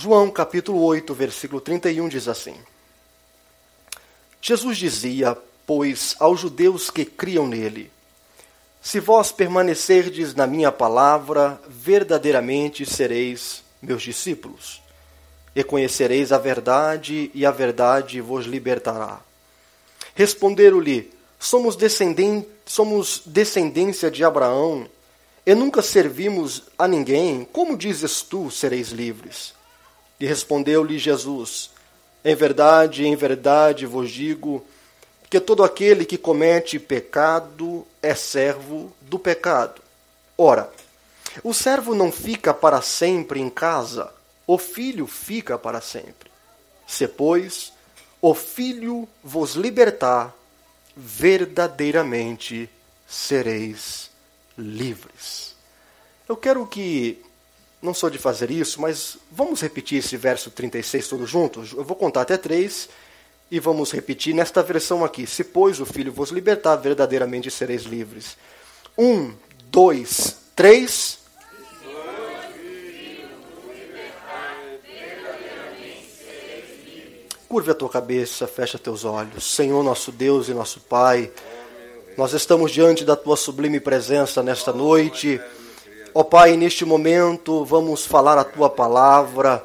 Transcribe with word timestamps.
João 0.00 0.30
capítulo 0.30 0.82
8, 0.82 1.12
versículo 1.12 1.60
31 1.60 2.08
diz 2.08 2.26
assim: 2.26 2.56
Jesus 4.40 4.78
dizia, 4.78 5.36
pois, 5.66 6.16
aos 6.18 6.40
judeus 6.40 6.88
que 6.88 7.04
criam 7.04 7.46
nele: 7.46 7.92
Se 8.80 8.98
vós 8.98 9.30
permanecerdes 9.30 10.34
na 10.34 10.46
minha 10.46 10.72
palavra, 10.72 11.60
verdadeiramente 11.68 12.86
sereis 12.86 13.62
meus 13.82 14.02
discípulos, 14.02 14.80
e 15.54 15.62
conhecereis 15.62 16.32
a 16.32 16.38
verdade, 16.38 17.30
e 17.34 17.44
a 17.44 17.50
verdade 17.50 18.22
vos 18.22 18.46
libertará. 18.46 19.20
Responderam-lhe: 20.14 21.12
Somos, 21.38 21.76
descenden 21.76 22.46
somos 22.64 23.20
descendência 23.26 24.10
de 24.10 24.24
Abraão, 24.24 24.88
e 25.44 25.54
nunca 25.54 25.82
servimos 25.82 26.62
a 26.78 26.88
ninguém. 26.88 27.44
Como 27.52 27.76
dizes 27.76 28.22
tu, 28.22 28.50
sereis 28.50 28.88
livres? 28.88 29.59
E 30.20 30.26
respondeu-lhe 30.26 30.98
Jesus: 30.98 31.70
Em 32.22 32.34
verdade, 32.34 33.06
em 33.06 33.16
verdade 33.16 33.86
vos 33.86 34.10
digo 34.10 34.64
que 35.30 35.40
todo 35.40 35.64
aquele 35.64 36.04
que 36.04 36.18
comete 36.18 36.78
pecado 36.78 37.86
é 38.02 38.14
servo 38.14 38.92
do 39.00 39.18
pecado. 39.18 39.80
Ora, 40.36 40.70
o 41.42 41.54
servo 41.54 41.94
não 41.94 42.12
fica 42.12 42.52
para 42.52 42.82
sempre 42.82 43.40
em 43.40 43.48
casa, 43.48 44.12
o 44.46 44.58
filho 44.58 45.06
fica 45.06 45.56
para 45.56 45.80
sempre. 45.80 46.30
Se, 46.86 47.06
pois, 47.06 47.72
o 48.20 48.34
filho 48.34 49.08
vos 49.22 49.54
libertar, 49.54 50.34
verdadeiramente 50.96 52.68
sereis 53.06 54.10
livres. 54.58 55.54
Eu 56.28 56.36
quero 56.36 56.66
que 56.66 57.22
não 57.82 57.94
sou 57.94 58.10
de 58.10 58.18
fazer 58.18 58.50
isso, 58.50 58.80
mas 58.80 59.16
vamos 59.30 59.62
repetir 59.62 59.98
esse 59.98 60.16
verso 60.16 60.50
36 60.50 61.08
todos 61.08 61.30
juntos? 61.30 61.72
Eu 61.72 61.82
vou 61.82 61.96
contar 61.96 62.22
até 62.22 62.36
três 62.36 62.88
e 63.50 63.58
vamos 63.58 63.90
repetir 63.90 64.34
nesta 64.34 64.62
versão 64.62 65.04
aqui. 65.04 65.26
Se, 65.26 65.42
pois, 65.42 65.80
o 65.80 65.86
Filho 65.86 66.12
vos 66.12 66.30
libertar, 66.30 66.76
verdadeiramente 66.76 67.50
sereis 67.50 67.82
livres. 67.82 68.36
Um, 68.98 69.32
dois, 69.70 70.36
três. 70.54 71.18
Curve 77.48 77.70
a 77.70 77.74
tua 77.74 77.88
cabeça, 77.88 78.46
fecha 78.46 78.78
teus 78.78 79.04
olhos. 79.04 79.54
Senhor, 79.56 79.82
nosso 79.82 80.12
Deus 80.12 80.48
e 80.48 80.54
nosso 80.54 80.78
Pai, 80.80 81.32
nós 82.16 82.32
estamos 82.32 82.70
diante 82.70 83.04
da 83.04 83.16
tua 83.16 83.36
sublime 83.36 83.80
presença 83.80 84.42
nesta 84.42 84.72
noite. 84.72 85.40
Ó 86.12 86.24
Pai, 86.24 86.56
neste 86.56 86.84
momento 86.84 87.64
vamos 87.64 88.04
falar 88.04 88.36
a 88.36 88.44
tua 88.44 88.68
palavra. 88.68 89.64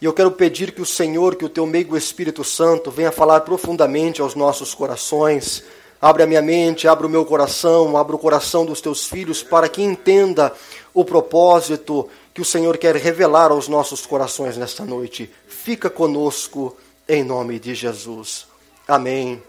E 0.00 0.04
eu 0.04 0.12
quero 0.12 0.30
pedir 0.30 0.72
que 0.72 0.82
o 0.82 0.86
Senhor, 0.86 1.36
que 1.36 1.44
o 1.44 1.48
teu 1.48 1.66
meigo 1.66 1.96
Espírito 1.96 2.44
Santo 2.44 2.90
venha 2.90 3.10
falar 3.10 3.40
profundamente 3.40 4.20
aos 4.20 4.34
nossos 4.34 4.74
corações. 4.74 5.64
Abre 6.00 6.22
a 6.22 6.26
minha 6.26 6.42
mente, 6.42 6.86
abre 6.86 7.06
o 7.06 7.10
meu 7.10 7.24
coração, 7.24 7.96
abre 7.96 8.14
o 8.14 8.18
coração 8.18 8.66
dos 8.66 8.82
teus 8.82 9.06
filhos 9.06 9.42
para 9.42 9.70
que 9.70 9.82
entenda 9.82 10.52
o 10.92 11.02
propósito 11.02 12.06
que 12.34 12.42
o 12.42 12.44
Senhor 12.44 12.76
quer 12.76 12.94
revelar 12.96 13.50
aos 13.50 13.66
nossos 13.66 14.04
corações 14.04 14.58
nesta 14.58 14.84
noite. 14.84 15.32
Fica 15.48 15.88
conosco 15.88 16.76
em 17.08 17.24
nome 17.24 17.58
de 17.58 17.74
Jesus. 17.74 18.46
Amém 18.86 19.42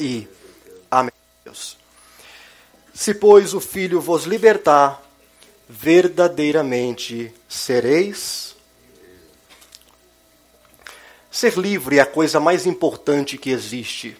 e 0.00 0.26
amém. 0.90 1.12
Se, 2.94 3.12
pois, 3.12 3.52
o 3.52 3.60
Filho 3.60 4.00
vos 4.00 4.24
libertar, 4.24 5.05
verdadeiramente 5.68 7.32
sereis. 7.48 8.54
Ser 11.30 11.58
livre 11.58 11.98
é 11.98 12.00
a 12.00 12.06
coisa 12.06 12.38
mais 12.40 12.66
importante 12.66 13.36
que 13.36 13.50
existe. 13.50 14.16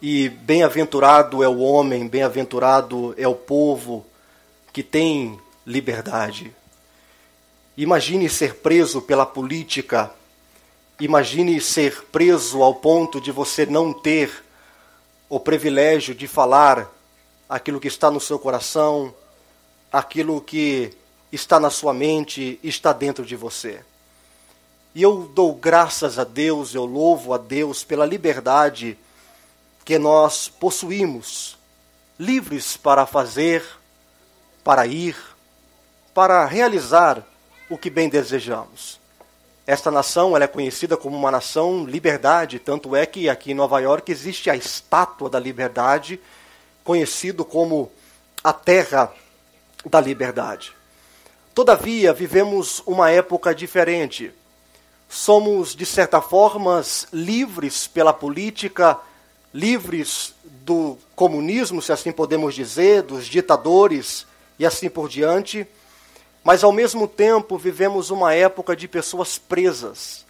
E 0.00 0.28
bem-aventurado 0.28 1.42
é 1.42 1.48
o 1.48 1.58
homem, 1.58 2.06
bem-aventurado 2.08 3.14
é 3.16 3.26
o 3.26 3.34
povo 3.34 4.04
que 4.72 4.82
tem 4.82 5.40
liberdade. 5.66 6.54
Imagine 7.76 8.28
ser 8.28 8.56
preso 8.56 9.00
pela 9.00 9.24
política, 9.24 10.10
imagine 11.00 11.60
ser 11.60 12.04
preso 12.12 12.62
ao 12.62 12.74
ponto 12.74 13.20
de 13.20 13.32
você 13.32 13.64
não 13.64 13.92
ter 13.92 14.44
o 15.28 15.40
privilégio 15.40 16.14
de 16.14 16.26
falar 16.26 16.92
aquilo 17.48 17.80
que 17.80 17.88
está 17.88 18.10
no 18.10 18.20
seu 18.20 18.38
coração, 18.38 19.14
aquilo 19.92 20.40
que 20.40 20.96
está 21.30 21.60
na 21.60 21.70
sua 21.70 21.92
mente, 21.92 22.58
está 22.62 22.92
dentro 22.92 23.24
de 23.24 23.36
você. 23.36 23.80
E 24.94 25.02
eu 25.02 25.30
dou 25.34 25.54
graças 25.54 26.18
a 26.18 26.24
Deus, 26.24 26.74
eu 26.74 26.84
louvo 26.84 27.32
a 27.32 27.38
Deus 27.38 27.84
pela 27.84 28.04
liberdade 28.04 28.98
que 29.84 29.98
nós 29.98 30.48
possuímos, 30.48 31.56
livres 32.18 32.76
para 32.76 33.06
fazer, 33.06 33.64
para 34.62 34.86
ir, 34.86 35.16
para 36.14 36.44
realizar 36.44 37.26
o 37.68 37.78
que 37.78 37.90
bem 37.90 38.08
desejamos. 38.08 39.00
Esta 39.66 39.90
nação 39.90 40.36
ela 40.36 40.44
é 40.44 40.48
conhecida 40.48 40.96
como 40.96 41.16
uma 41.16 41.30
nação 41.30 41.84
liberdade, 41.84 42.58
tanto 42.58 42.94
é 42.94 43.06
que 43.06 43.28
aqui 43.28 43.52
em 43.52 43.54
Nova 43.54 43.80
York 43.80 44.10
existe 44.12 44.50
a 44.50 44.56
estátua 44.56 45.30
da 45.30 45.38
liberdade, 45.38 46.20
conhecido 46.84 47.44
como 47.44 47.90
a 48.44 48.52
terra 48.52 49.12
da 49.84 50.00
liberdade. 50.00 50.72
Todavia, 51.54 52.12
vivemos 52.12 52.82
uma 52.86 53.10
época 53.10 53.54
diferente. 53.54 54.32
Somos, 55.08 55.74
de 55.74 55.84
certa 55.84 56.20
forma, 56.20 56.82
livres 57.12 57.86
pela 57.86 58.12
política, 58.12 58.98
livres 59.52 60.34
do 60.44 60.96
comunismo, 61.14 61.82
se 61.82 61.92
assim 61.92 62.10
podemos 62.10 62.54
dizer, 62.54 63.02
dos 63.02 63.26
ditadores 63.26 64.26
e 64.58 64.64
assim 64.64 64.88
por 64.88 65.08
diante, 65.08 65.66
mas 66.42 66.64
ao 66.64 66.72
mesmo 66.72 67.06
tempo 67.06 67.58
vivemos 67.58 68.10
uma 68.10 68.34
época 68.34 68.74
de 68.74 68.88
pessoas 68.88 69.38
presas, 69.38 70.24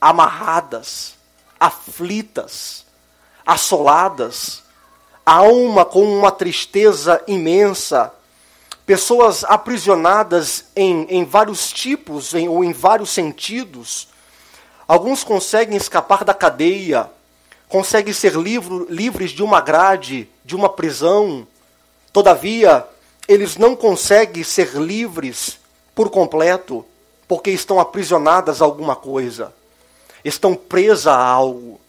amarradas, 0.00 1.14
aflitas, 1.58 2.84
assoladas, 3.44 4.62
a 5.24 5.36
alma 5.36 5.84
com 5.84 6.04
uma 6.04 6.30
tristeza 6.30 7.22
imensa, 7.26 8.12
pessoas 8.86 9.42
aprisionadas 9.42 10.66
em, 10.76 11.06
em 11.10 11.24
vários 11.24 11.72
tipos 11.72 12.32
em, 12.32 12.48
ou 12.48 12.62
em 12.62 12.72
vários 12.72 13.10
sentidos. 13.10 14.08
Alguns 14.86 15.24
conseguem 15.24 15.76
escapar 15.76 16.24
da 16.24 16.32
cadeia, 16.32 17.10
conseguem 17.68 18.14
ser 18.14 18.34
livro, 18.34 18.86
livres 18.88 19.32
de 19.32 19.42
uma 19.42 19.60
grade, 19.60 20.28
de 20.44 20.54
uma 20.54 20.68
prisão. 20.68 21.44
Todavia, 22.12 22.86
eles 23.26 23.56
não 23.56 23.74
conseguem 23.74 24.44
ser 24.44 24.76
livres 24.76 25.58
por 25.92 26.08
completo, 26.08 26.86
porque 27.26 27.50
estão 27.50 27.80
aprisionadas 27.80 28.62
a 28.62 28.64
alguma 28.64 28.94
coisa, 28.94 29.52
estão 30.24 30.54
presas 30.54 31.08
a 31.08 31.16
algo, 31.16 31.80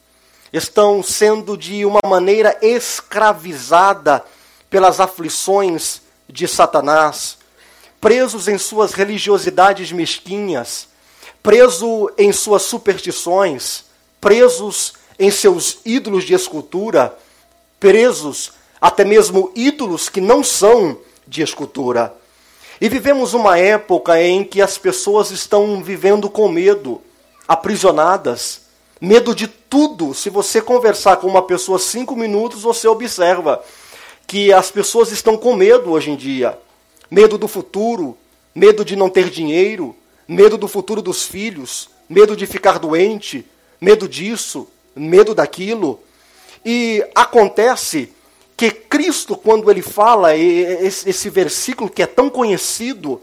estão 0.52 1.04
sendo 1.04 1.56
de 1.56 1.86
uma 1.86 2.00
maneira 2.04 2.58
escravizada 2.60 4.26
pelas 4.68 5.00
aflições 5.00 6.02
de 6.30 6.48
Satanás, 6.48 7.38
presos 8.00 8.48
em 8.48 8.58
suas 8.58 8.94
religiosidades 8.94 9.92
mesquinhas, 9.92 10.88
preso 11.42 12.12
em 12.18 12.32
suas 12.32 12.64
superstições, 12.64 13.86
presos 14.20 14.94
em 15.18 15.32
seus 15.32 15.80
ídolos 15.86 16.24
de 16.24 16.34
escultura, 16.34 17.18
presos 17.80 18.52
até 18.80 19.04
mesmo 19.04 19.52
ídolos 19.56 20.10
que 20.10 20.22
não 20.22 20.44
são 20.44 20.98
de 21.28 21.42
escultura. 21.42 22.14
E 22.80 22.88
vivemos 22.88 23.34
uma 23.34 23.58
época 23.58 24.22
em 24.22 24.44
que 24.44 24.62
as 24.62 24.78
pessoas 24.78 25.32
estão 25.32 25.82
vivendo 25.82 26.30
com 26.30 26.48
medo, 26.48 27.02
aprisionadas, 27.48 28.62
medo 29.02 29.34
de 29.34 29.48
tudo. 29.48 30.14
Se 30.14 30.30
você 30.30 30.62
conversar 30.62 31.18
com 31.18 31.28
uma 31.28 31.42
pessoa 31.42 31.80
cinco 31.80 32.16
minutos, 32.16 32.62
você 32.62 32.88
observa 32.88 33.64
que 34.28 34.52
as 34.52 34.70
pessoas 34.70 35.12
estão 35.12 35.38
com 35.38 35.56
medo 35.56 35.92
hoje 35.92 36.12
em 36.12 36.18
dia. 36.18 36.60
Medo 37.10 37.38
do 37.38 37.48
futuro, 37.48 38.18
medo 38.54 38.84
de 38.84 38.98
não 38.98 39.10
ter 39.10 39.30
dinheiro, 39.30 39.96
medo 40.28 40.58
do 40.58 40.68
futuro 40.68 41.02
dos 41.02 41.24
filhos, 41.24 41.90
medo 42.10 42.36
de 42.36 42.46
ficar 42.46 42.78
doente, 42.78 43.46
medo 43.80 44.08
disso, 44.08 44.68
medo 44.94 45.34
daquilo. 45.34 46.02
E 46.66 47.02
acontece 47.16 48.12
que 48.58 48.70
Cristo, 48.70 49.38
quando 49.38 49.72
ele 49.72 49.82
fala 49.82 50.36
esse 50.36 51.30
versículo 51.30 51.90
que 51.90 52.04
é 52.04 52.08
tão 52.08 52.30
conhecido, 52.30 53.22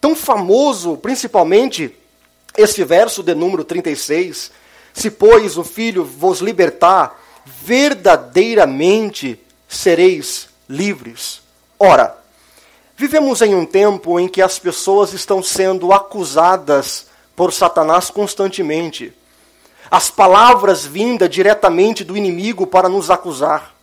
tão 0.00 0.14
famoso, 0.14 0.96
principalmente 0.96 1.90
esse 2.56 2.84
verso 2.84 3.24
de 3.24 3.34
número 3.34 3.64
36, 3.64 4.52
se 4.92 5.10
pois 5.10 5.58
o 5.58 5.64
Filho 5.64 6.04
vos 6.04 6.38
libertar, 6.38 7.20
verdadeiramente 7.44 9.40
sereis 9.74 10.48
livres. 10.68 11.42
Ora, 11.78 12.16
vivemos 12.96 13.42
em 13.42 13.54
um 13.54 13.66
tempo 13.66 14.18
em 14.18 14.28
que 14.28 14.40
as 14.40 14.58
pessoas 14.58 15.12
estão 15.12 15.42
sendo 15.42 15.92
acusadas 15.92 17.06
por 17.36 17.52
Satanás 17.52 18.10
constantemente. 18.10 19.12
As 19.90 20.10
palavras 20.10 20.84
vindas 20.84 21.28
diretamente 21.28 22.04
do 22.04 22.16
inimigo 22.16 22.66
para 22.66 22.88
nos 22.88 23.10
acusar. 23.10 23.74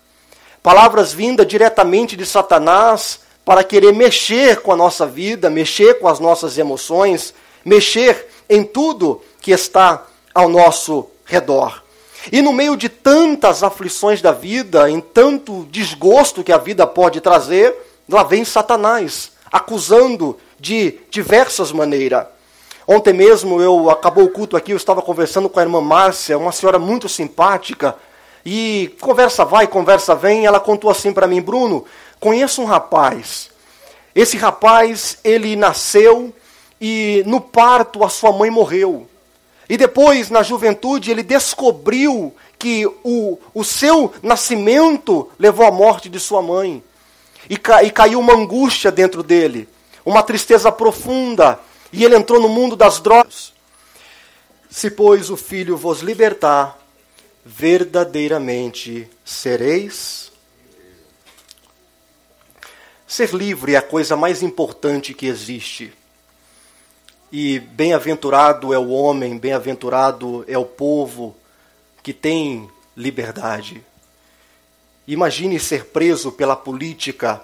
Palavras 0.63 1.13
vindas 1.13 1.47
diretamente 1.47 2.15
de 2.15 2.25
Satanás 2.25 3.21
para 3.43 3.63
querer 3.63 3.93
mexer 3.93 4.61
com 4.61 4.71
a 4.71 4.75
nossa 4.75 5.05
vida, 5.05 5.49
mexer 5.49 5.99
com 5.99 6.07
as 6.07 6.19
nossas 6.19 6.57
emoções, 6.57 7.33
mexer 7.65 8.27
em 8.49 8.63
tudo 8.63 9.21
que 9.39 9.51
está 9.51 10.05
ao 10.33 10.47
nosso 10.47 11.07
redor. 11.25 11.81
E 12.29 12.41
no 12.41 12.51
meio 12.51 12.75
de 12.75 12.89
tantas 12.89 13.63
aflições 13.63 14.21
da 14.21 14.31
vida, 14.31 14.89
em 14.89 14.99
tanto 14.99 15.65
desgosto 15.71 16.43
que 16.43 16.51
a 16.51 16.57
vida 16.57 16.85
pode 16.85 17.21
trazer, 17.21 17.73
lá 18.07 18.23
vem 18.23 18.43
Satanás, 18.43 19.31
acusando 19.51 20.37
de 20.59 20.99
diversas 21.09 21.71
maneiras. 21.71 22.25
Ontem 22.87 23.13
mesmo 23.13 23.61
eu 23.61 23.89
acabou 23.89 24.25
o 24.25 24.29
culto 24.29 24.57
aqui, 24.57 24.71
eu 24.71 24.77
estava 24.77 25.01
conversando 25.01 25.47
com 25.49 25.59
a 25.59 25.63
irmã 25.63 25.79
Márcia, 25.79 26.37
uma 26.37 26.51
senhora 26.51 26.77
muito 26.77 27.07
simpática, 27.07 27.95
e 28.45 28.95
conversa 28.99 29.45
vai, 29.45 29.67
conversa 29.67 30.15
vem, 30.15 30.45
ela 30.45 30.59
contou 30.59 30.89
assim 30.89 31.13
para 31.13 31.27
mim, 31.27 31.41
Bruno, 31.41 31.85
conheço 32.19 32.61
um 32.61 32.65
rapaz. 32.65 33.49
Esse 34.13 34.35
rapaz, 34.35 35.19
ele 35.23 35.55
nasceu 35.55 36.33
e 36.79 37.23
no 37.25 37.39
parto 37.39 38.03
a 38.03 38.09
sua 38.09 38.31
mãe 38.31 38.49
morreu. 38.49 39.07
E 39.71 39.77
depois, 39.77 40.29
na 40.29 40.43
juventude, 40.43 41.11
ele 41.11 41.23
descobriu 41.23 42.35
que 42.59 42.85
o, 43.05 43.39
o 43.53 43.63
seu 43.63 44.13
nascimento 44.21 45.31
levou 45.39 45.65
à 45.65 45.71
morte 45.71 46.09
de 46.09 46.19
sua 46.19 46.41
mãe. 46.41 46.83
E, 47.49 47.55
ca, 47.55 47.81
e 47.81 47.89
caiu 47.89 48.19
uma 48.19 48.33
angústia 48.33 48.91
dentro 48.91 49.23
dele, 49.23 49.69
uma 50.03 50.23
tristeza 50.23 50.69
profunda. 50.73 51.57
E 51.89 52.03
ele 52.03 52.17
entrou 52.17 52.41
no 52.41 52.49
mundo 52.49 52.75
das 52.75 52.99
drogas. 52.99 53.53
Se, 54.69 54.91
pois, 54.91 55.29
o 55.29 55.37
filho 55.37 55.77
vos 55.77 56.01
libertar, 56.01 56.77
verdadeiramente 57.45 59.09
sereis. 59.23 60.33
Ser 63.07 63.33
livre 63.33 63.75
é 63.75 63.77
a 63.77 63.81
coisa 63.81 64.17
mais 64.17 64.43
importante 64.43 65.13
que 65.13 65.27
existe. 65.27 65.93
E 67.31 67.59
bem-aventurado 67.59 68.73
é 68.73 68.77
o 68.77 68.89
homem, 68.89 69.37
bem-aventurado 69.37 70.43
é 70.49 70.57
o 70.57 70.65
povo 70.65 71.33
que 72.03 72.11
tem 72.11 72.69
liberdade. 72.95 73.81
Imagine 75.07 75.57
ser 75.57 75.85
preso 75.85 76.33
pela 76.33 76.57
política, 76.57 77.41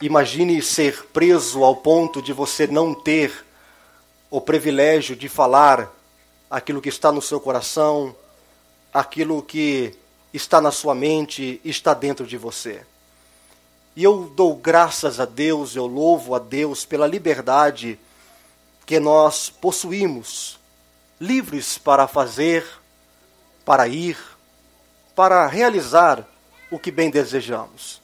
imagine 0.00 0.62
ser 0.62 1.06
preso 1.06 1.64
ao 1.64 1.74
ponto 1.74 2.22
de 2.22 2.32
você 2.32 2.68
não 2.68 2.94
ter 2.94 3.44
o 4.30 4.40
privilégio 4.40 5.16
de 5.16 5.28
falar 5.28 5.92
aquilo 6.48 6.80
que 6.80 6.88
está 6.88 7.10
no 7.10 7.20
seu 7.20 7.40
coração, 7.40 8.14
aquilo 8.94 9.42
que 9.42 9.94
está 10.32 10.60
na 10.60 10.70
sua 10.70 10.94
mente, 10.94 11.60
está 11.64 11.92
dentro 11.92 12.24
de 12.24 12.36
você. 12.36 12.82
E 13.96 14.04
eu 14.04 14.32
dou 14.36 14.54
graças 14.54 15.18
a 15.18 15.24
Deus, 15.24 15.74
eu 15.74 15.88
louvo 15.88 16.36
a 16.36 16.38
Deus 16.38 16.84
pela 16.84 17.06
liberdade 17.08 17.98
que 18.84 18.98
nós 18.98 19.48
possuímos, 19.48 20.58
livres 21.20 21.78
para 21.78 22.06
fazer, 22.06 22.66
para 23.64 23.86
ir, 23.86 24.16
para 25.14 25.46
realizar 25.46 26.26
o 26.70 26.78
que 26.78 26.90
bem 26.90 27.10
desejamos. 27.10 28.00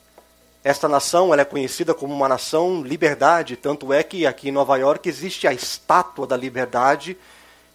Esta 0.63 0.89
nação 0.89 1.33
ela 1.33 1.43
é 1.43 1.45
conhecida 1.45 1.95
como 1.95 2.15
uma 2.15 2.29
nação 2.29 2.83
liberdade, 2.83 3.57
tanto 3.57 3.93
é 3.93 4.03
que 4.03 4.27
aqui 4.27 4.49
em 4.49 4.53
Nova 4.53 4.77
York 4.77 5.09
existe 5.09 5.47
a 5.47 5.53
estátua 5.53 6.27
da 6.27 6.37
liberdade, 6.37 7.17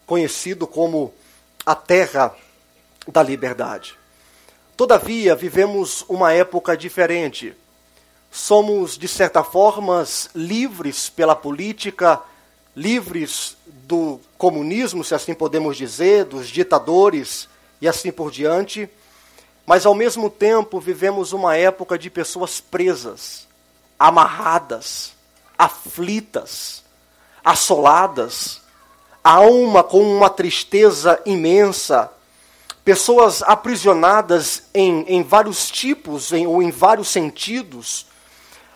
conhecido 0.06 0.67
como 0.67 1.13
a 1.65 1.73
terra 1.75 2.35
da 3.07 3.23
liberdade. 3.23 3.97
Todavia, 4.77 5.35
vivemos 5.35 6.06
uma 6.07 6.33
época 6.33 6.75
diferente. 6.75 7.56
Somos, 8.31 8.97
de 8.97 9.07
certa 9.07 9.44
forma, 9.44 10.06
livres 10.35 11.09
pela 11.09 11.35
política, 11.35 12.21
livres 12.75 13.55
do 13.65 14.19
comunismo, 14.37 15.03
se 15.03 15.13
assim 15.13 15.33
podemos 15.33 15.77
dizer, 15.77 16.25
dos 16.25 16.47
ditadores 16.47 17.47
e 17.79 17.87
assim 17.87 18.11
por 18.11 18.31
diante, 18.31 18.89
mas 19.65 19.85
ao 19.85 19.93
mesmo 19.93 20.29
tempo 20.29 20.79
vivemos 20.79 21.31
uma 21.33 21.55
época 21.55 21.97
de 21.97 22.09
pessoas 22.09 22.59
presas, 22.59 23.47
amarradas, 23.97 25.13
aflitas, 25.57 26.83
assoladas, 27.43 28.61
a 29.23 29.35
alma 29.35 29.83
com 29.83 30.01
uma 30.01 30.29
tristeza 30.29 31.21
imensa, 31.25 32.11
pessoas 32.83 33.41
aprisionadas 33.43 34.63
em, 34.73 35.05
em 35.07 35.23
vários 35.23 35.71
tipos 35.71 36.33
em, 36.33 36.45
ou 36.45 36.61
em 36.61 36.71
vários 36.71 37.07
sentidos. 37.07 38.05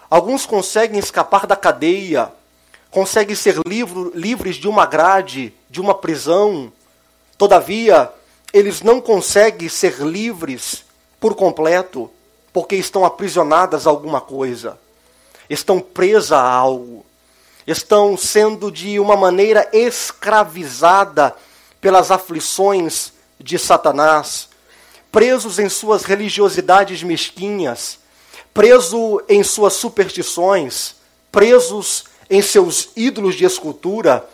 Alguns 0.09 0.45
conseguem 0.45 0.99
escapar 0.99 1.45
da 1.45 1.55
cadeia, 1.55 2.31
conseguem 2.97 3.35
ser 3.35 3.59
livro, 3.63 4.11
livres 4.15 4.55
de 4.55 4.67
uma 4.67 4.83
grade, 4.87 5.53
de 5.69 5.79
uma 5.79 5.93
prisão. 5.93 6.73
Todavia, 7.37 8.11
eles 8.51 8.81
não 8.81 8.99
conseguem 8.99 9.69
ser 9.69 9.99
livres 9.99 10.83
por 11.19 11.35
completo, 11.35 12.09
porque 12.51 12.75
estão 12.75 13.05
aprisionadas 13.05 13.85
a 13.85 13.91
alguma 13.91 14.19
coisa, 14.19 14.79
estão 15.47 15.79
presas 15.79 16.31
a 16.31 16.41
algo, 16.41 17.05
estão 17.67 18.17
sendo 18.17 18.71
de 18.71 18.99
uma 18.99 19.15
maneira 19.15 19.69
escravizada 19.71 21.35
pelas 21.79 22.09
aflições 22.09 23.13
de 23.39 23.59
Satanás, 23.59 24.49
presos 25.11 25.59
em 25.59 25.69
suas 25.69 26.03
religiosidades 26.03 27.03
mesquinhas, 27.03 27.99
presos 28.55 29.21
em 29.29 29.43
suas 29.43 29.73
superstições, 29.73 30.95
presos 31.31 32.05
em 32.29 32.41
seus 32.41 32.89
ídolos 32.95 33.35
de 33.35 33.45
escultura, 33.45 34.27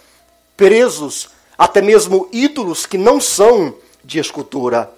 presos 0.58 1.30
até 1.58 1.82
mesmo 1.82 2.28
ídolos 2.32 2.86
que 2.86 2.98
não 2.98 3.20
são 3.22 3.76
de 4.04 4.20
escultura. 4.20 4.92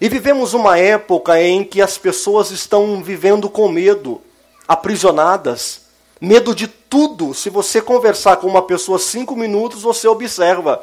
E 0.00 0.08
vivemos 0.08 0.52
uma 0.52 0.78
época 0.78 1.40
em 1.40 1.64
que 1.64 1.80
as 1.80 1.96
pessoas 1.96 2.50
estão 2.50 3.02
vivendo 3.02 3.48
com 3.48 3.68
medo, 3.68 4.20
aprisionadas, 4.68 5.86
medo 6.20 6.54
de 6.54 6.68
tudo. 6.68 7.32
Se 7.32 7.48
você 7.48 7.80
conversar 7.80 8.36
com 8.36 8.46
uma 8.46 8.62
pessoa 8.62 8.98
cinco 8.98 9.34
minutos, 9.34 9.82
você 9.82 10.06
observa 10.06 10.82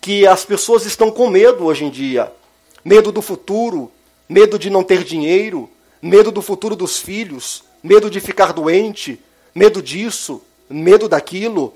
que 0.00 0.26
as 0.26 0.44
pessoas 0.44 0.84
estão 0.84 1.10
com 1.10 1.28
medo 1.28 1.64
hoje 1.64 1.84
em 1.84 1.90
dia. 1.90 2.32
Medo 2.84 3.12
do 3.12 3.22
futuro, 3.22 3.90
medo 4.28 4.58
de 4.58 4.68
não 4.68 4.82
ter 4.82 5.04
dinheiro, 5.04 5.70
medo 6.02 6.32
do 6.32 6.42
futuro 6.42 6.74
dos 6.74 6.98
filhos, 6.98 7.62
medo 7.82 8.10
de 8.10 8.20
ficar 8.20 8.52
doente, 8.52 9.20
medo 9.54 9.82
disso, 9.82 10.42
medo 10.70 11.08
daquilo. 11.08 11.74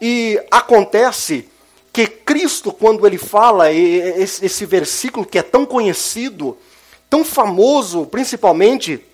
E 0.00 0.40
acontece 0.50 1.48
que 1.92 2.06
Cristo, 2.06 2.72
quando 2.72 3.06
ele 3.06 3.18
fala 3.18 3.70
esse 3.70 4.64
versículo 4.64 5.26
que 5.26 5.38
é 5.38 5.42
tão 5.42 5.66
conhecido, 5.66 6.56
tão 7.08 7.24
famoso, 7.24 8.06
principalmente 8.06 9.04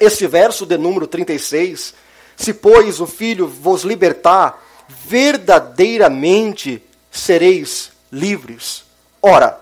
esse 0.00 0.26
verso 0.26 0.66
de 0.66 0.76
número 0.76 1.06
36, 1.06 1.94
se 2.36 2.52
pois 2.52 3.00
o 3.00 3.06
Filho 3.06 3.46
vos 3.46 3.82
libertar, 3.82 4.62
verdadeiramente 4.88 6.82
sereis 7.10 7.92
livres. 8.12 8.84
Ora, 9.22 9.60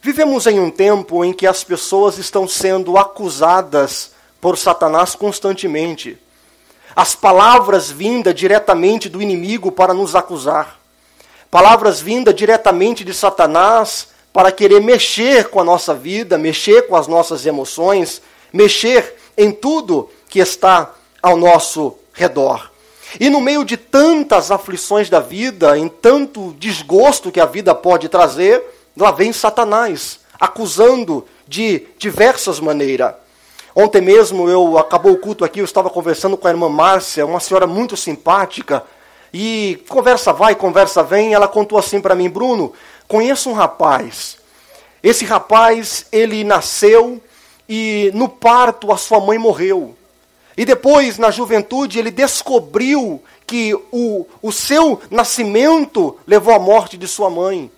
vivemos 0.00 0.46
em 0.46 0.60
um 0.60 0.70
tempo 0.70 1.24
em 1.24 1.32
que 1.32 1.46
as 1.46 1.64
pessoas 1.64 2.18
estão 2.18 2.46
sendo 2.46 2.96
acusadas 2.96 4.12
por 4.40 4.56
Satanás 4.56 5.14
constantemente. 5.14 6.18
As 6.98 7.14
palavras 7.14 7.92
vindas 7.92 8.34
diretamente 8.34 9.08
do 9.08 9.22
inimigo 9.22 9.70
para 9.70 9.94
nos 9.94 10.16
acusar 10.16 10.80
palavras 11.48 12.00
vindas 12.00 12.34
diretamente 12.34 13.04
de 13.04 13.14
Satanás 13.14 14.08
para 14.32 14.50
querer 14.50 14.80
mexer 14.80 15.48
com 15.48 15.60
a 15.60 15.64
nossa 15.64 15.94
vida, 15.94 16.36
mexer 16.36 16.88
com 16.88 16.96
as 16.96 17.06
nossas 17.06 17.46
emoções, 17.46 18.20
mexer 18.52 19.14
em 19.36 19.52
tudo 19.52 20.10
que 20.28 20.40
está 20.40 20.92
ao 21.22 21.36
nosso 21.36 21.96
redor. 22.12 22.68
E 23.20 23.30
no 23.30 23.40
meio 23.40 23.64
de 23.64 23.76
tantas 23.76 24.50
aflições 24.50 25.08
da 25.08 25.20
vida, 25.20 25.78
em 25.78 25.86
tanto 25.86 26.52
desgosto 26.58 27.30
que 27.30 27.38
a 27.38 27.46
vida 27.46 27.76
pode 27.76 28.08
trazer, 28.08 28.60
lá 28.96 29.12
vem 29.12 29.32
Satanás, 29.32 30.18
acusando 30.36 31.24
de 31.46 31.86
diversas 31.96 32.58
maneiras. 32.58 33.14
Ontem 33.80 34.00
mesmo 34.00 34.48
eu 34.48 34.76
acabou 34.76 35.12
o 35.12 35.18
culto 35.18 35.44
aqui, 35.44 35.60
eu 35.60 35.64
estava 35.64 35.88
conversando 35.88 36.36
com 36.36 36.48
a 36.48 36.50
irmã 36.50 36.68
Márcia, 36.68 37.24
uma 37.24 37.38
senhora 37.38 37.64
muito 37.64 37.96
simpática, 37.96 38.82
e 39.32 39.80
conversa 39.88 40.32
vai, 40.32 40.56
conversa 40.56 41.00
vem, 41.00 41.32
ela 41.32 41.46
contou 41.46 41.78
assim 41.78 42.00
para 42.00 42.16
mim, 42.16 42.28
Bruno, 42.28 42.72
conheço 43.06 43.48
um 43.48 43.52
rapaz. 43.52 44.36
Esse 45.00 45.24
rapaz, 45.24 46.06
ele 46.10 46.42
nasceu 46.42 47.22
e 47.68 48.10
no 48.14 48.28
parto 48.28 48.90
a 48.90 48.96
sua 48.96 49.20
mãe 49.20 49.38
morreu. 49.38 49.94
E 50.56 50.64
depois, 50.64 51.16
na 51.16 51.30
juventude, 51.30 52.00
ele 52.00 52.10
descobriu 52.10 53.22
que 53.46 53.76
o, 53.92 54.26
o 54.42 54.50
seu 54.50 55.00
nascimento 55.08 56.18
levou 56.26 56.52
à 56.52 56.58
morte 56.58 56.96
de 56.96 57.06
sua 57.06 57.30
mãe. 57.30 57.70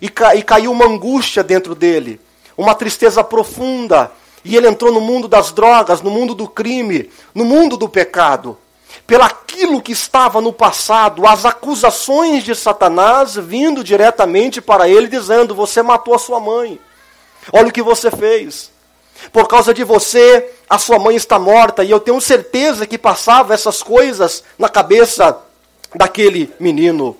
E, 0.00 0.08
ca, 0.08 0.36
e 0.36 0.42
caiu 0.44 0.70
uma 0.70 0.86
angústia 0.86 1.42
dentro 1.42 1.74
dele, 1.74 2.20
uma 2.56 2.76
tristeza 2.76 3.24
profunda. 3.24 4.12
E 4.44 4.56
ele 4.56 4.68
entrou 4.68 4.92
no 4.92 5.00
mundo 5.00 5.28
das 5.28 5.52
drogas, 5.52 6.02
no 6.02 6.10
mundo 6.10 6.34
do 6.34 6.48
crime, 6.48 7.10
no 7.34 7.44
mundo 7.44 7.76
do 7.76 7.88
pecado. 7.88 8.58
Pelaquilo 9.06 9.80
que 9.80 9.92
estava 9.92 10.40
no 10.40 10.52
passado, 10.52 11.26
as 11.26 11.44
acusações 11.44 12.44
de 12.44 12.54
Satanás 12.54 13.36
vindo 13.36 13.82
diretamente 13.82 14.60
para 14.60 14.88
ele, 14.88 15.08
dizendo: 15.08 15.54
Você 15.54 15.82
matou 15.82 16.14
a 16.14 16.18
sua 16.18 16.40
mãe. 16.40 16.78
Olha 17.52 17.68
o 17.68 17.72
que 17.72 17.82
você 17.82 18.10
fez. 18.10 18.70
Por 19.32 19.46
causa 19.46 19.72
de 19.72 19.84
você, 19.84 20.50
a 20.68 20.78
sua 20.78 20.98
mãe 20.98 21.14
está 21.14 21.38
morta. 21.38 21.84
E 21.84 21.90
eu 21.90 22.00
tenho 22.00 22.20
certeza 22.20 22.86
que 22.86 22.98
passava 22.98 23.54
essas 23.54 23.82
coisas 23.82 24.42
na 24.58 24.68
cabeça 24.68 25.38
daquele 25.94 26.52
menino. 26.58 27.16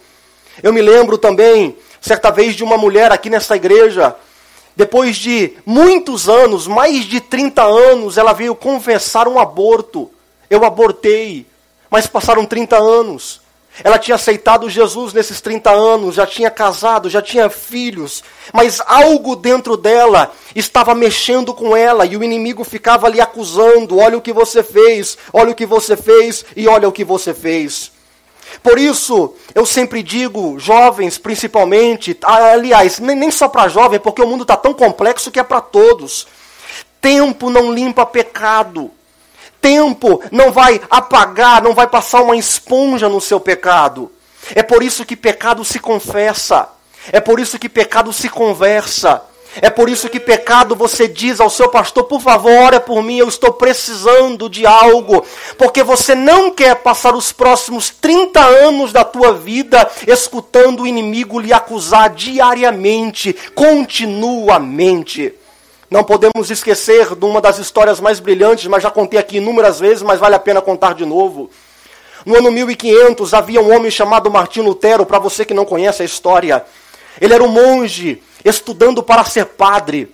Eu 0.62 0.72
me 0.72 0.82
lembro 0.82 1.16
também, 1.16 1.76
certa 2.00 2.30
vez, 2.30 2.54
de 2.54 2.64
uma 2.64 2.76
mulher 2.76 3.12
aqui 3.12 3.30
nessa 3.30 3.56
igreja. 3.56 4.14
Depois 4.76 5.16
de 5.16 5.52
muitos 5.66 6.28
anos, 6.28 6.66
mais 6.66 7.04
de 7.04 7.20
30 7.20 7.62
anos, 7.62 8.16
ela 8.16 8.32
veio 8.32 8.54
confessar 8.54 9.28
um 9.28 9.38
aborto. 9.38 10.10
Eu 10.48 10.64
abortei, 10.64 11.46
mas 11.90 12.06
passaram 12.06 12.46
30 12.46 12.76
anos. 12.76 13.42
Ela 13.82 13.98
tinha 13.98 14.16
aceitado 14.16 14.68
Jesus 14.68 15.14
nesses 15.14 15.40
30 15.40 15.70
anos, 15.70 16.16
já 16.16 16.26
tinha 16.26 16.50
casado, 16.50 17.08
já 17.08 17.22
tinha 17.22 17.48
filhos, 17.48 18.22
mas 18.52 18.82
algo 18.84 19.34
dentro 19.34 19.78
dela 19.78 20.30
estava 20.54 20.94
mexendo 20.94 21.54
com 21.54 21.74
ela 21.74 22.04
e 22.04 22.14
o 22.14 22.22
inimigo 22.22 22.64
ficava 22.64 23.06
ali 23.06 23.20
acusando: 23.20 23.98
olha 23.98 24.18
o 24.18 24.20
que 24.20 24.32
você 24.32 24.62
fez, 24.62 25.16
olha 25.32 25.52
o 25.52 25.54
que 25.54 25.64
você 25.64 25.96
fez 25.96 26.44
e 26.54 26.68
olha 26.68 26.86
o 26.86 26.92
que 26.92 27.04
você 27.04 27.32
fez. 27.32 27.90
Por 28.62 28.78
isso, 28.78 29.34
eu 29.54 29.66
sempre 29.66 30.02
digo, 30.02 30.58
jovens 30.58 31.18
principalmente, 31.18 32.16
aliás, 32.22 33.00
nem 33.00 33.30
só 33.30 33.48
para 33.48 33.68
jovem, 33.68 33.98
porque 33.98 34.22
o 34.22 34.26
mundo 34.26 34.42
está 34.42 34.56
tão 34.56 34.72
complexo 34.72 35.30
que 35.30 35.40
é 35.40 35.42
para 35.42 35.60
todos. 35.60 36.26
Tempo 37.00 37.50
não 37.50 37.72
limpa 37.72 38.06
pecado 38.06 38.90
tempo 39.62 40.20
não 40.32 40.50
vai 40.50 40.80
apagar, 40.90 41.62
não 41.62 41.72
vai 41.72 41.86
passar 41.86 42.20
uma 42.20 42.36
esponja 42.36 43.08
no 43.08 43.20
seu 43.20 43.38
pecado. 43.38 44.10
É 44.56 44.62
por 44.62 44.82
isso 44.82 45.06
que 45.06 45.14
pecado 45.14 45.64
se 45.64 45.78
confessa. 45.78 46.68
É 47.12 47.20
por 47.20 47.38
isso 47.38 47.58
que 47.58 47.68
pecado 47.68 48.12
se 48.12 48.28
conversa. 48.28 49.22
É 49.60 49.68
por 49.68 49.88
isso 49.90 50.08
que 50.08 50.18
pecado 50.18 50.74
você 50.74 51.06
diz 51.06 51.40
ao 51.40 51.50
seu 51.50 51.68
pastor, 51.68 52.04
por 52.04 52.20
favor, 52.20 52.50
ore 52.50 52.80
por 52.80 53.02
mim, 53.02 53.18
eu 53.18 53.28
estou 53.28 53.52
precisando 53.52 54.48
de 54.48 54.64
algo. 54.64 55.24
Porque 55.58 55.82
você 55.82 56.14
não 56.14 56.50
quer 56.50 56.76
passar 56.76 57.14
os 57.14 57.32
próximos 57.32 57.90
30 57.90 58.40
anos 58.40 58.92
da 58.92 59.04
tua 59.04 59.34
vida 59.34 59.90
escutando 60.06 60.82
o 60.82 60.86
inimigo 60.86 61.38
lhe 61.38 61.52
acusar 61.52 62.10
diariamente, 62.10 63.34
continuamente. 63.54 65.34
Não 65.90 66.02
podemos 66.02 66.50
esquecer 66.50 67.14
de 67.14 67.24
uma 67.26 67.38
das 67.38 67.58
histórias 67.58 68.00
mais 68.00 68.18
brilhantes, 68.18 68.66
mas 68.66 68.82
já 68.82 68.90
contei 68.90 69.20
aqui 69.20 69.36
inúmeras 69.36 69.78
vezes, 69.78 70.02
mas 70.02 70.18
vale 70.18 70.34
a 70.34 70.38
pena 70.38 70.62
contar 70.62 70.94
de 70.94 71.04
novo. 71.04 71.50
No 72.24 72.38
ano 72.38 72.50
1500 72.50 73.34
havia 73.34 73.60
um 73.60 73.74
homem 73.74 73.90
chamado 73.90 74.30
Martinho 74.30 74.64
Lutero, 74.64 75.04
para 75.04 75.18
você 75.18 75.44
que 75.44 75.52
não 75.52 75.66
conhece 75.66 76.00
a 76.00 76.06
história. 76.06 76.64
Ele 77.20 77.34
era 77.34 77.44
um 77.44 77.48
monge 77.48 78.22
estudando 78.44 79.02
para 79.02 79.24
ser 79.24 79.46
padre. 79.46 80.12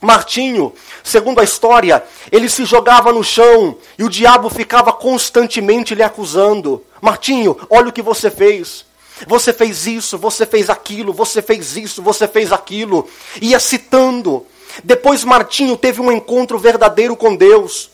Martinho, 0.00 0.72
segundo 1.04 1.40
a 1.40 1.44
história, 1.44 2.02
ele 2.32 2.48
se 2.48 2.64
jogava 2.64 3.12
no 3.12 3.22
chão 3.22 3.76
e 3.98 4.04
o 4.04 4.08
diabo 4.08 4.48
ficava 4.48 4.92
constantemente 4.92 5.94
lhe 5.94 6.02
acusando. 6.02 6.82
Martinho, 7.00 7.56
olha 7.68 7.88
o 7.88 7.92
que 7.92 8.02
você 8.02 8.30
fez. 8.30 8.86
Você 9.26 9.52
fez 9.52 9.86
isso, 9.86 10.16
você 10.16 10.46
fez 10.46 10.70
aquilo, 10.70 11.12
você 11.12 11.42
fez 11.42 11.76
isso, 11.76 12.02
você 12.02 12.26
fez 12.26 12.50
aquilo. 12.52 13.06
Ia 13.42 13.60
citando 13.60 14.46
depois 14.84 15.24
Martinho 15.24 15.76
teve 15.76 16.00
um 16.00 16.12
encontro 16.12 16.58
verdadeiro 16.58 17.16
com 17.16 17.34
Deus. 17.34 17.90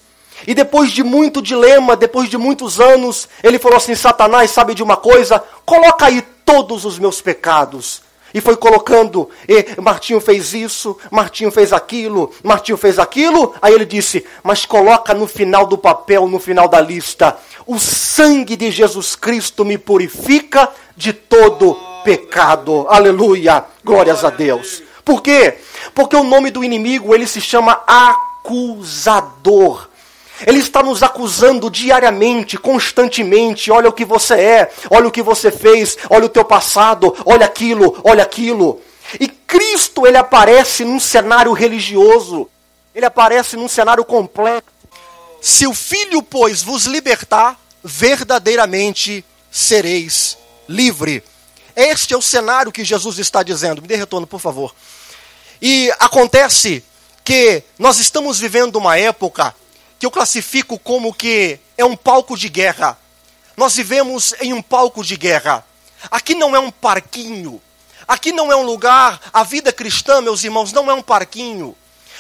E 0.47 0.55
depois 0.55 0.93
de 0.93 1.03
muito 1.03 1.41
dilema, 1.41 1.97
depois 1.97 2.29
de 2.29 2.37
muitos 2.37 2.79
anos, 2.79 3.29
ele 3.43 3.59
falou 3.59 3.79
assim: 3.79 3.95
Satanás, 3.95 4.51
sabe 4.51 4.75
de 4.75 4.83
uma 4.83 4.97
coisa? 4.97 5.43
Coloca 5.65 6.07
aí 6.07 6.23
todos 6.45 6.85
os 6.85 6.99
meus 6.99 7.21
pecados. 7.21 8.03
E 8.37 8.41
foi 8.43 8.55
colocando, 8.55 9.31
e 9.49 9.81
Martinho 9.81 10.21
fez 10.21 10.53
isso, 10.53 10.99
Martinho 11.11 11.51
fez 11.51 11.73
aquilo, 11.73 12.31
Martinho 12.43 12.77
fez 12.77 12.99
aquilo. 12.99 13.55
Aí 13.63 13.73
ele 13.73 13.87
disse: 13.87 14.27
Mas 14.43 14.67
coloca 14.67 15.15
no 15.15 15.27
final 15.27 15.67
do 15.67 15.79
papel, 15.79 16.29
no 16.29 16.39
final 16.39 16.69
da 16.69 16.79
lista: 16.79 17.35
O 17.67 17.79
sangue 17.79 18.55
de 18.55 18.71
Jesus 18.71 19.17
Cristo 19.17 19.65
me 19.65 19.79
purifica 19.79 20.69
de 20.95 21.15
todo 21.15 21.79
pecado. 22.05 22.85
Aleluia, 22.91 23.65
glórias 23.83 24.23
a 24.23 24.29
Deus. 24.29 24.83
Por 25.03 25.23
quê? 25.23 25.57
Porque 25.95 26.15
o 26.15 26.23
nome 26.23 26.51
do 26.51 26.63
inimigo, 26.63 27.15
ele 27.15 27.27
se 27.27 27.41
chama 27.41 27.83
acusador. 28.45 29.89
Ele 30.45 30.59
está 30.59 30.83
nos 30.83 31.03
acusando 31.03 31.71
diariamente, 31.71 32.59
constantemente. 32.59 33.71
Olha 33.71 33.89
o 33.89 33.93
que 33.93 34.05
você 34.05 34.35
é, 34.35 34.71
olha 34.91 35.09
o 35.09 35.11
que 35.11 35.23
você 35.23 35.51
fez, 35.51 35.97
olha 36.11 36.27
o 36.27 36.31
teu 36.31 36.45
passado, 36.45 37.15
olha 37.25 37.47
aquilo, 37.47 37.99
olha 38.05 38.23
aquilo. 38.23 38.81
E 39.21 39.29
Cristo, 39.29 40.07
ele 40.07 40.17
aparece 40.17 40.85
num 40.85 40.99
cenário 40.99 41.53
religioso. 41.53 42.49
Ele 42.95 43.07
aparece 43.07 43.57
num 43.57 43.69
cenário 43.69 44.05
complexo. 44.05 44.71
Se 45.41 45.67
o 45.67 45.75
Filho, 45.75 46.23
pois, 46.23 46.63
vos 46.63 46.87
libertar, 46.87 47.59
verdadeiramente 47.85 49.25
sereis 49.51 50.37
livre. 50.69 51.23
Este 51.75 52.15
é 52.15 52.17
o 52.17 52.23
cenário 52.23 52.73
que 52.73 52.85
Jesus 52.85 53.19
está 53.19 53.43
dizendo. 53.43 53.83
Me 53.83 53.89
dê 53.89 53.97
retorno, 53.97 54.27
por 54.27 54.41
favor. 54.41 54.75
E 55.61 55.93
acontece 56.01 56.83
que 57.25 57.63
nós 57.79 57.99
estamos 57.99 58.39
vivendo 58.39 58.77
uma 58.77 58.97
época 58.99 59.55
que 60.07 60.09
eu 60.09 60.11
classifico 60.13 60.79
como 60.79 61.13
que 61.13 61.59
é 61.77 61.85
um 61.85 61.97
palco 61.97 62.37
de 62.37 62.49
guerra. 62.49 62.97
Nós 63.57 63.75
vivemos 63.75 64.35
em 64.41 64.53
um 64.53 64.63
palco 64.63 65.03
de 65.03 65.17
guerra. 65.17 65.65
Aqui 66.09 66.33
não 66.33 66.55
é 66.55 66.61
um 66.61 66.71
parquinho. 66.71 67.61
Aqui 68.07 68.31
não 68.31 68.53
é 68.53 68.57
um 68.57 68.63
lugar. 68.63 69.21
A 69.33 69.43
vida 69.43 69.73
cristã, 69.73 70.21
meus 70.21 70.45
irmãos, 70.45 70.73
não 70.73 70.89
é 70.89 70.95
um 70.95 71.03
parquinho 71.03 71.75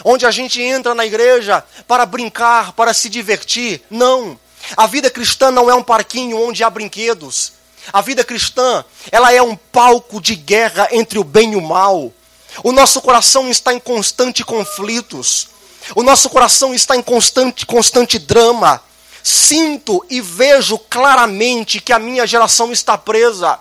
onde 0.04 0.26
a 0.26 0.32
gente 0.32 0.60
entra 0.60 0.96
na 0.96 1.06
igreja 1.06 1.64
para 1.86 2.04
brincar, 2.04 2.72
para 2.72 2.92
se 2.92 3.08
divertir. 3.08 3.80
Não. 3.88 4.36
A 4.76 4.88
vida 4.88 5.08
cristã 5.08 5.52
não 5.52 5.70
é 5.70 5.74
um 5.74 5.82
parquinho 5.82 6.42
onde 6.42 6.64
há 6.64 6.70
brinquedos. 6.70 7.52
A 7.92 8.02
vida 8.02 8.24
cristã, 8.24 8.84
ela 9.12 9.32
é 9.32 9.40
um 9.40 9.54
palco 9.54 10.20
de 10.20 10.34
guerra 10.34 10.88
entre 10.90 11.20
o 11.20 11.24
bem 11.24 11.52
e 11.52 11.56
o 11.56 11.62
mal. 11.62 12.12
O 12.64 12.72
nosso 12.72 13.00
coração 13.00 13.48
está 13.48 13.72
em 13.72 13.78
constante 13.78 14.44
conflitos. 14.44 15.54
O 15.94 16.02
nosso 16.02 16.28
coração 16.28 16.74
está 16.74 16.96
em 16.96 17.02
constante, 17.02 17.64
constante 17.64 18.18
drama. 18.18 18.82
Sinto 19.22 20.04
e 20.08 20.20
vejo 20.20 20.78
claramente 20.78 21.80
que 21.80 21.92
a 21.92 21.98
minha 21.98 22.26
geração 22.26 22.72
está 22.72 22.96
presa. 22.96 23.58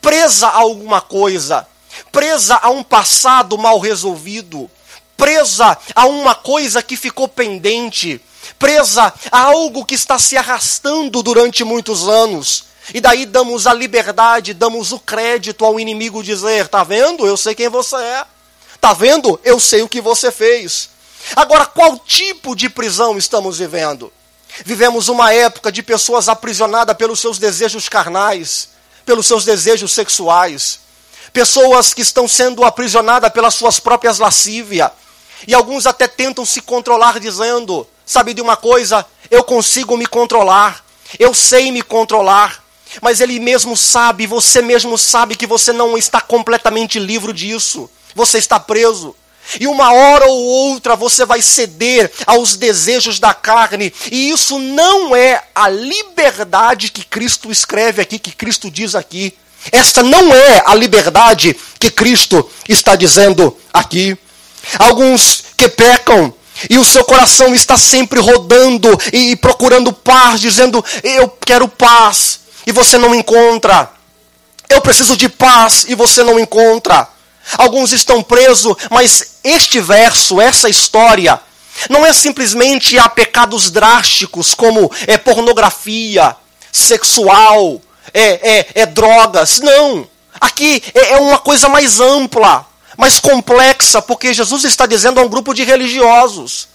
Presa 0.00 0.48
a 0.48 0.56
alguma 0.56 1.00
coisa. 1.00 1.66
Presa 2.12 2.56
a 2.56 2.70
um 2.70 2.82
passado 2.82 3.56
mal 3.56 3.78
resolvido. 3.78 4.70
Presa 5.16 5.76
a 5.94 6.06
uma 6.06 6.34
coisa 6.34 6.82
que 6.82 6.96
ficou 6.96 7.28
pendente. 7.28 8.20
Presa 8.58 9.12
a 9.30 9.40
algo 9.40 9.84
que 9.84 9.94
está 9.94 10.18
se 10.18 10.36
arrastando 10.36 11.22
durante 11.22 11.64
muitos 11.64 12.06
anos. 12.08 12.64
E 12.94 13.00
daí 13.00 13.26
damos 13.26 13.66
a 13.66 13.72
liberdade, 13.72 14.54
damos 14.54 14.92
o 14.92 15.00
crédito 15.00 15.64
ao 15.64 15.80
inimigo 15.80 16.22
dizer: 16.22 16.68
tá 16.68 16.84
vendo? 16.84 17.26
Eu 17.26 17.36
sei 17.36 17.54
quem 17.54 17.68
você 17.68 17.96
é. 17.96 18.24
Tá 18.80 18.92
vendo? 18.92 19.40
Eu 19.42 19.58
sei 19.58 19.82
o 19.82 19.88
que 19.88 20.00
você 20.00 20.30
fez. 20.30 20.90
Agora, 21.34 21.66
qual 21.66 21.98
tipo 21.98 22.54
de 22.54 22.68
prisão 22.68 23.16
estamos 23.16 23.58
vivendo? 23.58 24.12
Vivemos 24.64 25.08
uma 25.08 25.32
época 25.32 25.72
de 25.72 25.82
pessoas 25.82 26.28
aprisionadas 26.28 26.96
pelos 26.96 27.20
seus 27.20 27.38
desejos 27.38 27.88
carnais, 27.88 28.70
pelos 29.04 29.26
seus 29.26 29.44
desejos 29.44 29.92
sexuais. 29.92 30.80
Pessoas 31.32 31.92
que 31.92 32.00
estão 32.00 32.28
sendo 32.28 32.64
aprisionadas 32.64 33.32
pelas 33.32 33.54
suas 33.54 33.80
próprias 33.80 34.18
lascívias. 34.18 34.90
E 35.46 35.54
alguns 35.54 35.86
até 35.86 36.06
tentam 36.08 36.46
se 36.46 36.60
controlar 36.60 37.20
dizendo: 37.20 37.86
Sabe 38.06 38.32
de 38.32 38.40
uma 38.40 38.56
coisa? 38.56 39.04
Eu 39.30 39.44
consigo 39.44 39.96
me 39.96 40.06
controlar. 40.06 40.84
Eu 41.18 41.34
sei 41.34 41.70
me 41.70 41.82
controlar. 41.82 42.64
Mas 43.02 43.20
ele 43.20 43.38
mesmo 43.38 43.76
sabe, 43.76 44.26
você 44.26 44.62
mesmo 44.62 44.96
sabe 44.96 45.34
que 45.34 45.46
você 45.46 45.72
não 45.72 45.98
está 45.98 46.20
completamente 46.20 46.98
livre 46.98 47.32
disso 47.32 47.90
você 48.16 48.38
está 48.38 48.58
preso. 48.58 49.14
E 49.60 49.66
uma 49.66 49.92
hora 49.92 50.26
ou 50.26 50.42
outra 50.42 50.96
você 50.96 51.24
vai 51.24 51.40
ceder 51.40 52.10
aos 52.26 52.56
desejos 52.56 53.18
da 53.18 53.32
carne. 53.32 53.92
E 54.10 54.30
isso 54.30 54.58
não 54.58 55.14
é 55.14 55.42
a 55.54 55.68
liberdade 55.68 56.90
que 56.90 57.04
Cristo 57.04 57.50
escreve 57.50 58.02
aqui, 58.02 58.18
que 58.18 58.32
Cristo 58.32 58.70
diz 58.70 58.94
aqui. 58.94 59.34
Esta 59.72 60.02
não 60.02 60.34
é 60.34 60.62
a 60.66 60.74
liberdade 60.74 61.56
que 61.78 61.90
Cristo 61.90 62.48
está 62.68 62.94
dizendo 62.94 63.56
aqui. 63.72 64.16
Alguns 64.78 65.44
que 65.56 65.68
pecam 65.68 66.34
e 66.70 66.78
o 66.78 66.84
seu 66.84 67.04
coração 67.04 67.54
está 67.54 67.76
sempre 67.76 68.20
rodando 68.20 68.88
e 69.12 69.36
procurando 69.36 69.92
paz, 69.92 70.40
dizendo: 70.40 70.84
Eu 71.02 71.28
quero 71.28 71.68
paz, 71.68 72.40
e 72.66 72.72
você 72.72 72.96
não 72.96 73.14
encontra. 73.14 73.90
Eu 74.68 74.80
preciso 74.80 75.16
de 75.16 75.28
paz, 75.28 75.84
e 75.88 75.94
você 75.94 76.22
não 76.22 76.38
encontra. 76.38 77.08
Alguns 77.56 77.92
estão 77.92 78.22
presos, 78.22 78.74
mas 78.90 79.36
este 79.44 79.80
verso, 79.80 80.40
essa 80.40 80.68
história, 80.68 81.40
não 81.88 82.04
é 82.04 82.12
simplesmente 82.12 82.98
a 82.98 83.08
pecados 83.08 83.70
drásticos 83.70 84.54
como 84.54 84.90
é 85.06 85.16
pornografia, 85.16 86.34
sexual, 86.72 87.80
é, 88.12 88.58
é, 88.58 88.66
é 88.74 88.86
drogas. 88.86 89.60
Não. 89.60 90.08
Aqui 90.40 90.82
é, 90.94 91.12
é 91.12 91.16
uma 91.18 91.38
coisa 91.38 91.68
mais 91.68 92.00
ampla 92.00 92.66
mais 92.96 93.18
complexa, 93.18 94.00
porque 94.00 94.32
Jesus 94.32 94.64
está 94.64 94.86
dizendo 94.86 95.20
a 95.20 95.22
um 95.22 95.28
grupo 95.28 95.52
de 95.52 95.62
religiosos. 95.62 96.68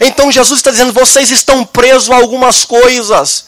Então 0.00 0.32
Jesus 0.32 0.60
está 0.60 0.70
dizendo: 0.70 0.92
vocês 0.92 1.30
estão 1.30 1.64
presos 1.64 2.10
a 2.10 2.16
algumas 2.16 2.64
coisas. 2.64 3.46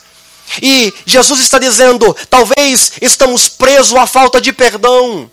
E 0.61 0.93
Jesus 1.07 1.41
está 1.41 1.59
dizendo: 1.59 2.15
talvez 2.29 2.93
estamos 3.01 3.49
presos 3.49 3.95
à 3.95 4.07
falta 4.07 4.41
de 4.41 4.53
perdão. 4.53 5.31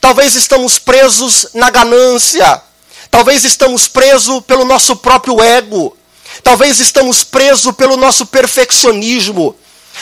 Talvez 0.00 0.34
estamos 0.34 0.78
presos 0.78 1.48
na 1.54 1.70
ganância. 1.70 2.62
Talvez 3.10 3.44
estamos 3.44 3.88
presos 3.88 4.42
pelo 4.44 4.64
nosso 4.64 4.96
próprio 4.96 5.42
ego. 5.42 5.96
Talvez 6.42 6.80
estamos 6.80 7.22
presos 7.24 7.74
pelo 7.74 7.96
nosso 7.96 8.26
perfeccionismo. 8.26 9.54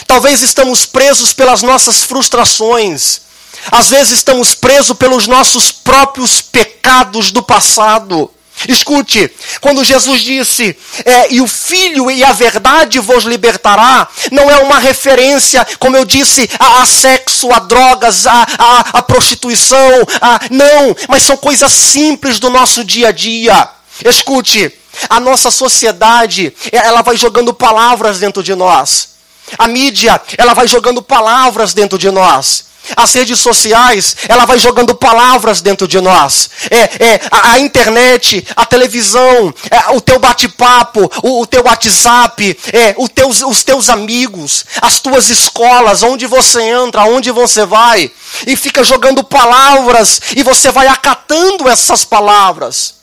Talvez 0.07 0.43
estamos 0.43 0.87
presos 0.87 1.33
pelas 1.33 1.63
nossas 1.63 2.03
frustrações. 2.03 3.23
Às 3.71 3.91
vezes 3.91 4.19
estamos 4.19 4.55
presos 4.55 4.97
pelos 4.97 5.27
nossos 5.27 5.73
próprios 5.73 6.41
pecados 6.41 7.31
do 7.31 7.43
passado. 7.43 8.31
Escute, 8.69 9.31
quando 9.61 9.85
Jesus 9.85 10.21
disse, 10.21 10.77
é, 11.05 11.33
e 11.33 11.41
o 11.41 11.47
Filho 11.47 12.11
e 12.11 12.23
a 12.23 12.33
verdade 12.33 12.99
vos 12.99 13.25
libertará, 13.25 14.09
não 14.31 14.51
é 14.51 14.59
uma 14.59 14.79
referência, 14.79 15.67
como 15.79 15.97
eu 15.97 16.05
disse, 16.05 16.49
a, 16.59 16.83
a 16.83 16.87
sexo, 16.87 17.53
a 17.53 17.59
drogas, 17.59 18.27
a, 18.27 18.47
a, 18.59 18.81
a 18.99 19.03
prostituição, 19.03 20.07
a, 20.21 20.41
não, 20.51 20.97
mas 21.09 21.23
são 21.23 21.37
coisas 21.37 21.73
simples 21.73 22.39
do 22.39 22.51
nosso 22.51 22.85
dia 22.85 23.09
a 23.09 23.13
dia. 23.13 23.69
Escute, 24.05 24.73
a 25.09 25.21
nossa 25.21 25.51
sociedade, 25.51 26.55
ela 26.73 27.03
vai 27.03 27.17
jogando 27.17 27.55
palavras 27.55 28.19
dentro 28.19 28.43
de 28.43 28.55
nós. 28.55 29.11
A 29.59 29.67
mídia, 29.67 30.21
ela 30.37 30.55
vai 30.55 30.69
jogando 30.69 31.03
palavras 31.03 31.75
dentro 31.75 31.99
de 31.99 32.11
nós. 32.11 32.70
As 32.97 33.15
redes 33.15 33.39
sociais, 33.39 34.17
ela 34.29 34.45
vai 34.45 34.59
jogando 34.59 34.95
palavras 34.95 35.61
dentro 35.61 35.87
de 35.87 36.01
nós. 36.01 36.51
É, 36.71 37.05
é 37.05 37.21
a, 37.31 37.53
a 37.53 37.59
internet, 37.61 38.45
a 38.57 38.65
televisão, 38.67 39.55
é, 39.71 39.91
o 39.91 40.01
teu 40.01 40.19
bate-papo, 40.19 41.11
o, 41.23 41.43
o, 41.43 41.47
teu 41.47 41.63
WhatsApp, 41.65 42.59
é, 42.73 42.95
o 42.97 43.09
teus, 43.09 43.43
os 43.43 43.63
teus 43.63 43.89
amigos, 43.89 44.65
as 44.81 44.99
tuas 44.99 45.31
escolas, 45.31 46.03
onde 46.03 46.27
você 46.27 46.63
entra, 46.63 47.05
onde 47.05 47.31
você 47.31 47.65
vai, 47.65 48.11
e 48.47 48.57
fica 48.57 48.83
jogando 48.83 49.23
palavras, 49.23 50.21
e 50.37 50.43
você 50.43 50.71
vai 50.71 50.87
acatando 50.89 51.69
essas 51.69 52.05
palavras, 52.05 52.95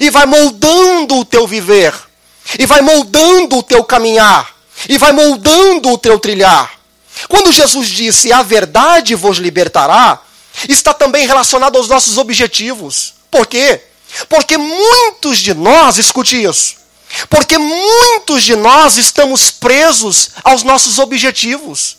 e 0.00 0.10
vai 0.10 0.26
moldando 0.26 1.16
o 1.16 1.24
teu 1.24 1.46
viver, 1.46 1.94
e 2.58 2.66
vai 2.66 2.82
moldando 2.82 3.58
o 3.58 3.62
teu 3.62 3.82
caminhar, 3.84 4.54
e 4.88 4.98
vai 4.98 5.12
moldando 5.12 5.90
o 5.90 5.98
teu 5.98 6.18
trilhar. 6.18 6.79
Quando 7.28 7.52
Jesus 7.52 7.88
disse 7.88 8.32
a 8.32 8.42
verdade 8.42 9.14
vos 9.14 9.38
libertará, 9.38 10.20
está 10.68 10.92
também 10.92 11.26
relacionado 11.26 11.76
aos 11.76 11.88
nossos 11.88 12.18
objetivos. 12.18 13.14
Por 13.30 13.46
quê? 13.46 13.82
Porque 14.28 14.56
muitos 14.56 15.38
de 15.38 15.54
nós, 15.54 15.98
escute 15.98 16.42
isso, 16.42 16.76
porque 17.28 17.58
muitos 17.58 18.42
de 18.42 18.56
nós 18.56 18.96
estamos 18.96 19.50
presos 19.50 20.30
aos 20.42 20.62
nossos 20.62 20.98
objetivos. 20.98 21.98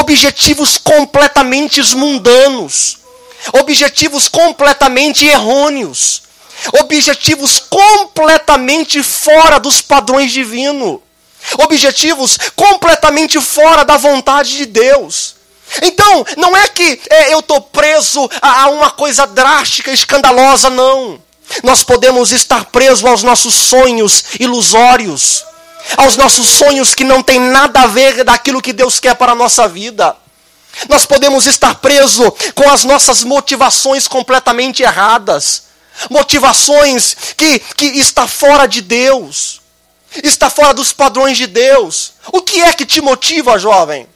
Objetivos 0.00 0.78
completamente 0.78 1.82
mundanos, 1.94 2.98
objetivos 3.52 4.28
completamente 4.28 5.26
errôneos, 5.26 6.22
objetivos 6.80 7.58
completamente 7.58 9.02
fora 9.02 9.58
dos 9.60 9.82
padrões 9.82 10.32
divinos 10.32 11.00
objetivos 11.58 12.38
completamente 12.54 13.40
fora 13.40 13.84
da 13.84 13.96
vontade 13.96 14.56
de 14.56 14.66
Deus. 14.66 15.36
Então, 15.82 16.24
não 16.36 16.56
é 16.56 16.68
que 16.68 17.00
é, 17.10 17.32
eu 17.32 17.40
estou 17.40 17.60
preso 17.60 18.28
a, 18.40 18.62
a 18.62 18.68
uma 18.68 18.90
coisa 18.90 19.26
drástica, 19.26 19.90
escandalosa, 19.90 20.70
não. 20.70 21.20
Nós 21.62 21.82
podemos 21.82 22.32
estar 22.32 22.66
presos 22.66 23.04
aos 23.04 23.22
nossos 23.22 23.54
sonhos 23.54 24.24
ilusórios, 24.38 25.44
aos 25.96 26.16
nossos 26.16 26.48
sonhos 26.48 26.94
que 26.94 27.04
não 27.04 27.22
têm 27.22 27.40
nada 27.40 27.80
a 27.80 27.86
ver 27.86 28.24
daquilo 28.24 28.62
que 28.62 28.72
Deus 28.72 28.98
quer 28.98 29.14
para 29.14 29.32
a 29.32 29.36
nossa 29.36 29.68
vida. 29.68 30.16
Nós 30.88 31.04
podemos 31.04 31.46
estar 31.46 31.76
presos 31.76 32.30
com 32.54 32.68
as 32.68 32.84
nossas 32.84 33.22
motivações 33.22 34.08
completamente 34.08 34.82
erradas, 34.82 35.64
motivações 36.10 37.16
que, 37.36 37.58
que 37.76 37.86
está 37.86 38.26
fora 38.26 38.66
de 38.66 38.80
Deus 38.80 39.63
está 40.22 40.48
fora 40.48 40.74
dos 40.74 40.92
padrões 40.92 41.36
de 41.36 41.46
Deus. 41.46 42.14
O 42.32 42.40
que 42.42 42.62
é 42.62 42.72
que 42.72 42.86
te 42.86 43.00
motiva, 43.00 43.58
jovem? 43.58 44.06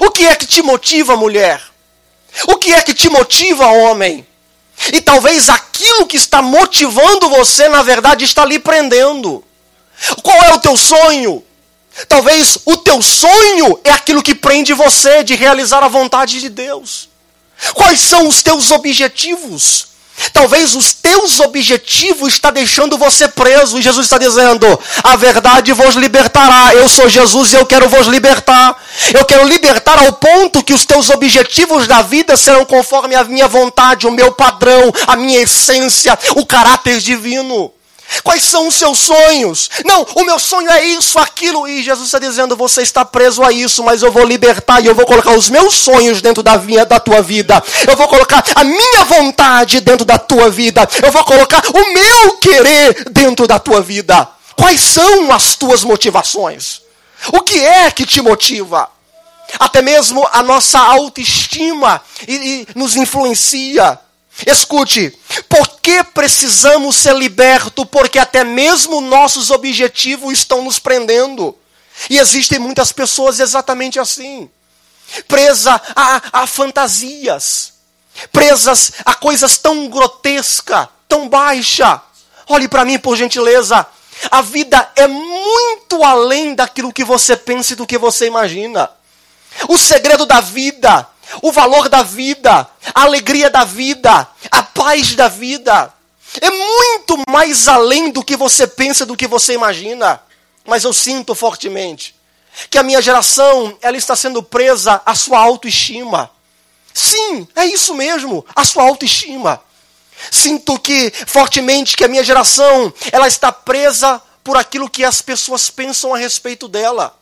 O 0.00 0.10
que 0.10 0.26
é 0.26 0.34
que 0.34 0.46
te 0.46 0.62
motiva, 0.62 1.16
mulher? 1.16 1.62
O 2.46 2.56
que 2.56 2.72
é 2.72 2.82
que 2.82 2.94
te 2.94 3.08
motiva, 3.08 3.66
homem? 3.66 4.26
E 4.92 5.00
talvez 5.00 5.48
aquilo 5.48 6.06
que 6.06 6.16
está 6.16 6.40
motivando 6.40 7.28
você, 7.28 7.68
na 7.68 7.82
verdade, 7.82 8.24
está 8.24 8.44
lhe 8.44 8.58
prendendo. 8.58 9.44
Qual 10.22 10.36
é 10.44 10.54
o 10.54 10.60
teu 10.60 10.76
sonho? 10.76 11.44
Talvez 12.06 12.58
o 12.64 12.76
teu 12.76 13.02
sonho 13.02 13.80
é 13.82 13.90
aquilo 13.90 14.22
que 14.22 14.34
prende 14.34 14.72
você 14.72 15.24
de 15.24 15.34
realizar 15.34 15.82
a 15.82 15.88
vontade 15.88 16.40
de 16.40 16.48
Deus. 16.48 17.08
Quais 17.74 18.00
são 18.00 18.28
os 18.28 18.42
teus 18.42 18.70
objetivos? 18.70 19.87
Talvez 20.32 20.74
os 20.74 20.92
teus 20.92 21.40
objetivos 21.40 22.34
está 22.34 22.50
deixando 22.50 22.98
você 22.98 23.28
preso 23.28 23.78
e 23.78 23.82
Jesus 23.82 24.06
está 24.06 24.18
dizendo: 24.18 24.66
"A 25.02 25.16
verdade 25.16 25.72
vos 25.72 25.94
libertará. 25.94 26.74
Eu 26.74 26.88
sou 26.88 27.08
Jesus 27.08 27.52
e 27.52 27.56
eu 27.56 27.66
quero 27.66 27.88
vos 27.88 28.06
libertar. 28.06 28.76
Eu 29.14 29.24
quero 29.24 29.46
libertar 29.46 29.98
ao 29.98 30.12
ponto 30.14 30.62
que 30.62 30.74
os 30.74 30.84
teus 30.84 31.10
objetivos 31.10 31.86
da 31.86 32.02
vida 32.02 32.36
serão 32.36 32.64
conforme 32.64 33.14
a 33.14 33.24
minha 33.24 33.48
vontade, 33.48 34.06
o 34.06 34.12
meu 34.12 34.32
padrão, 34.32 34.92
a 35.06 35.16
minha 35.16 35.40
essência, 35.40 36.18
o 36.36 36.44
caráter 36.44 37.00
divino." 37.00 37.72
Quais 38.24 38.42
são 38.42 38.66
os 38.66 38.74
seus 38.74 38.98
sonhos? 38.98 39.68
Não, 39.84 40.06
o 40.14 40.24
meu 40.24 40.38
sonho 40.38 40.70
é 40.70 40.82
isso, 40.84 41.18
aquilo. 41.18 41.68
E 41.68 41.82
Jesus 41.82 42.06
está 42.06 42.18
dizendo: 42.18 42.56
você 42.56 42.82
está 42.82 43.04
preso 43.04 43.42
a 43.42 43.52
isso, 43.52 43.82
mas 43.82 44.02
eu 44.02 44.10
vou 44.10 44.24
libertar 44.24 44.80
e 44.80 44.86
eu 44.86 44.94
vou 44.94 45.04
colocar 45.04 45.32
os 45.32 45.50
meus 45.50 45.74
sonhos 45.74 46.22
dentro 46.22 46.42
da, 46.42 46.56
minha, 46.58 46.86
da 46.86 46.98
tua 46.98 47.20
vida. 47.20 47.62
Eu 47.86 47.96
vou 47.96 48.08
colocar 48.08 48.42
a 48.54 48.64
minha 48.64 49.04
vontade 49.04 49.80
dentro 49.80 50.06
da 50.06 50.18
tua 50.18 50.50
vida. 50.50 50.88
Eu 51.02 51.12
vou 51.12 51.22
colocar 51.24 51.62
o 51.68 51.92
meu 51.92 52.36
querer 52.38 53.10
dentro 53.10 53.46
da 53.46 53.58
tua 53.58 53.80
vida. 53.82 54.28
Quais 54.56 54.80
são 54.80 55.30
as 55.30 55.54
tuas 55.54 55.84
motivações? 55.84 56.80
O 57.32 57.42
que 57.42 57.58
é 57.58 57.90
que 57.90 58.06
te 58.06 58.22
motiva? 58.22 58.88
Até 59.58 59.82
mesmo 59.82 60.26
a 60.32 60.42
nossa 60.42 60.78
autoestima 60.78 62.00
e, 62.26 62.34
e 62.34 62.68
nos 62.74 62.96
influencia. 62.96 63.98
Escute, 64.46 65.16
por 65.48 65.66
que 65.88 66.04
precisamos 66.04 66.96
ser 66.96 67.16
libertos? 67.16 67.86
Porque 67.90 68.18
até 68.18 68.44
mesmo 68.44 69.00
nossos 69.00 69.50
objetivos 69.50 70.34
estão 70.34 70.62
nos 70.62 70.78
prendendo. 70.78 71.56
E 72.10 72.18
existem 72.18 72.58
muitas 72.58 72.92
pessoas 72.92 73.40
exatamente 73.40 73.98
assim, 73.98 74.50
presas 75.26 75.80
a, 75.96 76.42
a 76.42 76.46
fantasias, 76.46 77.72
presas 78.30 78.92
a 79.02 79.14
coisas 79.14 79.56
tão 79.56 79.88
grotescas, 79.88 80.88
tão 81.08 81.26
baixa. 81.26 82.02
Olhe 82.46 82.68
para 82.68 82.84
mim, 82.84 82.98
por 82.98 83.16
gentileza. 83.16 83.86
A 84.30 84.42
vida 84.42 84.92
é 84.94 85.06
muito 85.06 86.04
além 86.04 86.54
daquilo 86.54 86.92
que 86.92 87.02
você 87.02 87.34
pensa 87.34 87.72
e 87.72 87.76
do 87.76 87.86
que 87.86 87.96
você 87.96 88.26
imagina. 88.26 88.90
O 89.66 89.78
segredo 89.78 90.26
da 90.26 90.40
vida 90.40 91.08
o 91.42 91.52
valor 91.52 91.88
da 91.88 92.02
vida, 92.02 92.68
a 92.94 93.02
alegria 93.02 93.50
da 93.50 93.64
vida, 93.64 94.26
a 94.50 94.62
paz 94.62 95.14
da 95.14 95.28
vida. 95.28 95.92
É 96.40 96.50
muito 96.50 97.22
mais 97.28 97.68
além 97.68 98.10
do 98.10 98.22
que 98.22 98.36
você 98.36 98.66
pensa, 98.66 99.06
do 99.06 99.16
que 99.16 99.26
você 99.26 99.54
imagina. 99.54 100.20
Mas 100.64 100.84
eu 100.84 100.92
sinto 100.92 101.34
fortemente 101.34 102.14
que 102.68 102.78
a 102.78 102.82
minha 102.82 103.00
geração 103.00 103.76
ela 103.80 103.96
está 103.96 104.16
sendo 104.16 104.42
presa 104.42 105.00
à 105.06 105.14
sua 105.14 105.38
autoestima. 105.38 106.30
Sim, 106.92 107.46
é 107.54 107.64
isso 107.64 107.94
mesmo, 107.94 108.44
a 108.54 108.64
sua 108.64 108.82
autoestima. 108.82 109.62
Sinto 110.30 110.78
que 110.78 111.12
fortemente 111.26 111.96
que 111.96 112.04
a 112.04 112.08
minha 112.08 112.24
geração 112.24 112.92
ela 113.12 113.28
está 113.28 113.52
presa 113.52 114.20
por 114.42 114.56
aquilo 114.56 114.90
que 114.90 115.04
as 115.04 115.22
pessoas 115.22 115.70
pensam 115.70 116.12
a 116.12 116.18
respeito 116.18 116.66
dela. 116.66 117.16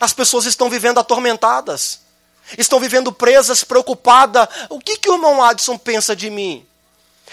As 0.00 0.12
pessoas 0.12 0.44
estão 0.44 0.68
vivendo 0.68 0.98
atormentadas 0.98 2.01
estão 2.58 2.80
vivendo 2.80 3.12
presas, 3.12 3.64
preocupadas. 3.64 4.48
O 4.68 4.78
que, 4.78 4.96
que 4.96 5.10
o 5.10 5.14
irmão 5.14 5.42
Adson 5.42 5.76
pensa 5.78 6.14
de 6.14 6.30
mim? 6.30 6.66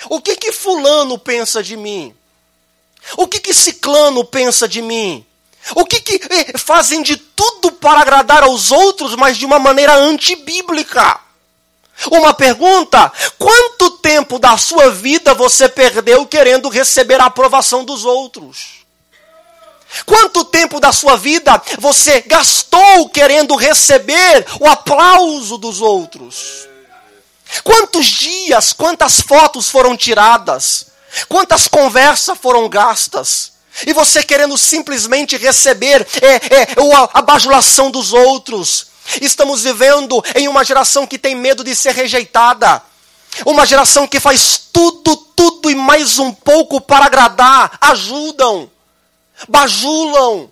O 0.09 0.21
que, 0.21 0.35
que 0.35 0.51
Fulano 0.51 1.17
pensa 1.17 1.61
de 1.61 1.75
mim? 1.75 2.15
O 3.17 3.27
que 3.27 3.39
que 3.39 3.53
ciclano 3.53 4.23
pensa 4.23 4.67
de 4.67 4.81
mim? 4.81 5.25
O 5.75 5.85
que 5.85 5.99
que 5.99 6.15
eh, 6.15 6.57
fazem 6.57 7.01
de 7.01 7.17
tudo 7.17 7.71
para 7.71 7.99
agradar 7.99 8.43
aos 8.43 8.71
outros, 8.71 9.15
mas 9.15 9.37
de 9.37 9.45
uma 9.45 9.59
maneira 9.59 9.95
antibíblica? 9.95 11.19
Uma 12.11 12.33
pergunta: 12.33 13.11
quanto 13.37 13.91
tempo 13.97 14.39
da 14.39 14.57
sua 14.57 14.89
vida 14.89 15.33
você 15.33 15.67
perdeu 15.67 16.25
querendo 16.25 16.69
receber 16.69 17.19
a 17.19 17.25
aprovação 17.25 17.83
dos 17.83 18.05
outros? 18.05 18.78
Quanto 20.05 20.45
tempo 20.45 20.79
da 20.79 20.91
sua 20.91 21.17
vida 21.17 21.61
você 21.79 22.21
gastou 22.21 23.09
querendo 23.09 23.55
receber 23.55 24.45
o 24.59 24.67
aplauso 24.67 25.57
dos 25.57 25.81
outros? 25.81 26.67
Quantos 27.63 28.05
dias, 28.05 28.73
quantas 28.73 29.19
fotos 29.19 29.69
foram 29.69 29.97
tiradas? 29.97 30.87
Quantas 31.27 31.67
conversas 31.67 32.37
foram 32.37 32.69
gastas? 32.69 33.53
E 33.87 33.93
você 33.93 34.21
querendo 34.21 34.57
simplesmente 34.57 35.37
receber 35.37 36.05
é, 36.21 36.35
é, 36.35 36.67
a 37.13 37.21
bajulação 37.21 37.89
dos 37.89 38.13
outros. 38.13 38.87
Estamos 39.21 39.63
vivendo 39.63 40.23
em 40.35 40.47
uma 40.47 40.63
geração 40.63 41.07
que 41.07 41.17
tem 41.17 41.33
medo 41.33 41.63
de 41.63 41.75
ser 41.75 41.95
rejeitada. 41.95 42.81
Uma 43.45 43.65
geração 43.65 44.07
que 44.07 44.19
faz 44.19 44.59
tudo, 44.71 45.15
tudo 45.15 45.69
e 45.69 45.75
mais 45.75 46.19
um 46.19 46.31
pouco 46.31 46.79
para 46.81 47.05
agradar. 47.05 47.77
Ajudam, 47.81 48.69
bajulam. 49.47 50.51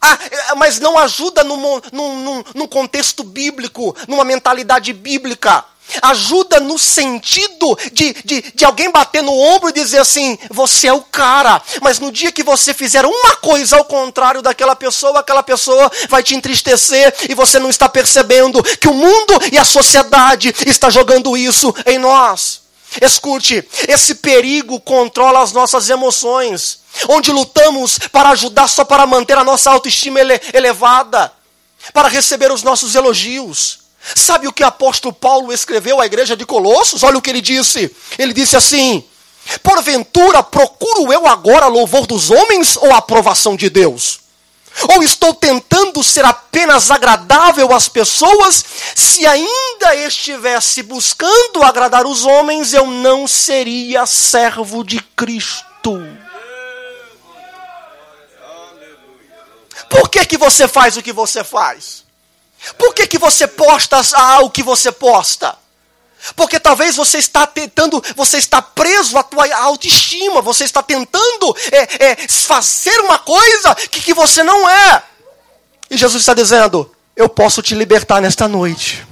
Ah, 0.00 0.18
é, 0.30 0.54
mas 0.56 0.78
não 0.78 0.98
ajuda 0.98 1.42
num, 1.42 1.80
num, 1.92 2.44
num 2.54 2.66
contexto 2.66 3.24
bíblico, 3.24 3.96
numa 4.06 4.24
mentalidade 4.24 4.92
bíblica. 4.92 5.64
Ajuda 6.02 6.58
no 6.58 6.78
sentido 6.78 7.78
de, 7.92 8.12
de, 8.24 8.42
de 8.54 8.64
alguém 8.64 8.90
bater 8.90 9.22
no 9.22 9.32
ombro 9.32 9.68
e 9.68 9.72
dizer 9.72 9.98
assim: 9.98 10.36
você 10.50 10.88
é 10.88 10.92
o 10.92 11.00
cara. 11.00 11.62
Mas 11.80 12.00
no 12.00 12.10
dia 12.10 12.32
que 12.32 12.42
você 12.42 12.74
fizer 12.74 13.06
uma 13.06 13.36
coisa 13.36 13.76
ao 13.76 13.84
contrário 13.84 14.42
daquela 14.42 14.74
pessoa, 14.74 15.20
aquela 15.20 15.44
pessoa 15.44 15.90
vai 16.08 16.22
te 16.22 16.34
entristecer 16.34 17.14
e 17.28 17.34
você 17.34 17.58
não 17.60 17.70
está 17.70 17.88
percebendo 17.88 18.62
que 18.62 18.88
o 18.88 18.94
mundo 18.94 19.40
e 19.52 19.56
a 19.56 19.64
sociedade 19.64 20.52
está 20.66 20.90
jogando 20.90 21.36
isso 21.36 21.72
em 21.86 21.98
nós. 21.98 22.62
Escute, 23.00 23.66
esse 23.88 24.16
perigo 24.16 24.80
controla 24.80 25.42
as 25.42 25.52
nossas 25.52 25.88
emoções, 25.90 26.80
onde 27.08 27.32
lutamos 27.32 27.98
para 28.10 28.30
ajudar 28.30 28.68
só 28.68 28.84
para 28.84 29.06
manter 29.06 29.36
a 29.36 29.44
nossa 29.44 29.70
autoestima 29.70 30.20
ele 30.20 30.40
elevada, 30.52 31.32
para 31.92 32.08
receber 32.08 32.50
os 32.50 32.62
nossos 32.62 32.94
elogios. 32.94 33.80
Sabe 34.14 34.46
o 34.46 34.52
que 34.52 34.62
o 34.62 34.66
apóstolo 34.66 35.12
Paulo 35.12 35.52
escreveu 35.52 36.00
à 36.00 36.06
igreja 36.06 36.36
de 36.36 36.46
Colossos? 36.46 37.02
Olha 37.02 37.18
o 37.18 37.22
que 37.22 37.30
ele 37.30 37.40
disse. 37.40 37.90
Ele 38.18 38.32
disse 38.32 38.56
assim: 38.56 39.04
Porventura 39.62 40.42
procuro 40.42 41.12
eu 41.12 41.26
agora 41.26 41.66
louvor 41.66 42.06
dos 42.06 42.30
homens 42.30 42.76
ou 42.76 42.92
aprovação 42.94 43.56
de 43.56 43.68
Deus? 43.68 44.20
Ou 44.94 45.02
estou 45.02 45.32
tentando 45.32 46.04
ser 46.04 46.24
apenas 46.24 46.90
agradável 46.90 47.72
às 47.74 47.88
pessoas? 47.88 48.64
Se 48.94 49.26
ainda 49.26 49.96
estivesse 49.96 50.82
buscando 50.82 51.62
agradar 51.62 52.06
os 52.06 52.24
homens, 52.24 52.74
eu 52.74 52.86
não 52.86 53.26
seria 53.26 54.04
servo 54.04 54.84
de 54.84 55.00
Cristo. 55.16 55.98
Por 59.88 60.08
que, 60.08 60.24
que 60.24 60.36
você 60.36 60.66
faz 60.66 60.96
o 60.96 61.02
que 61.02 61.12
você 61.12 61.44
faz? 61.44 62.04
Por 62.78 62.94
que, 62.94 63.06
que 63.06 63.18
você 63.18 63.46
posta 63.46 64.00
o 64.40 64.50
que 64.50 64.62
você 64.62 64.90
posta? 64.90 65.56
Porque 66.34 66.58
talvez 66.58 66.96
você 66.96 67.18
está 67.18 67.46
tentando, 67.46 68.02
você 68.16 68.38
está 68.38 68.60
preso 68.60 69.16
à 69.16 69.22
tua 69.22 69.46
autoestima, 69.54 70.42
você 70.42 70.64
está 70.64 70.82
tentando 70.82 71.56
é, 71.70 72.06
é, 72.06 72.16
fazer 72.28 72.98
uma 73.00 73.18
coisa 73.18 73.74
que, 73.74 74.00
que 74.00 74.14
você 74.14 74.42
não 74.42 74.68
é. 74.68 75.02
E 75.90 75.96
Jesus 75.96 76.22
está 76.22 76.34
dizendo: 76.34 76.90
Eu 77.14 77.28
posso 77.28 77.62
te 77.62 77.74
libertar 77.74 78.20
nesta 78.20 78.48
noite. 78.48 79.06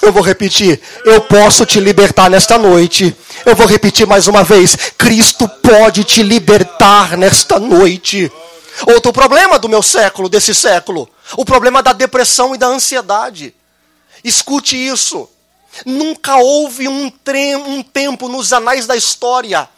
Eu 0.00 0.12
vou 0.12 0.22
repetir, 0.22 0.80
eu 1.04 1.20
posso 1.20 1.66
te 1.66 1.80
libertar 1.80 2.30
nesta 2.30 2.56
noite. 2.56 3.14
Eu 3.44 3.54
vou 3.54 3.66
repetir 3.66 4.06
mais 4.06 4.26
uma 4.26 4.42
vez: 4.42 4.76
Cristo 4.96 5.48
pode 5.48 6.02
te 6.02 6.22
libertar 6.22 7.16
nesta 7.16 7.58
noite. 7.58 8.32
Outro 8.86 9.12
problema 9.12 9.58
do 9.58 9.68
meu 9.68 9.82
século, 9.82 10.28
desse 10.28 10.54
século, 10.54 11.08
o 11.36 11.44
problema 11.44 11.82
da 11.82 11.92
depressão 11.92 12.54
e 12.54 12.58
da 12.58 12.66
ansiedade. 12.66 13.54
Escute 14.22 14.76
isso. 14.76 15.28
Nunca 15.84 16.36
houve 16.36 16.88
um, 16.88 17.12
um 17.66 17.82
tempo 17.82 18.28
nos 18.28 18.52
anais 18.52 18.86
da 18.86 18.96
história 18.96 19.68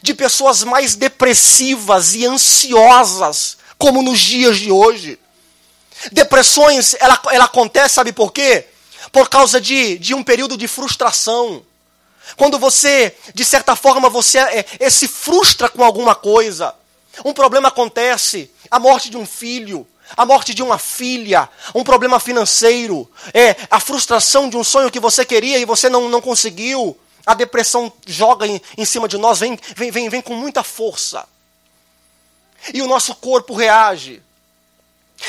de 0.00 0.14
pessoas 0.14 0.62
mais 0.64 0.94
depressivas 0.94 2.14
e 2.14 2.24
ansiosas 2.26 3.58
como 3.76 4.02
nos 4.02 4.20
dias 4.20 4.58
de 4.58 4.70
hoje. 4.70 5.18
Depressões, 6.12 6.94
ela, 6.98 7.20
ela 7.30 7.44
acontece, 7.44 7.94
sabe 7.94 8.12
por 8.12 8.32
quê? 8.32 8.66
Por 9.10 9.28
causa 9.28 9.60
de, 9.60 9.98
de 9.98 10.14
um 10.14 10.22
período 10.22 10.56
de 10.56 10.66
frustração. 10.68 11.62
Quando 12.36 12.58
você, 12.58 13.14
de 13.34 13.44
certa 13.44 13.76
forma, 13.76 14.08
você 14.08 14.38
é, 14.38 14.64
é, 14.78 14.90
se 14.90 15.08
frustra 15.08 15.68
com 15.68 15.84
alguma 15.84 16.14
coisa. 16.14 16.74
Um 17.24 17.32
problema 17.32 17.68
acontece, 17.68 18.50
a 18.70 18.78
morte 18.78 19.10
de 19.10 19.16
um 19.16 19.26
filho, 19.26 19.86
a 20.16 20.24
morte 20.26 20.54
de 20.54 20.62
uma 20.62 20.78
filha, 20.78 21.48
um 21.74 21.84
problema 21.84 22.18
financeiro, 22.18 23.10
é 23.32 23.56
a 23.70 23.80
frustração 23.80 24.48
de 24.48 24.56
um 24.56 24.64
sonho 24.64 24.90
que 24.90 25.00
você 25.00 25.24
queria 25.24 25.58
e 25.58 25.64
você 25.64 25.88
não, 25.88 26.08
não 26.08 26.20
conseguiu. 26.20 26.98
A 27.24 27.34
depressão 27.34 27.92
joga 28.06 28.46
em, 28.46 28.60
em 28.76 28.84
cima 28.84 29.06
de 29.06 29.16
nós, 29.16 29.40
vem, 29.40 29.58
vem, 29.76 29.90
vem, 29.90 30.08
vem 30.08 30.20
com 30.20 30.34
muita 30.34 30.62
força. 30.62 31.26
E 32.72 32.82
o 32.82 32.86
nosso 32.86 33.14
corpo 33.14 33.54
reage. 33.54 34.22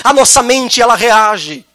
A 0.04 0.12
nossa 0.12 0.42
mente, 0.42 0.82
ela 0.82 0.96
reage. 0.96 1.66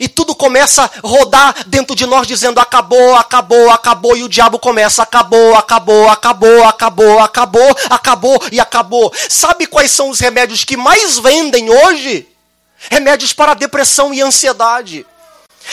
E 0.00 0.08
tudo 0.08 0.34
começa 0.34 0.84
a 0.84 0.90
rodar 1.02 1.64
dentro 1.66 1.96
de 1.96 2.04
nós, 2.04 2.26
dizendo: 2.26 2.60
acabou, 2.60 3.14
acabou, 3.14 3.70
acabou. 3.70 4.16
E 4.16 4.22
o 4.22 4.28
diabo 4.28 4.58
começa: 4.58 5.02
acabou, 5.02 5.54
acabou, 5.54 6.08
acabou, 6.08 6.64
acabou, 6.64 7.18
acabou, 7.20 7.76
acabou 7.88 8.42
e 8.52 8.60
acabou. 8.60 9.12
Sabe 9.28 9.66
quais 9.66 9.90
são 9.90 10.10
os 10.10 10.20
remédios 10.20 10.64
que 10.64 10.76
mais 10.76 11.18
vendem 11.18 11.70
hoje? 11.70 12.28
Remédios 12.90 13.32
para 13.32 13.54
depressão 13.54 14.12
e 14.12 14.20
ansiedade. 14.20 15.06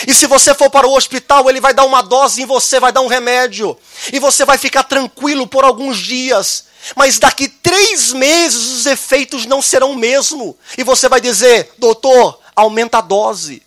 E 0.08 0.14
se 0.14 0.26
você 0.26 0.54
for 0.54 0.70
para 0.70 0.88
o 0.88 0.96
hospital, 0.96 1.50
ele 1.50 1.62
vai 1.62 1.74
dar 1.74 1.86
uma 1.86 2.02
dose 2.02 2.42
em 2.42 2.46
você, 2.46 2.80
vai 2.80 2.92
dar 2.92 3.02
um 3.02 3.08
remédio. 3.08 3.78
E 4.12 4.20
você 4.20 4.44
vai 4.44 4.58
ficar 4.58 4.84
tranquilo 4.84 5.48
por 5.48 5.64
alguns 5.64 5.98
dias. 5.98 6.66
Mas 6.96 7.18
daqui 7.18 7.48
três 7.48 8.12
meses 8.12 8.80
os 8.80 8.86
efeitos 8.86 9.46
não 9.46 9.62
serão 9.62 9.92
o 9.92 9.96
mesmo. 9.96 10.58
E 10.78 10.84
você 10.84 11.08
vai 11.08 11.22
dizer, 11.22 11.72
doutor, 11.78 12.40
aumenta 12.56 12.98
a 12.98 13.02
dose. 13.02 13.65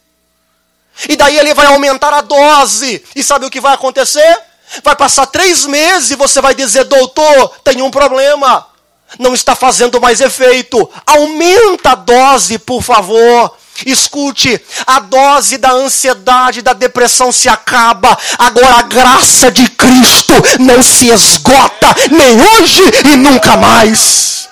E 1.08 1.16
daí 1.16 1.38
ele 1.38 1.54
vai 1.54 1.66
aumentar 1.66 2.12
a 2.14 2.20
dose. 2.20 3.04
E 3.14 3.22
sabe 3.22 3.46
o 3.46 3.50
que 3.50 3.61
vai 3.61 3.74
acontecer? 3.74 4.38
Vai 4.82 4.96
passar 4.96 5.26
três 5.26 5.66
meses 5.66 6.11
e 6.11 6.16
você 6.16 6.40
vai 6.40 6.54
dizer, 6.54 6.84
doutor, 6.84 7.52
tem 7.64 7.82
um 7.82 7.90
problema 7.90 8.66
não 9.18 9.32
está 9.32 9.54
fazendo 9.54 10.00
mais 10.00 10.20
efeito. 10.20 10.90
Aumenta 11.06 11.92
a 11.92 11.94
dose, 11.94 12.58
por 12.58 12.82
favor. 12.82 13.56
Escute, 13.87 14.61
a 14.84 14.98
dose 14.98 15.56
da 15.56 15.70
ansiedade, 15.70 16.62
da 16.62 16.72
depressão 16.72 17.30
se 17.30 17.48
acaba. 17.48 18.18
Agora 18.37 18.78
a 18.78 18.82
graça 18.82 19.52
de 19.52 19.68
Cristo 19.70 20.32
não 20.58 20.82
se 20.82 21.08
esgota, 21.11 21.94
nem 22.11 22.42
hoje 22.42 22.82
e 23.12 23.16
nunca 23.16 23.56
mais. 23.56 24.48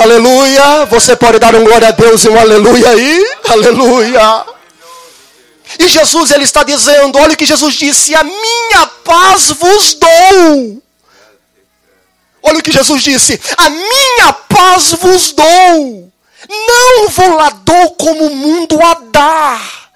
Aleluia. 0.00 0.86
Você 0.86 1.16
pode 1.16 1.40
dar 1.40 1.52
um 1.56 1.64
glória 1.64 1.88
a 1.88 1.90
Deus 1.90 2.24
e 2.24 2.28
um 2.28 2.38
aleluia 2.38 2.90
aí? 2.90 3.26
Aleluia. 3.48 4.44
E 5.78 5.88
Jesus 5.88 6.30
ele 6.30 6.44
está 6.44 6.62
dizendo, 6.62 7.18
olha 7.18 7.34
o 7.34 7.36
que 7.36 7.44
Jesus 7.46 7.74
disse: 7.74 8.14
"A 8.14 8.22
minha 8.22 8.86
paz 9.04 9.50
vos 9.50 9.94
dou". 9.94 10.82
Olha 12.42 12.58
o 12.58 12.62
que 12.62 12.72
Jesus 12.72 13.02
disse: 13.02 13.40
A 13.56 13.68
minha 13.68 14.32
paz 14.32 14.92
vos 14.92 15.32
dou, 15.32 16.12
não 16.48 17.08
vou 17.08 17.34
lá 17.34 17.50
dou 17.50 17.90
como 17.92 18.26
o 18.26 18.34
mundo 18.34 18.80
a 18.82 18.94
dar. 19.10 19.87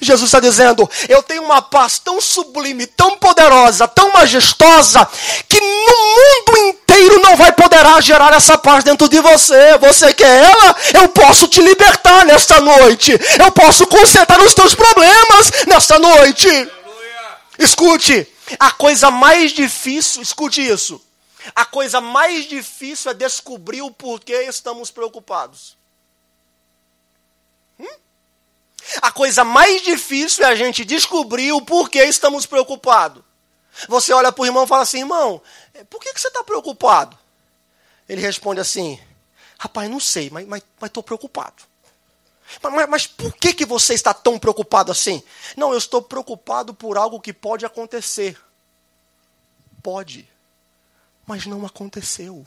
Jesus 0.00 0.28
está 0.28 0.40
dizendo: 0.40 0.88
Eu 1.08 1.22
tenho 1.22 1.42
uma 1.42 1.62
paz 1.62 1.98
tão 1.98 2.20
sublime, 2.20 2.86
tão 2.86 3.16
poderosa, 3.18 3.88
tão 3.88 4.12
majestosa, 4.12 5.08
que 5.48 5.60
no 5.60 5.66
mundo 5.66 6.68
inteiro 6.68 7.20
não 7.20 7.36
vai 7.36 7.52
poderá 7.52 8.00
gerar 8.00 8.32
essa 8.32 8.56
paz 8.56 8.84
dentro 8.84 9.08
de 9.08 9.20
você. 9.20 9.76
Você 9.78 10.12
quer 10.12 10.44
ela? 10.44 10.76
Eu 10.94 11.08
posso 11.08 11.48
te 11.48 11.60
libertar 11.60 12.24
nesta 12.26 12.60
noite. 12.60 13.12
Eu 13.38 13.50
posso 13.52 13.86
consertar 13.86 14.40
os 14.40 14.54
teus 14.54 14.74
problemas 14.74 15.50
nesta 15.66 15.98
noite. 15.98 16.48
Escute, 17.58 18.26
a 18.58 18.70
coisa 18.70 19.10
mais 19.10 19.52
difícil, 19.52 20.22
escute 20.22 20.60
isso 20.66 21.00
a 21.54 21.64
coisa 21.64 22.00
mais 22.00 22.44
difícil 22.48 23.10
é 23.10 23.14
descobrir 23.14 23.82
o 23.82 23.90
porquê 23.90 24.44
estamos 24.48 24.90
preocupados. 24.90 25.77
A 29.02 29.12
coisa 29.12 29.44
mais 29.44 29.82
difícil 29.82 30.44
é 30.44 30.48
a 30.48 30.54
gente 30.54 30.84
descobrir 30.84 31.52
o 31.52 31.60
porquê 31.60 32.04
estamos 32.04 32.46
preocupados. 32.46 33.22
Você 33.88 34.12
olha 34.12 34.32
para 34.32 34.42
o 34.42 34.46
irmão 34.46 34.64
e 34.64 34.66
fala 34.66 34.82
assim: 34.82 35.00
irmão, 35.00 35.40
por 35.88 36.00
que, 36.00 36.12
que 36.12 36.20
você 36.20 36.28
está 36.28 36.42
preocupado? 36.42 37.16
Ele 38.08 38.20
responde 38.20 38.60
assim: 38.60 38.98
Rapaz, 39.58 39.90
não 39.90 40.00
sei, 40.00 40.30
mas 40.30 40.44
estou 40.44 40.50
mas, 40.50 40.62
mas 40.80 41.04
preocupado. 41.04 41.62
Mas, 42.62 42.88
mas, 42.88 43.06
por 43.06 43.34
que, 43.34 43.52
que 43.52 43.66
você 43.66 43.92
está 43.92 44.14
tão 44.14 44.38
preocupado 44.38 44.90
assim? 44.90 45.22
Não, 45.56 45.72
eu 45.72 45.78
estou 45.78 46.00
preocupado 46.00 46.72
por 46.72 46.96
algo 46.96 47.20
que 47.20 47.32
pode 47.32 47.66
acontecer. 47.66 48.40
Pode, 49.82 50.28
mas 51.26 51.44
não 51.44 51.66
aconteceu. 51.66 52.46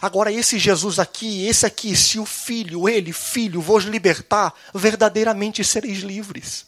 Agora, 0.00 0.32
esse 0.32 0.58
Jesus 0.58 0.98
aqui, 0.98 1.46
esse 1.46 1.66
aqui, 1.66 1.94
se 1.96 2.18
o 2.18 2.26
Filho, 2.26 2.88
ele, 2.88 3.12
Filho, 3.12 3.60
vos 3.60 3.84
libertar, 3.84 4.52
verdadeiramente 4.74 5.62
sereis 5.64 5.98
livres. 5.98 6.66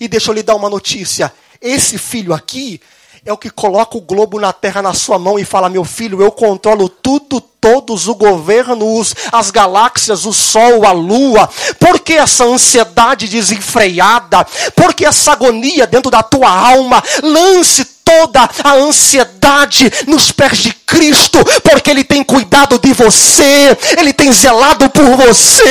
E 0.00 0.08
deixa 0.08 0.30
eu 0.30 0.34
lhe 0.34 0.42
dar 0.42 0.54
uma 0.54 0.68
notícia: 0.68 1.32
esse 1.60 1.98
filho 1.98 2.32
aqui 2.32 2.80
é 3.24 3.32
o 3.32 3.38
que 3.38 3.50
coloca 3.50 3.96
o 3.96 4.00
globo 4.00 4.38
na 4.38 4.52
terra 4.52 4.80
na 4.80 4.94
sua 4.94 5.18
mão 5.18 5.38
e 5.38 5.44
fala: 5.44 5.68
Meu 5.68 5.84
filho, 5.84 6.22
eu 6.22 6.30
controlo 6.30 6.88
tudo, 6.88 7.40
todos, 7.40 8.06
o 8.06 8.14
governo, 8.14 8.86
as 9.32 9.50
galáxias, 9.50 10.24
o 10.24 10.32
sol, 10.32 10.86
a 10.86 10.92
lua. 10.92 11.48
Por 11.78 12.00
que 12.00 12.14
essa 12.14 12.44
ansiedade 12.44 13.28
desenfreada? 13.28 14.44
Por 14.76 14.94
que 14.94 15.04
essa 15.04 15.32
agonia 15.32 15.86
dentro 15.86 16.10
da 16.10 16.22
tua 16.22 16.50
alma? 16.50 17.02
Lance 17.22 17.84
toda 17.84 18.48
a 18.62 18.74
ansiedade 18.74 19.90
nos 20.06 20.32
pés 20.32 20.58
de 20.58 20.77
Cristo, 20.88 21.38
porque 21.62 21.90
Ele 21.90 22.02
tem 22.02 22.24
cuidado 22.24 22.78
de 22.78 22.94
você, 22.94 23.76
Ele 23.98 24.12
tem 24.12 24.32
zelado 24.32 24.88
por 24.88 25.04
você. 25.16 25.62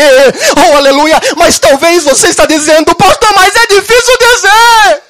Oh, 0.56 0.78
aleluia! 0.78 1.20
Mas 1.36 1.58
talvez 1.58 2.04
você 2.04 2.28
está 2.28 2.46
dizendo, 2.46 2.94
pastor, 2.96 3.34
mas 3.36 3.56
é 3.56 3.68
difícil 3.68 4.14
dizer. 4.20 5.04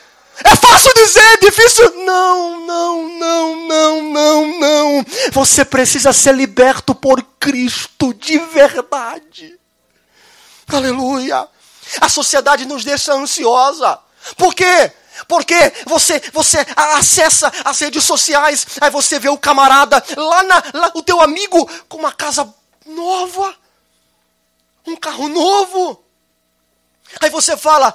É 0.43 0.55
fácil 0.55 0.93
dizer, 0.93 1.19
é 1.19 1.37
difícil. 1.37 2.05
Não, 2.05 2.59
não, 2.61 3.09
não, 3.19 3.67
não, 3.67 4.03
não, 4.03 4.59
não. 4.59 5.05
Você 5.33 5.65
precisa 5.65 6.13
ser 6.13 6.33
liberto 6.33 6.95
por 6.95 7.21
Cristo 7.39 8.13
de 8.13 8.37
verdade. 8.39 9.59
Aleluia. 10.71 11.47
A 11.99 12.07
sociedade 12.07 12.65
nos 12.65 12.83
deixa 12.85 13.13
ansiosa. 13.13 13.99
Por 14.37 14.53
quê? 14.53 14.91
Porque 15.27 15.55
você, 15.85 16.19
você 16.33 16.65
acessa 16.75 17.51
as 17.63 17.79
redes 17.79 18.03
sociais, 18.03 18.65
aí 18.81 18.89
você 18.89 19.19
vê 19.19 19.29
o 19.29 19.37
camarada 19.37 20.03
lá, 20.15 20.43
na, 20.43 20.63
lá 20.73 20.91
o 20.93 21.01
teu 21.01 21.21
amigo 21.21 21.69
com 21.87 21.97
uma 21.97 22.11
casa 22.11 22.53
nova, 22.85 23.55
um 24.85 24.95
carro 24.95 25.27
novo. 25.27 26.03
Aí 27.21 27.29
você 27.29 27.55
fala, 27.55 27.93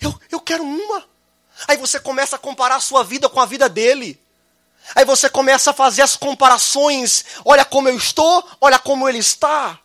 eu, 0.00 0.14
eu 0.30 0.40
quero 0.40 0.64
uma. 0.64 1.04
Aí 1.68 1.76
você 1.76 1.98
começa 1.98 2.36
a 2.36 2.38
comparar 2.38 2.76
a 2.76 2.80
sua 2.80 3.02
vida 3.02 3.28
com 3.28 3.40
a 3.40 3.46
vida 3.46 3.68
dele. 3.68 4.20
Aí 4.94 5.04
você 5.04 5.28
começa 5.28 5.70
a 5.70 5.74
fazer 5.74 6.02
as 6.02 6.16
comparações. 6.16 7.24
Olha 7.44 7.64
como 7.64 7.88
eu 7.88 7.96
estou, 7.96 8.46
olha 8.60 8.78
como 8.78 9.08
ele 9.08 9.18
está. 9.18 9.78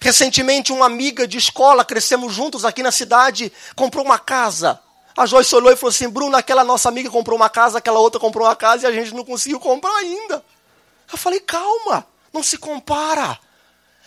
Recentemente, 0.00 0.72
uma 0.72 0.86
amiga 0.86 1.28
de 1.28 1.36
escola, 1.36 1.84
crescemos 1.84 2.32
juntos 2.32 2.64
aqui 2.64 2.82
na 2.82 2.90
cidade, 2.90 3.52
comprou 3.76 4.04
uma 4.04 4.18
casa. 4.18 4.80
A 5.16 5.26
Joyce 5.26 5.54
olhou 5.54 5.72
e 5.72 5.76
falou 5.76 5.90
assim: 5.90 6.08
Bruno, 6.08 6.36
aquela 6.36 6.64
nossa 6.64 6.88
amiga 6.88 7.10
comprou 7.10 7.36
uma 7.36 7.50
casa, 7.50 7.78
aquela 7.78 7.98
outra 7.98 8.20
comprou 8.20 8.46
uma 8.46 8.56
casa 8.56 8.84
e 8.84 8.86
a 8.86 8.92
gente 8.92 9.14
não 9.14 9.24
conseguiu 9.24 9.60
comprar 9.60 9.94
ainda. 9.96 10.44
Eu 11.10 11.18
falei: 11.18 11.40
calma, 11.40 12.06
não 12.32 12.42
se 12.42 12.56
compara. 12.56 13.38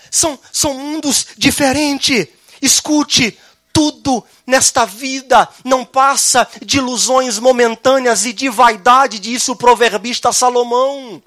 São, 0.10 0.40
são 0.52 0.74
mundos 0.74 1.28
diferentes. 1.38 2.28
Escute, 2.62 3.38
tudo 3.74 4.24
nesta 4.46 4.86
vida 4.86 5.50
não 5.66 5.84
passa 5.84 6.48
de 6.62 6.78
ilusões 6.78 7.40
momentâneas 7.40 8.26
e 8.26 8.32
de 8.32 8.48
vaidade, 8.48 9.20
disse 9.20 9.52
o 9.52 9.56
proverbista 9.56 10.32
Salomão. 10.32 11.22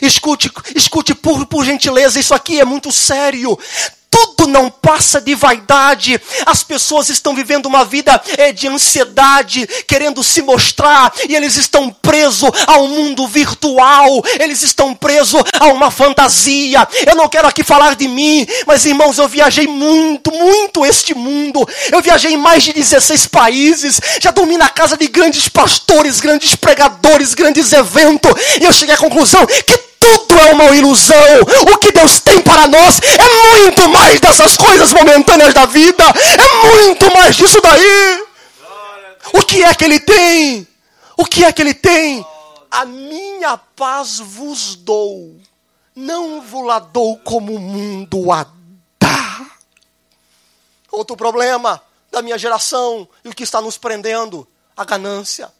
Escute, 0.00 0.50
escute 0.74 1.14
por, 1.14 1.46
por 1.46 1.64
gentileza, 1.64 2.20
isso 2.20 2.32
aqui 2.32 2.60
é 2.60 2.64
muito 2.64 2.92
sério 2.92 3.58
tudo 4.10 4.46
não 4.48 4.68
passa 4.68 5.20
de 5.20 5.34
vaidade. 5.34 6.20
As 6.44 6.62
pessoas 6.62 7.08
estão 7.08 7.34
vivendo 7.34 7.66
uma 7.66 7.84
vida 7.84 8.20
é, 8.36 8.52
de 8.52 8.66
ansiedade, 8.66 9.66
querendo 9.86 10.22
se 10.22 10.42
mostrar, 10.42 11.12
e 11.28 11.36
eles 11.36 11.56
estão 11.56 11.90
presos 11.90 12.50
ao 12.66 12.88
mundo 12.88 13.26
virtual, 13.26 14.22
eles 14.38 14.62
estão 14.62 14.94
presos 14.94 15.42
a 15.58 15.68
uma 15.68 15.90
fantasia. 15.90 16.86
Eu 17.06 17.14
não 17.14 17.28
quero 17.28 17.46
aqui 17.46 17.62
falar 17.62 17.94
de 17.94 18.08
mim, 18.08 18.46
mas 18.66 18.84
irmãos, 18.84 19.18
eu 19.18 19.28
viajei 19.28 19.66
muito, 19.66 20.32
muito 20.32 20.84
este 20.84 21.14
mundo. 21.14 21.66
Eu 21.92 22.02
viajei 22.02 22.32
em 22.32 22.36
mais 22.36 22.64
de 22.64 22.72
16 22.72 23.26
países, 23.28 24.00
já 24.20 24.30
dormi 24.30 24.56
na 24.56 24.68
casa 24.68 24.96
de 24.96 25.06
grandes 25.06 25.48
pastores, 25.48 26.20
grandes 26.20 26.56
pregadores, 26.56 27.34
grandes 27.34 27.72
eventos, 27.72 28.32
e 28.60 28.64
eu 28.64 28.72
cheguei 28.72 28.94
à 28.94 28.98
conclusão 28.98 29.46
que 29.46 29.89
tudo 30.00 30.34
é 30.40 30.52
uma 30.52 30.64
ilusão. 30.74 31.42
O 31.72 31.78
que 31.78 31.92
Deus 31.92 32.18
tem 32.20 32.40
para 32.40 32.66
nós 32.66 32.98
é 33.00 33.58
muito 33.58 33.88
mais 33.90 34.18
dessas 34.18 34.56
coisas 34.56 34.92
momentâneas 34.92 35.52
da 35.52 35.66
vida. 35.66 36.02
É 36.02 36.66
muito 36.66 37.12
mais 37.12 37.36
disso 37.36 37.60
daí. 37.60 38.26
O 39.34 39.42
que 39.42 39.62
é 39.62 39.74
que 39.74 39.84
Ele 39.84 40.00
tem? 40.00 40.66
O 41.16 41.26
que 41.26 41.44
é 41.44 41.52
que 41.52 41.60
Ele 41.60 41.74
tem? 41.74 42.24
A 42.70 42.86
minha 42.86 43.58
paz 43.58 44.18
vos 44.18 44.74
dou. 44.74 45.36
Não 45.94 46.40
vos 46.40 46.66
la 46.66 46.78
dou 46.78 47.18
como 47.18 47.54
o 47.54 47.58
mundo 47.58 48.32
a 48.32 48.46
dá. 48.98 49.46
Outro 50.90 51.16
problema 51.16 51.82
da 52.10 52.22
minha 52.22 52.38
geração 52.38 53.06
e 53.22 53.28
o 53.28 53.34
que 53.34 53.42
está 53.42 53.60
nos 53.60 53.76
prendendo: 53.76 54.48
a 54.74 54.84
ganância. 54.84 55.52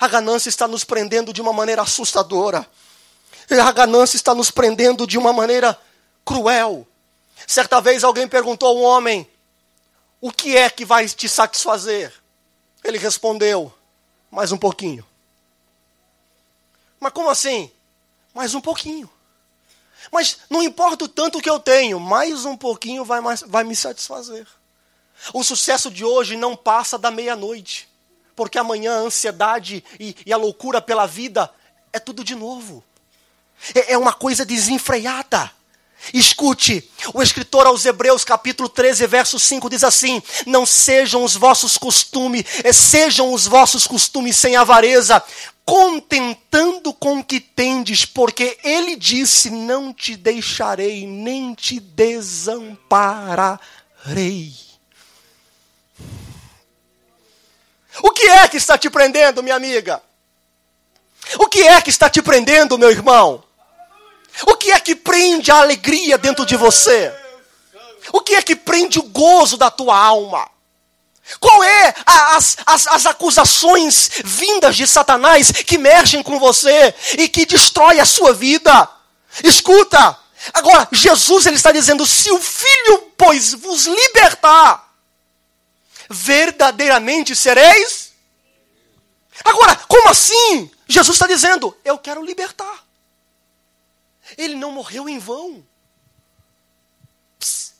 A 0.00 0.08
ganância 0.08 0.48
está 0.48 0.66
nos 0.66 0.82
prendendo 0.82 1.32
de 1.32 1.40
uma 1.40 1.52
maneira 1.52 1.82
assustadora. 1.82 2.66
A 3.58 3.72
ganância 3.72 4.16
está 4.16 4.34
nos 4.34 4.50
prendendo 4.50 5.06
de 5.06 5.18
uma 5.18 5.32
maneira 5.32 5.78
cruel. 6.24 6.86
Certa 7.46 7.80
vez 7.80 8.04
alguém 8.04 8.28
perguntou 8.28 8.68
ao 8.68 8.76
homem: 8.76 9.28
O 10.20 10.30
que 10.30 10.56
é 10.56 10.70
que 10.70 10.84
vai 10.84 11.08
te 11.08 11.28
satisfazer? 11.28 12.12
Ele 12.84 12.98
respondeu: 12.98 13.72
Mais 14.30 14.52
um 14.52 14.58
pouquinho. 14.58 15.04
Mas 17.00 17.12
como 17.12 17.30
assim? 17.30 17.70
Mais 18.34 18.54
um 18.54 18.60
pouquinho. 18.60 19.10
Mas 20.12 20.38
não 20.48 20.62
importa 20.62 21.04
o 21.04 21.08
tanto 21.08 21.40
que 21.40 21.50
eu 21.50 21.58
tenho, 21.58 21.98
mais 21.98 22.44
um 22.44 22.56
pouquinho 22.56 23.04
vai, 23.04 23.20
vai 23.46 23.64
me 23.64 23.74
satisfazer. 23.74 24.46
O 25.34 25.42
sucesso 25.42 25.90
de 25.90 26.04
hoje 26.04 26.36
não 26.36 26.56
passa 26.56 26.98
da 26.98 27.10
meia-noite, 27.10 27.88
porque 28.34 28.58
amanhã 28.58 28.94
a 28.94 29.00
ansiedade 29.00 29.84
e, 29.98 30.16
e 30.24 30.32
a 30.32 30.36
loucura 30.36 30.80
pela 30.80 31.06
vida 31.06 31.50
é 31.92 31.98
tudo 31.98 32.24
de 32.24 32.34
novo. 32.34 32.82
É, 33.74 33.94
é 33.94 33.98
uma 33.98 34.12
coisa 34.12 34.44
desenfreada. 34.44 35.50
Escute, 36.14 36.90
o 37.12 37.22
escritor 37.22 37.66
aos 37.66 37.84
Hebreus, 37.84 38.24
capítulo 38.24 38.68
13, 38.68 39.06
verso 39.06 39.38
5, 39.38 39.68
diz 39.68 39.84
assim: 39.84 40.22
Não 40.46 40.64
sejam 40.64 41.22
os 41.22 41.36
vossos 41.36 41.76
costumes, 41.76 42.44
eh, 42.64 42.72
sejam 42.72 43.32
os 43.34 43.46
vossos 43.46 43.86
costumes 43.86 44.36
sem 44.36 44.56
avareza, 44.56 45.22
contentando 45.64 46.92
com 46.94 47.18
o 47.18 47.24
que 47.24 47.38
tendes, 47.38 48.06
porque 48.06 48.58
ele 48.64 48.96
disse: 48.96 49.50
Não 49.50 49.92
te 49.92 50.16
deixarei, 50.16 51.06
nem 51.06 51.54
te 51.54 51.78
desampararei. 51.78 53.60
O 58.02 58.10
que 58.10 58.26
é 58.26 58.48
que 58.48 58.56
está 58.56 58.78
te 58.78 58.88
prendendo, 58.88 59.42
minha 59.42 59.56
amiga? 59.56 60.02
O 61.38 61.46
que 61.46 61.60
é 61.60 61.80
que 61.82 61.90
está 61.90 62.08
te 62.08 62.22
prendendo, 62.22 62.78
meu 62.78 62.90
irmão? 62.90 63.44
O 64.46 64.56
que 64.56 64.72
é 64.72 64.80
que 64.80 64.94
prende 64.94 65.50
a 65.50 65.60
alegria 65.60 66.16
dentro 66.18 66.46
de 66.46 66.56
você? 66.56 67.12
O 68.12 68.20
que 68.20 68.34
é 68.34 68.42
que 68.42 68.56
prende 68.56 68.98
o 68.98 69.02
gozo 69.02 69.56
da 69.56 69.70
tua 69.70 69.96
alma? 69.96 70.48
Qual 71.38 71.62
é 71.62 71.94
a, 72.04 72.36
as, 72.36 72.56
as, 72.66 72.86
as, 72.88 73.06
acusações 73.06 74.10
vindas 74.24 74.74
de 74.74 74.86
Satanás 74.86 75.52
que 75.52 75.78
mexem 75.78 76.22
com 76.22 76.38
você 76.40 76.92
e 77.18 77.28
que 77.28 77.46
destrói 77.46 78.00
a 78.00 78.04
sua 78.04 78.32
vida? 78.32 78.88
Escuta, 79.44 80.18
agora 80.52 80.88
Jesus 80.90 81.46
ele 81.46 81.56
está 81.56 81.70
dizendo: 81.70 82.04
se 82.04 82.32
o 82.32 82.40
Filho, 82.40 83.12
pois, 83.16 83.54
vos 83.54 83.86
libertar, 83.86 84.92
verdadeiramente 86.08 87.36
sereis. 87.36 88.10
Agora, 89.44 89.76
como 89.86 90.08
assim? 90.08 90.70
Jesus 90.88 91.14
está 91.14 91.28
dizendo: 91.28 91.76
eu 91.84 91.96
quero 91.96 92.24
libertar. 92.24 92.89
Ele 94.40 94.54
não 94.54 94.72
morreu 94.72 95.06
em 95.06 95.18
vão. 95.18 95.62
Psst, 97.38 97.74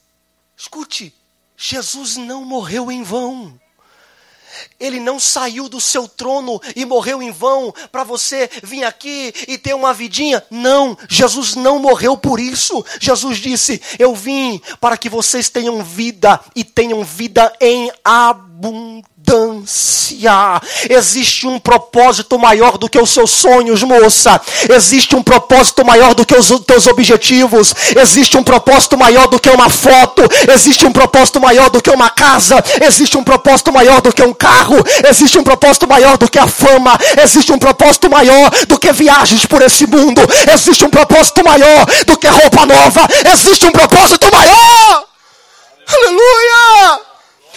escute, 0.54 1.14
Jesus 1.56 2.18
não 2.18 2.44
morreu 2.44 2.92
em 2.92 3.02
vão. 3.02 3.58
Ele 4.78 5.00
não 5.00 5.18
saiu 5.18 5.70
do 5.70 5.80
seu 5.80 6.06
trono 6.06 6.60
e 6.76 6.84
morreu 6.84 7.22
em 7.22 7.30
vão 7.30 7.72
para 7.90 8.04
você 8.04 8.50
vir 8.62 8.84
aqui 8.84 9.32
e 9.48 9.56
ter 9.56 9.72
uma 9.72 9.94
vidinha. 9.94 10.44
Não, 10.50 10.98
Jesus 11.08 11.54
não 11.54 11.78
morreu 11.78 12.14
por 12.14 12.38
isso. 12.38 12.84
Jesus 13.00 13.38
disse: 13.38 13.80
Eu 13.98 14.14
vim 14.14 14.60
para 14.78 14.98
que 14.98 15.08
vocês 15.08 15.48
tenham 15.48 15.82
vida 15.82 16.38
e 16.54 16.62
tenham 16.62 17.02
vida 17.02 17.50
em 17.58 17.90
abundância. 18.04 19.08
Abundância. 19.30 20.60
Existe 20.88 21.46
um 21.46 21.58
propósito 21.58 22.38
maior 22.38 22.76
do 22.76 22.88
que 22.88 22.98
os 22.98 23.10
seus 23.10 23.30
sonhos, 23.30 23.82
moça. 23.82 24.40
Existe 24.68 25.14
um 25.14 25.22
propósito 25.22 25.84
maior 25.84 26.14
do 26.14 26.24
que 26.26 26.34
os 26.34 26.48
teus 26.60 26.86
objetivos. 26.86 27.74
Existe 27.96 28.36
um 28.36 28.42
propósito 28.42 28.96
maior 28.98 29.28
do 29.28 29.38
que 29.38 29.48
uma 29.50 29.68
foto. 29.68 30.22
Existe 30.52 30.86
um 30.86 30.92
propósito 30.92 31.40
maior 31.40 31.70
do 31.70 31.80
que 31.80 31.90
uma 31.90 32.10
casa. 32.10 32.62
Existe 32.80 33.16
um 33.16 33.24
propósito 33.24 33.72
maior 33.72 34.00
do 34.00 34.12
que 34.12 34.22
um 34.22 34.34
carro. 34.34 34.76
Existe 35.08 35.38
um 35.38 35.44
propósito 35.44 35.88
maior 35.88 36.18
do 36.18 36.28
que 36.28 36.38
a 36.38 36.46
fama. 36.46 36.98
Existe 37.22 37.52
um 37.52 37.58
propósito 37.58 38.10
maior 38.10 38.50
do 38.66 38.78
que 38.78 38.92
viagens 38.92 39.46
por 39.46 39.62
esse 39.62 39.86
mundo. 39.86 40.20
Existe 40.52 40.84
um 40.84 40.90
propósito 40.90 41.44
maior 41.44 41.86
do 42.06 42.18
que 42.18 42.26
roupa 42.26 42.66
nova. 42.66 43.06
Existe 43.32 43.66
um 43.66 43.72
propósito 43.72 44.30
maior. 44.32 45.04
Aleluia! 45.86 47.09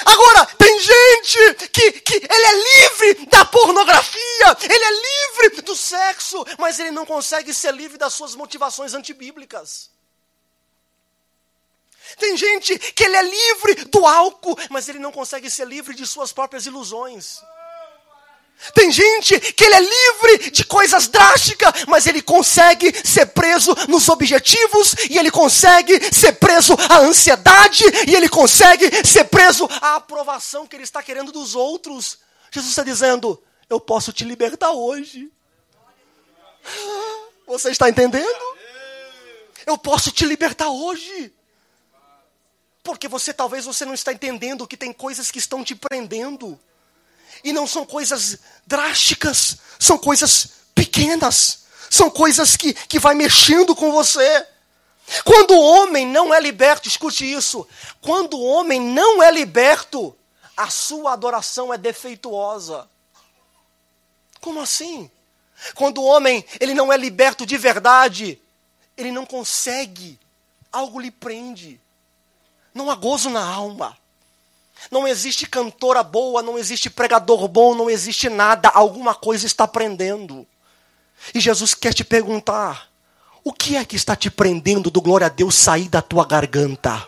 Agora, 0.05 0.45
tem 0.57 0.79
gente 0.79 1.67
que, 1.69 1.91
que 2.01 2.15
ele 2.15 2.45
é 2.45 2.83
livre 2.83 3.25
da 3.27 3.45
pornografia, 3.45 4.57
ele 4.63 4.83
é 4.83 4.91
livre 4.91 5.61
do 5.61 5.75
sexo, 5.75 6.45
mas 6.57 6.79
ele 6.79 6.91
não 6.91 7.05
consegue 7.05 7.53
ser 7.53 7.73
livre 7.73 7.97
das 7.97 8.13
suas 8.13 8.35
motivações 8.35 8.93
antibíblicas. 8.93 9.91
Tem 12.17 12.37
gente 12.37 12.77
que 12.77 13.03
ele 13.03 13.15
é 13.15 13.23
livre 13.23 13.85
do 13.85 14.05
álcool, 14.05 14.57
mas 14.69 14.87
ele 14.89 14.99
não 14.99 15.11
consegue 15.11 15.49
ser 15.49 15.65
livre 15.65 15.95
de 15.95 16.05
suas 16.05 16.31
próprias 16.31 16.65
ilusões. 16.65 17.41
Tem 18.73 18.91
gente 18.91 19.39
que 19.39 19.63
ele 19.63 19.75
é 19.75 19.79
livre 19.79 20.51
de 20.51 20.63
coisas 20.63 21.07
drásticas, 21.07 21.85
mas 21.87 22.07
ele 22.07 22.21
consegue 22.21 22.93
ser 23.05 23.25
preso 23.27 23.75
nos 23.89 24.07
objetivos, 24.07 24.95
e 25.09 25.17
ele 25.17 25.29
consegue 25.29 25.99
ser 26.13 26.33
preso 26.33 26.73
à 26.89 26.99
ansiedade, 26.99 27.83
e 28.07 28.15
ele 28.15 28.29
consegue 28.29 29.05
ser 29.05 29.25
preso 29.25 29.67
à 29.81 29.95
aprovação 29.95 30.65
que 30.65 30.75
ele 30.75 30.83
está 30.83 31.03
querendo 31.03 31.31
dos 31.31 31.55
outros. 31.55 32.19
Jesus 32.51 32.71
está 32.71 32.83
dizendo: 32.83 33.41
Eu 33.69 33.79
posso 33.79 34.13
te 34.13 34.23
libertar 34.23 34.71
hoje. 34.71 35.29
Você 37.45 37.71
está 37.71 37.89
entendendo? 37.89 38.53
Eu 39.65 39.77
posso 39.77 40.11
te 40.11 40.25
libertar 40.25 40.69
hoje. 40.69 41.33
Porque 42.81 43.07
você 43.07 43.33
talvez 43.33 43.63
você 43.63 43.85
não 43.85 43.93
está 43.93 44.11
entendendo 44.11 44.67
que 44.67 44.75
tem 44.75 44.91
coisas 44.91 45.31
que 45.31 45.39
estão 45.39 45.63
te 45.63 45.73
prendendo. 45.73 46.59
E 47.43 47.51
não 47.51 47.67
são 47.67 47.85
coisas 47.85 48.39
drásticas, 48.65 49.57
são 49.79 49.97
coisas 49.97 50.49
pequenas, 50.73 51.63
são 51.89 52.09
coisas 52.09 52.55
que, 52.55 52.73
que 52.73 52.99
vai 52.99 53.13
mexendo 53.13 53.75
com 53.75 53.91
você. 53.91 54.47
Quando 55.23 55.51
o 55.51 55.61
homem 55.61 56.07
não 56.07 56.33
é 56.33 56.39
liberto, 56.39 56.87
escute 56.87 57.29
isso, 57.29 57.67
quando 58.01 58.37
o 58.37 58.43
homem 58.43 58.79
não 58.79 59.21
é 59.21 59.29
liberto, 59.29 60.15
a 60.55 60.69
sua 60.69 61.13
adoração 61.13 61.73
é 61.73 61.77
defeituosa. 61.77 62.87
Como 64.39 64.61
assim? 64.61 65.09
Quando 65.75 65.99
o 65.99 66.05
homem 66.05 66.45
ele 66.59 66.73
não 66.73 66.91
é 66.91 66.97
liberto 66.97 67.45
de 67.45 67.57
verdade, 67.57 68.41
ele 68.97 69.11
não 69.11 69.25
consegue, 69.25 70.19
algo 70.71 70.99
lhe 70.99 71.11
prende. 71.11 71.79
Não 72.73 72.89
há 72.89 72.95
gozo 72.95 73.29
na 73.29 73.43
alma. 73.43 73.97
Não 74.91 75.07
existe 75.07 75.47
cantora 75.47 76.03
boa, 76.03 76.41
não 76.41 76.57
existe 76.57 76.89
pregador 76.89 77.47
bom, 77.47 77.73
não 77.73 77.89
existe 77.89 78.29
nada. 78.29 78.69
Alguma 78.69 79.15
coisa 79.15 79.45
está 79.45 79.67
prendendo. 79.67 80.45
E 81.33 81.39
Jesus 81.39 81.73
quer 81.73 81.93
te 81.93 82.03
perguntar: 82.03 82.89
o 83.43 83.53
que 83.53 83.75
é 83.75 83.85
que 83.85 83.95
está 83.95 84.15
te 84.15 84.29
prendendo 84.29 84.89
do 84.89 85.01
glória 85.01 85.27
a 85.27 85.29
Deus 85.29 85.55
sair 85.55 85.89
da 85.89 86.01
tua 86.01 86.25
garganta? 86.25 87.07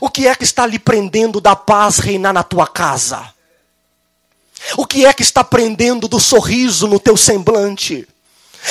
O 0.00 0.10
que 0.10 0.26
é 0.26 0.34
que 0.34 0.44
está 0.44 0.66
lhe 0.66 0.78
prendendo 0.78 1.40
da 1.40 1.54
paz 1.54 1.98
reinar 1.98 2.32
na 2.32 2.42
tua 2.42 2.66
casa? 2.66 3.32
O 4.76 4.86
que 4.86 5.06
é 5.06 5.12
que 5.12 5.22
está 5.22 5.44
prendendo 5.44 6.08
do 6.08 6.18
sorriso 6.18 6.88
no 6.88 6.98
teu 6.98 7.16
semblante? 7.16 8.06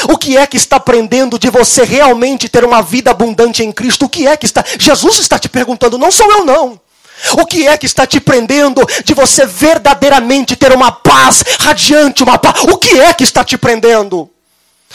O 0.10 0.18
que 0.18 0.36
é 0.36 0.46
que 0.46 0.58
está 0.58 0.80
prendendo 0.80 1.40
de 1.40 1.50
você 1.50 1.84
realmente 1.84 2.50
ter 2.50 2.66
uma 2.66 2.82
vida 2.82 3.12
abundante 3.12 3.64
em 3.64 3.72
Cristo? 3.72 4.06
O 4.06 4.10
que 4.10 4.28
é 4.28 4.36
que 4.36 4.46
está. 4.46 4.64
Jesus 4.78 5.20
está 5.20 5.40
te 5.40 5.48
perguntando, 5.48 5.98
não 5.98 6.12
sou 6.12 6.30
eu 6.32 6.46
não. 6.46 6.80
O 7.38 7.46
que 7.46 7.68
é 7.68 7.78
que 7.78 7.86
está 7.86 8.06
te 8.06 8.20
prendendo 8.20 8.86
de 9.04 9.14
você 9.14 9.46
verdadeiramente 9.46 10.56
ter 10.56 10.72
uma 10.74 10.92
paz 10.92 11.44
radiante, 11.60 12.24
uma 12.24 12.38
paz? 12.38 12.64
O 12.64 12.78
que 12.78 13.00
é 13.00 13.14
que 13.14 13.24
está 13.24 13.44
te 13.44 13.58
prendendo? 13.58 14.30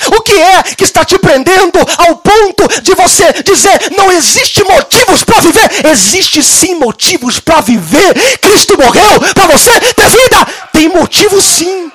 O 0.06 0.22
que 0.22 0.33
é 0.33 0.62
que 0.62 0.85
está 0.85 1.04
te 1.04 1.18
prendendo 1.18 1.78
ao 1.98 2.16
ponto 2.18 2.66
de 2.83 2.94
você 2.94 3.42
dizer 3.42 3.90
não 3.96 4.11
existe 4.11 4.62
motivos 4.64 5.24
para 5.24 5.40
viver? 5.40 5.87
Existe 5.87 6.42
sim 6.42 6.76
motivos 6.76 7.38
para 7.38 7.61
viver. 7.61 8.38
Cristo 8.38 8.78
morreu 8.78 9.20
para 9.35 9.46
você 9.46 9.78
ter 9.94 10.09
vida. 10.09 10.44
Tem 10.72 10.88
motivo 10.88 11.40
sim. 11.40 11.92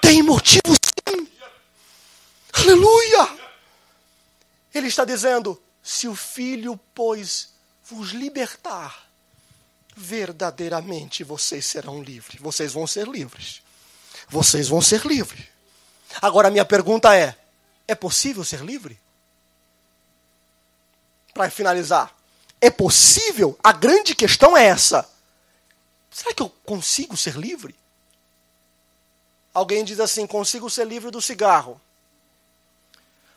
Tem 0.00 0.22
motivo 0.22 0.74
sim. 1.08 1.28
Aleluia. 2.52 3.28
Ele 4.74 4.88
está 4.88 5.04
dizendo: 5.04 5.60
se 5.82 6.08
o 6.08 6.14
filho, 6.14 6.80
pois, 6.94 7.53
vos 7.84 8.10
libertar, 8.10 9.08
verdadeiramente 9.94 11.22
vocês 11.22 11.66
serão 11.66 12.02
livres. 12.02 12.40
Vocês 12.40 12.72
vão 12.72 12.86
ser 12.86 13.06
livres. 13.06 13.62
Vocês 14.28 14.68
vão 14.68 14.80
ser 14.80 15.04
livres. 15.04 15.46
Agora, 16.22 16.50
minha 16.50 16.64
pergunta 16.64 17.14
é: 17.16 17.36
é 17.86 17.94
possível 17.94 18.44
ser 18.44 18.60
livre? 18.60 18.98
Para 21.32 21.50
finalizar, 21.50 22.14
é 22.60 22.70
possível? 22.70 23.58
A 23.62 23.72
grande 23.72 24.14
questão 24.14 24.56
é 24.56 24.66
essa. 24.66 25.08
Será 26.10 26.32
que 26.32 26.42
eu 26.42 26.48
consigo 26.64 27.16
ser 27.16 27.34
livre? 27.36 27.74
Alguém 29.52 29.84
diz 29.84 30.00
assim: 30.00 30.26
consigo 30.26 30.70
ser 30.70 30.86
livre 30.86 31.10
do 31.10 31.20
cigarro. 31.20 31.80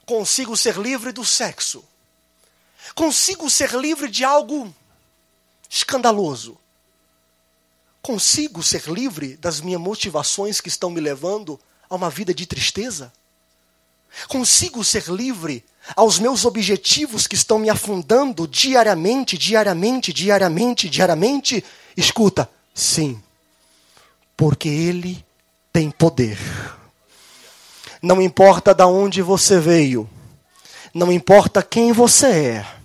Consigo 0.05 0.55
ser 0.55 0.77
livre 0.77 1.11
do 1.11 1.25
sexo 1.25 1.86
Consigo 2.95 3.49
ser 3.49 3.73
livre 3.73 4.09
de 4.09 4.23
algo 4.23 4.73
escandaloso. 5.69 6.57
Consigo 8.01 8.63
ser 8.63 8.87
livre 8.87 9.35
das 9.37 9.59
minhas 9.59 9.81
motivações 9.81 10.61
que 10.61 10.69
estão 10.69 10.89
me 10.89 11.01
levando 11.01 11.59
a 11.89 11.95
uma 11.95 12.09
vida 12.09 12.33
de 12.33 12.45
tristeza? 12.45 13.11
Consigo 14.27 14.83
ser 14.83 15.07
livre 15.09 15.63
aos 15.95 16.17
meus 16.19 16.45
objetivos 16.45 17.27
que 17.27 17.35
estão 17.35 17.59
me 17.59 17.69
afundando 17.69 18.47
diariamente, 18.47 19.37
diariamente, 19.37 20.13
diariamente, 20.13 20.89
diariamente? 20.89 21.63
Escuta, 21.95 22.49
sim, 22.73 23.21
porque 24.35 24.69
Ele 24.69 25.23
tem 25.71 25.91
poder. 25.91 26.37
Não 28.01 28.21
importa 28.21 28.73
de 28.73 28.83
onde 28.83 29.21
você 29.21 29.59
veio, 29.59 30.09
não 30.93 31.11
importa 31.11 31.61
quem 31.61 31.91
você 31.91 32.27
é, 32.27 32.76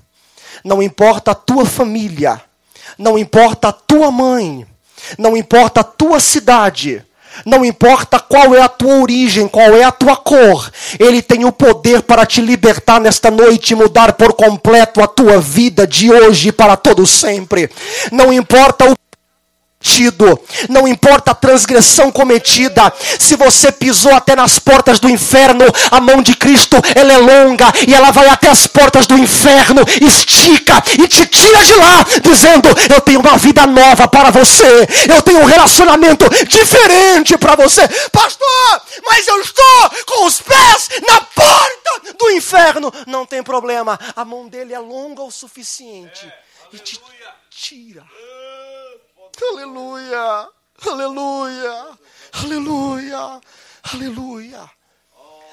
não 0.64 0.82
importa 0.82 1.32
a 1.32 1.34
tua 1.34 1.64
família, 1.64 2.40
não 2.98 3.18
importa 3.18 3.68
a 3.68 3.72
tua 3.72 4.10
mãe, 4.10 4.66
não 5.18 5.36
importa 5.36 5.80
a 5.80 5.84
tua 5.84 6.20
cidade, 6.20 7.04
não 7.46 7.64
importa 7.64 8.18
qual 8.20 8.54
é 8.54 8.60
a 8.60 8.68
tua 8.68 8.96
origem, 8.96 9.48
qual 9.48 9.74
é 9.74 9.82
a 9.82 9.92
tua 9.92 10.16
cor, 10.16 10.70
Ele 10.98 11.22
tem 11.22 11.44
o 11.44 11.52
poder 11.52 12.02
para 12.02 12.26
te 12.26 12.40
libertar 12.40 13.00
nesta 13.00 13.30
noite 13.30 13.70
e 13.70 13.76
mudar 13.76 14.12
por 14.12 14.34
completo 14.34 15.02
a 15.02 15.06
tua 15.06 15.40
vida 15.40 15.86
de 15.86 16.12
hoje 16.12 16.52
para 16.52 16.76
todo 16.76 17.06
sempre. 17.06 17.70
Não 18.10 18.32
importa 18.32 18.90
o 18.90 18.94
cometido, 19.82 20.40
não 20.68 20.86
importa 20.86 21.32
a 21.32 21.34
transgressão 21.34 22.10
cometida, 22.12 22.92
se 23.18 23.34
você 23.34 23.72
pisou 23.72 24.14
até 24.14 24.36
nas 24.36 24.58
portas 24.58 25.00
do 25.00 25.10
inferno, 25.10 25.64
a 25.90 26.00
mão 26.00 26.22
de 26.22 26.36
Cristo 26.36 26.76
ela 26.94 27.12
é 27.12 27.18
longa 27.18 27.66
e 27.86 27.92
ela 27.92 28.12
vai 28.12 28.28
até 28.28 28.48
as 28.48 28.66
portas 28.66 29.06
do 29.06 29.18
inferno, 29.18 29.82
estica 30.00 30.82
e 30.92 31.08
te 31.08 31.26
tira 31.26 31.64
de 31.64 31.74
lá, 31.74 32.06
dizendo: 32.22 32.68
Eu 32.92 33.00
tenho 33.00 33.20
uma 33.20 33.36
vida 33.36 33.66
nova 33.66 34.06
para 34.06 34.30
você, 34.30 34.88
eu 35.12 35.20
tenho 35.22 35.40
um 35.40 35.44
relacionamento 35.44 36.24
diferente 36.46 37.36
para 37.36 37.56
você, 37.56 37.86
pastor. 38.12 38.82
Mas 39.08 39.26
eu 39.26 39.40
estou 39.40 39.90
com 40.06 40.26
os 40.26 40.40
pés 40.40 40.88
na 41.06 41.20
porta 41.20 42.14
do 42.18 42.30
inferno. 42.30 42.92
Não 43.06 43.26
tem 43.26 43.42
problema, 43.42 43.98
a 44.14 44.24
mão 44.24 44.48
dele 44.48 44.72
é 44.72 44.78
longa 44.78 45.22
o 45.22 45.30
suficiente 45.30 46.30
e 46.72 46.78
te 46.78 47.00
tira. 47.50 48.04
Aleluia! 49.40 50.52
Aleluia! 50.86 51.98
Aleluia! 52.32 53.40
Aleluia! 53.82 54.70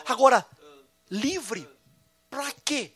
Agora, 0.05 0.45
livre 1.09 1.67
para 2.29 2.51
quê? 2.51 2.93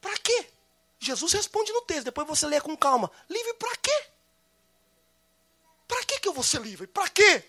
Para 0.00 0.16
quê? 0.18 0.50
Jesus 0.98 1.32
responde 1.32 1.72
no 1.72 1.82
texto, 1.82 2.04
depois 2.04 2.26
você 2.26 2.46
lê 2.46 2.60
com 2.60 2.76
calma. 2.76 3.10
Livre 3.28 3.54
para 3.54 3.76
quê? 3.76 4.06
Para 5.86 6.04
que 6.04 6.20
que 6.20 6.28
eu 6.28 6.32
vou 6.32 6.44
ser 6.44 6.60
livre? 6.60 6.86
Para 6.86 7.08
quê? 7.08 7.44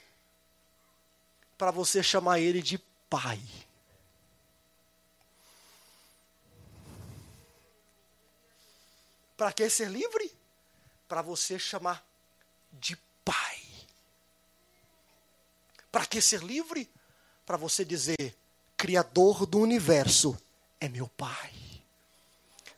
Para 1.58 1.72
você 1.72 2.02
chamar 2.02 2.39
ele 2.39 2.62
de 2.62 2.78
pai. 3.10 3.41
Para 9.36 9.52
que 9.54 9.70
ser 9.70 9.89
livre? 9.89 10.39
para 11.10 11.24
você 11.24 11.58
chamar 11.58 12.06
pai. 13.30 13.58
Para 15.92 16.06
que 16.08 16.20
ser 16.20 16.42
livre? 16.42 16.90
Para 17.46 17.58
você 17.58 17.86
dizer: 17.86 18.36
Criador 18.76 19.46
do 19.46 19.60
universo 19.60 20.36
é 20.80 20.90
meu 20.90 21.08
pai. 21.10 21.52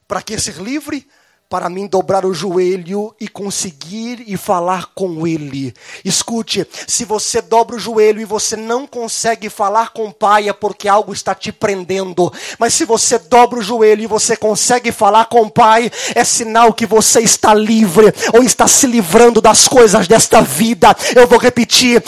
Para 0.06 0.22
que 0.22 0.38
ser 0.38 0.58
livre? 0.58 1.10
Para 1.52 1.68
mim 1.68 1.86
dobrar 1.86 2.26
o 2.26 2.34
joelho 2.34 3.14
e 3.20 3.28
conseguir 3.28 4.24
e 4.26 4.38
falar 4.38 4.92
com 4.96 5.28
Ele. 5.28 5.74
Escute, 6.06 6.66
se 6.88 7.04
você 7.04 7.42
dobra 7.42 7.76
o 7.76 7.80
joelho 7.80 8.22
e 8.22 8.26
você 8.26 8.56
não 8.56 8.88
consegue 8.88 9.50
falar 9.50 9.90
com 9.90 10.06
o 10.06 10.14
Pai, 10.14 10.48
é 10.48 10.54
porque 10.54 10.88
algo 10.88 11.12
está 11.12 11.36
te 11.36 11.52
prendendo. 11.52 12.32
Mas 12.58 12.74
se 12.74 12.86
você 12.86 13.20
dobra 13.20 13.60
o 13.60 13.62
joelho 13.62 14.02
e 14.02 14.08
você 14.08 14.38
consegue 14.38 14.94
falar 14.94 15.26
com 15.26 15.42
o 15.42 15.52
Pai, 15.52 15.92
é 16.16 16.24
sinal 16.24 16.72
que 16.72 16.86
você 16.86 17.20
está 17.20 17.54
livre 17.54 18.14
ou 18.34 18.42
está 18.42 18.66
se 18.66 18.88
livrando 18.88 19.42
das 19.42 19.68
coisas 19.68 20.08
desta 20.08 20.42
vida. 20.42 20.96
Eu 21.14 21.28
vou 21.28 21.38
repetir 21.38 22.02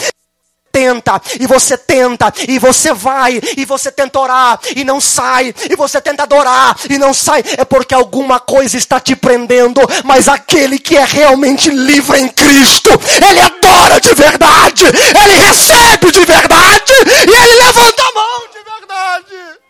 tenta, 0.74 1.22
e 1.38 1.46
você 1.46 1.78
tenta, 1.78 2.34
e 2.48 2.58
você 2.58 2.92
vai, 2.92 3.40
e 3.56 3.64
você 3.64 3.92
tenta 3.92 4.18
orar, 4.18 4.58
e 4.74 4.82
não 4.82 5.00
sai, 5.00 5.54
e 5.70 5.76
você 5.76 6.00
tenta 6.00 6.24
adorar, 6.24 6.76
e 6.90 6.98
não 6.98 7.14
sai, 7.14 7.44
é 7.56 7.64
porque 7.64 7.94
alguma 7.94 8.40
coisa 8.40 8.76
está 8.76 8.98
te 8.98 9.14
prendendo, 9.14 9.80
mas 10.04 10.26
aquele 10.26 10.80
que 10.80 10.96
é 10.96 11.04
realmente 11.04 11.70
livre 11.70 12.18
em 12.18 12.28
Cristo, 12.28 12.90
ele 13.24 13.40
adora 13.40 14.00
de 14.00 14.12
verdade, 14.14 14.84
ele 14.84 15.36
recebe 15.46 16.10
de 16.10 16.24
verdade, 16.24 16.92
e 17.06 17.36
ele 17.36 17.54
levanta 17.54 18.02
a 18.02 18.12
mão 18.12 18.40
de 18.52 18.64
verdade. 18.64 19.60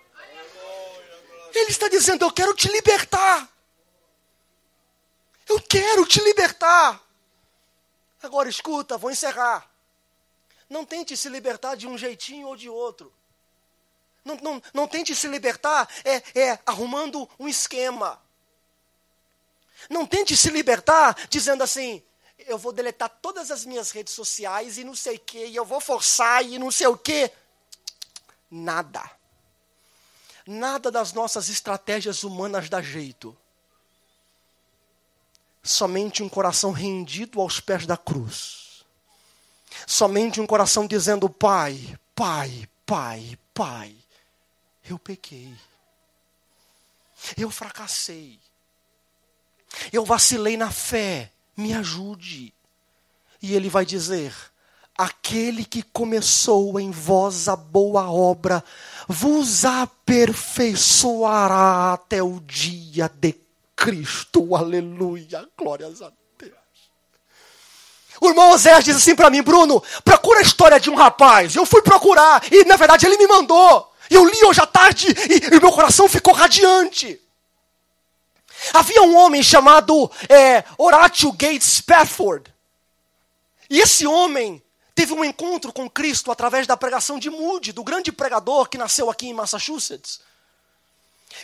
Ele 1.55 1.70
está 1.70 1.88
dizendo: 1.88 2.24
Eu 2.24 2.32
quero 2.32 2.55
te 2.55 2.68
libertar. 2.68 3.48
Eu 5.48 5.61
quero 5.61 6.05
te 6.07 6.20
libertar. 6.20 7.00
Agora 8.22 8.48
escuta, 8.48 8.96
vou 8.96 9.11
encerrar. 9.11 9.74
Não 10.69 10.85
tente 10.85 11.17
se 11.17 11.29
libertar 11.29 11.77
de 11.77 11.87
um 11.87 11.97
jeitinho 11.97 12.49
ou 12.49 12.57
de 12.57 12.69
outro. 12.69 13.12
Não, 14.25 14.37
não, 14.37 14.62
não 14.73 14.89
tente 14.89 15.15
se 15.15 15.29
libertar 15.29 15.89
é, 16.05 16.41
é, 16.41 16.59
arrumando 16.65 17.29
um 17.39 17.47
esquema. 17.47 18.21
Não 19.91 20.07
tente 20.07 20.35
se 20.37 20.49
libertar 20.49 21.29
dizendo 21.29 21.62
assim: 21.62 22.03
eu 22.39 22.57
vou 22.57 22.73
deletar 22.73 23.11
todas 23.21 23.51
as 23.51 23.67
minhas 23.67 23.91
redes 23.91 24.15
sociais 24.15 24.79
e 24.79 24.85
não 24.85 24.95
sei 24.95 25.17
o 25.17 25.21
quê, 25.21 25.47
e 25.47 25.57
eu 25.57 25.65
vou 25.65 25.81
forçar 25.81 26.43
e 26.45 26.59
não 26.59 26.71
sei 26.71 26.87
o 26.87 26.97
quê. 26.97 27.31
Nada. 28.51 29.11
Nada 30.47 30.91
das 30.91 31.12
nossas 31.12 31.49
estratégias 31.49 32.25
humanas 32.25 32.69
dá 32.69 32.81
jeito. 32.81 33.37
Somente 35.62 36.23
um 36.23 36.29
coração 36.29 36.73
rendido 36.73 37.41
aos 37.41 37.61
pés 37.61 37.87
da 37.87 37.97
cruz 37.97 38.64
Somente 39.87 40.41
um 40.41 40.47
coração 40.47 40.87
dizendo: 40.87 41.28
Pai, 41.28 41.99
Pai, 42.14 42.66
Pai, 42.87 43.39
Pai, 43.53 43.95
eu 44.89 44.99
pequei. 44.99 45.53
Eu 47.37 47.51
fracassei. 47.51 48.39
Eu 49.93 50.05
vacilei 50.05 50.57
na 50.57 50.70
fé. 50.70 51.32
Me 51.57 51.72
ajude. 51.72 52.53
E 53.41 53.55
ele 53.55 53.68
vai 53.68 53.87
dizer: 53.87 54.35
Aquele 54.97 55.64
que 55.64 55.82
começou 55.82 56.78
em 56.78 56.91
vós 56.91 57.49
a 57.49 57.57
boa 57.57 58.11
obra, 58.11 58.62
vos 59.09 59.64
aperfeiçoará 59.64 61.95
até 61.95 62.22
o 62.22 62.39
dia 62.41 63.09
de 63.09 63.35
Cristo. 63.74 64.55
Aleluia. 64.55 65.49
Glórias 65.59 66.01
a 66.01 66.11
Deus. 66.11 66.24
O 68.25 68.29
irmão 68.31 68.53
Oséias 68.53 68.83
diz 68.83 68.97
assim 68.97 69.14
para 69.14 69.29
mim, 69.29 69.43
Bruno, 69.43 69.83
procura 70.03 70.39
a 70.39 70.43
história 70.43 70.81
de 70.81 70.89
um 70.89 70.95
rapaz. 70.95 71.55
Eu 71.55 71.66
fui 71.66 71.83
procurar 71.83 72.43
e 72.51 72.64
na 72.64 72.75
verdade 72.75 73.05
ele 73.05 73.18
me 73.18 73.27
mandou. 73.27 73.93
Eu 74.09 74.25
li 74.25 74.43
hoje 74.47 74.62
à 74.62 74.66
tarde 74.66 75.09
e, 75.09 75.55
e 75.55 75.61
meu 75.61 75.70
coração 75.70 76.09
ficou 76.09 76.33
radiante. 76.33 77.20
Havia 78.72 79.03
um 79.03 79.14
homem 79.14 79.43
chamado 79.43 80.11
é, 80.27 80.64
Horatio 80.79 81.31
Gates 81.33 81.68
Spafford. 81.68 82.51
E 83.68 83.79
esse 83.79 84.07
homem 84.07 84.62
teve 84.95 85.12
um 85.12 85.22
encontro 85.22 85.70
com 85.70 85.91
Cristo 85.91 86.33
através 86.33 86.66
da 86.66 86.79
pregação 86.79 87.18
de 87.18 87.29
Moody, 87.29 87.72
do 87.72 87.85
grande 87.85 88.11
pregador 88.11 88.70
que 88.70 88.79
nasceu 88.79 89.11
aqui 89.11 89.27
em 89.27 89.35
Massachusetts. 89.35 90.20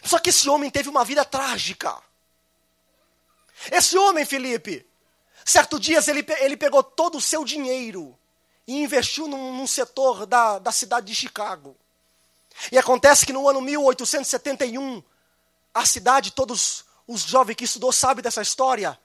Só 0.03 0.19
que 0.19 0.31
esse 0.31 0.49
homem 0.49 0.71
teve 0.71 0.89
uma 0.89 1.05
vida 1.05 1.27
trágica. 1.27 1.95
Esse 3.71 3.99
homem, 3.99 4.25
Felipe, 4.25 4.89
Certo 5.45 5.79
dia 5.79 5.99
ele, 6.07 6.25
ele 6.41 6.57
pegou 6.57 6.83
todo 6.83 7.19
o 7.19 7.21
seu 7.21 7.45
dinheiro 7.45 8.17
e 8.67 8.83
investiu 8.83 9.27
num, 9.27 9.57
num 9.57 9.67
setor 9.67 10.27
da, 10.27 10.59
da 10.59 10.73
cidade 10.73 11.07
de 11.07 11.15
Chicago. 11.15 11.77
E 12.71 12.79
acontece 12.79 13.25
que 13.25 13.33
no 13.33 13.49
ano 13.49 13.61
1871, 13.61 15.03
a 15.73 15.87
cidade, 15.87 16.33
todos 16.33 16.85
os 17.07 17.23
jovens 17.23 17.57
que 17.57 17.65
estudou 17.65 17.93
sabem 17.93 18.23
dessa 18.23 18.43
história, 18.43 18.99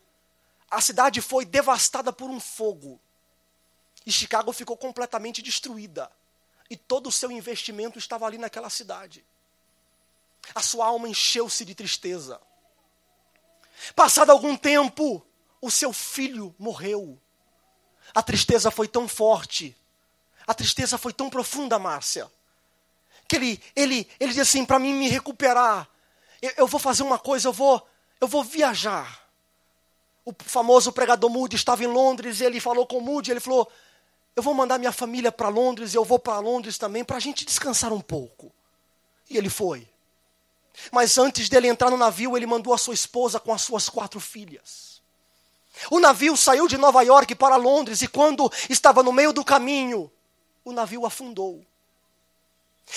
a 0.70 0.82
cidade 0.82 1.22
foi 1.22 1.46
devastada 1.46 2.12
por 2.12 2.30
um 2.30 2.40
fogo. 2.40 3.00
E 4.06 4.12
Chicago 4.12 4.52
ficou 4.52 4.78
completamente 4.78 5.42
destruída. 5.42 6.12
E 6.70 6.76
todo 6.76 7.08
o 7.08 7.12
seu 7.12 7.32
investimento 7.32 7.98
estava 7.98 8.26
ali 8.26 8.38
naquela 8.38 8.70
cidade. 8.70 9.26
A 10.54 10.62
sua 10.62 10.86
alma 10.86 11.08
encheu-se 11.08 11.64
de 11.66 11.74
tristeza. 11.74 12.40
Passado 13.96 14.32
algum 14.32 14.56
tempo, 14.56 15.26
o 15.66 15.72
seu 15.72 15.92
filho 15.92 16.54
morreu. 16.60 17.20
A 18.14 18.22
tristeza 18.22 18.70
foi 18.70 18.88
tão 18.88 19.08
forte, 19.08 19.76
a 20.46 20.54
tristeza 20.54 20.98
foi 20.98 21.12
tão 21.12 21.30
profunda, 21.30 21.80
Márcia, 21.80 22.32
que 23.28 23.36
ele, 23.36 23.64
ele, 23.76 24.08
ele 24.20 24.30
disse 24.30 24.42
assim: 24.42 24.66
para 24.66 24.80
mim 24.80 24.94
me 24.94 25.10
recuperar, 25.10 25.90
eu, 26.42 26.52
eu, 26.58 26.68
vou 26.68 26.80
fazer 26.80 27.04
uma 27.04 27.18
coisa, 27.18 27.48
eu 27.48 27.54
vou, 27.54 27.86
eu 28.22 28.28
vou 28.28 28.44
viajar. 28.44 29.26
O 30.24 30.34
famoso 30.40 30.92
pregador 30.92 31.30
Moody 31.30 31.56
estava 31.56 31.84
em 31.84 31.88
Londres 31.88 32.40
e 32.40 32.46
ele 32.46 32.60
falou 32.60 32.86
com 32.86 33.00
Moody, 33.02 33.32
ele 33.32 33.40
falou: 33.40 33.72
eu 34.36 34.44
vou 34.44 34.54
mandar 34.54 34.78
minha 34.78 34.92
família 34.92 35.32
para 35.32 35.50
Londres, 35.50 35.96
eu 35.96 36.06
vou 36.06 36.20
para 36.20 36.40
Londres 36.40 36.78
também 36.78 37.04
para 37.04 37.18
a 37.18 37.20
gente 37.20 37.46
descansar 37.46 37.92
um 37.92 38.02
pouco. 38.02 38.54
E 39.30 39.38
ele 39.38 39.50
foi. 39.50 39.88
Mas 40.92 41.18
antes 41.18 41.50
dele 41.50 41.68
entrar 41.68 41.90
no 41.90 41.98
navio, 41.98 42.36
ele 42.36 42.46
mandou 42.46 42.74
a 42.74 42.78
sua 42.78 42.94
esposa 42.94 43.40
com 43.40 43.54
as 43.54 43.62
suas 43.62 43.90
quatro 43.90 44.20
filhas. 44.20 44.95
O 45.90 46.00
navio 46.00 46.36
saiu 46.36 46.68
de 46.68 46.78
Nova 46.78 47.02
York 47.04 47.36
para 47.36 47.56
Londres 47.56 48.02
e, 48.02 48.08
quando 48.08 48.52
estava 48.70 49.04
no 49.04 49.12
meio 49.12 49.34
do 49.34 49.44
caminho, 49.44 50.12
o 50.64 50.72
navio 50.72 51.06
afundou. 51.06 51.66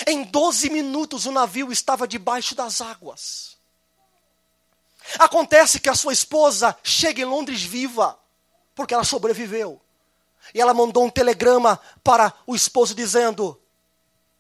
Em 0.06 0.22
12 0.22 0.70
minutos, 0.70 1.26
o 1.26 1.32
navio 1.32 1.72
estava 1.72 2.06
debaixo 2.06 2.54
das 2.54 2.80
águas. 2.80 3.56
Acontece 5.18 5.80
que 5.80 5.88
a 5.88 5.94
sua 5.94 6.12
esposa 6.12 6.76
chega 6.82 7.22
em 7.22 7.24
Londres 7.24 7.62
viva, 7.62 8.18
porque 8.74 8.92
ela 8.92 9.04
sobreviveu. 9.04 9.80
E 10.54 10.60
ela 10.60 10.74
mandou 10.74 11.04
um 11.04 11.10
telegrama 11.10 11.80
para 12.02 12.32
o 12.46 12.54
esposo 12.54 12.94
dizendo: 12.94 13.60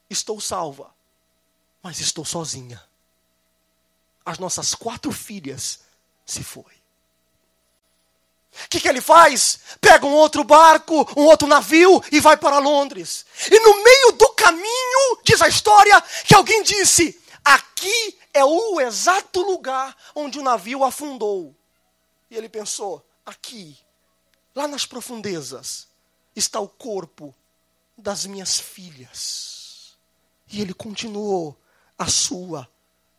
Estou 0.08 0.40
salva, 0.40 0.94
mas 1.82 2.00
estou 2.00 2.24
sozinha. 2.24 2.82
As 4.24 4.38
nossas 4.38 4.74
quatro 4.74 5.10
filhas 5.10 5.80
se 6.24 6.42
foi. 6.44 6.77
O 8.64 8.68
que, 8.68 8.80
que 8.80 8.88
ele 8.88 9.00
faz? 9.00 9.60
Pega 9.80 10.06
um 10.06 10.14
outro 10.14 10.42
barco, 10.44 11.08
um 11.16 11.24
outro 11.24 11.46
navio 11.46 12.02
e 12.10 12.20
vai 12.20 12.36
para 12.36 12.58
Londres. 12.58 13.24
E 13.50 13.60
no 13.60 13.82
meio 13.82 14.12
do 14.12 14.28
caminho, 14.30 15.20
diz 15.24 15.40
a 15.40 15.48
história, 15.48 16.00
que 16.26 16.34
alguém 16.34 16.62
disse: 16.62 17.20
aqui 17.44 18.18
é 18.34 18.44
o 18.44 18.80
exato 18.80 19.40
lugar 19.42 19.96
onde 20.14 20.38
o 20.38 20.42
navio 20.42 20.84
afundou. 20.84 21.54
E 22.30 22.36
ele 22.36 22.48
pensou: 22.48 23.04
aqui, 23.24 23.78
lá 24.54 24.66
nas 24.68 24.84
profundezas, 24.84 25.86
está 26.34 26.60
o 26.60 26.68
corpo 26.68 27.34
das 27.96 28.26
minhas 28.26 28.58
filhas. 28.58 29.96
E 30.50 30.60
ele 30.60 30.72
continuou 30.72 31.58
a 31.98 32.06
sua 32.06 32.68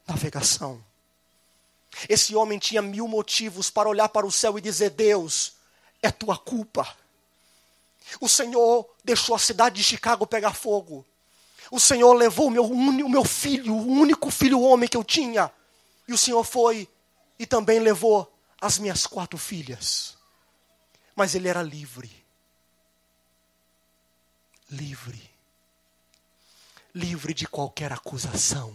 navegação. 0.08 0.84
Esse 2.08 2.36
homem 2.36 2.60
tinha 2.60 2.82
mil 2.82 3.08
motivos 3.08 3.70
para 3.70 3.90
olhar 3.90 4.08
para 4.10 4.26
o 4.26 4.32
céu 4.32 4.58
e 4.58 4.62
dizer: 4.62 4.92
Deus, 4.92 5.54
é 6.02 6.12
tua 6.12 6.38
culpa. 6.38 6.88
O 8.20 8.30
Senhor 8.30 8.88
deixou 9.04 9.36
a 9.36 9.40
cidade 9.40 9.76
de 9.78 9.84
Chicago 9.84 10.26
pegar 10.26 10.54
fogo. 10.54 11.06
O 11.72 11.80
Senhor 11.80 12.14
levou 12.14 12.48
o 12.48 12.52
meu, 12.52 12.66
o 12.66 13.10
meu 13.10 13.24
filho, 13.24 13.74
o 13.74 13.88
único 13.88 14.32
filho 14.32 14.62
homem 14.62 14.90
que 14.90 14.98
eu 14.98 15.04
tinha. 15.04 15.52
E 16.08 16.14
o 16.14 16.18
Senhor 16.18 16.44
foi 16.44 16.88
e 17.38 17.46
também 17.46 17.80
levou 17.80 18.32
as 18.60 18.80
minhas 18.80 19.06
quatro 19.06 19.38
filhas. 19.38 20.18
Mas 21.16 21.36
ele 21.36 21.48
era 21.48 21.62
livre. 21.62 22.12
Livre. 24.70 25.30
Livre 26.94 27.34
de 27.34 27.48
qualquer 27.48 27.94
acusação. 27.94 28.74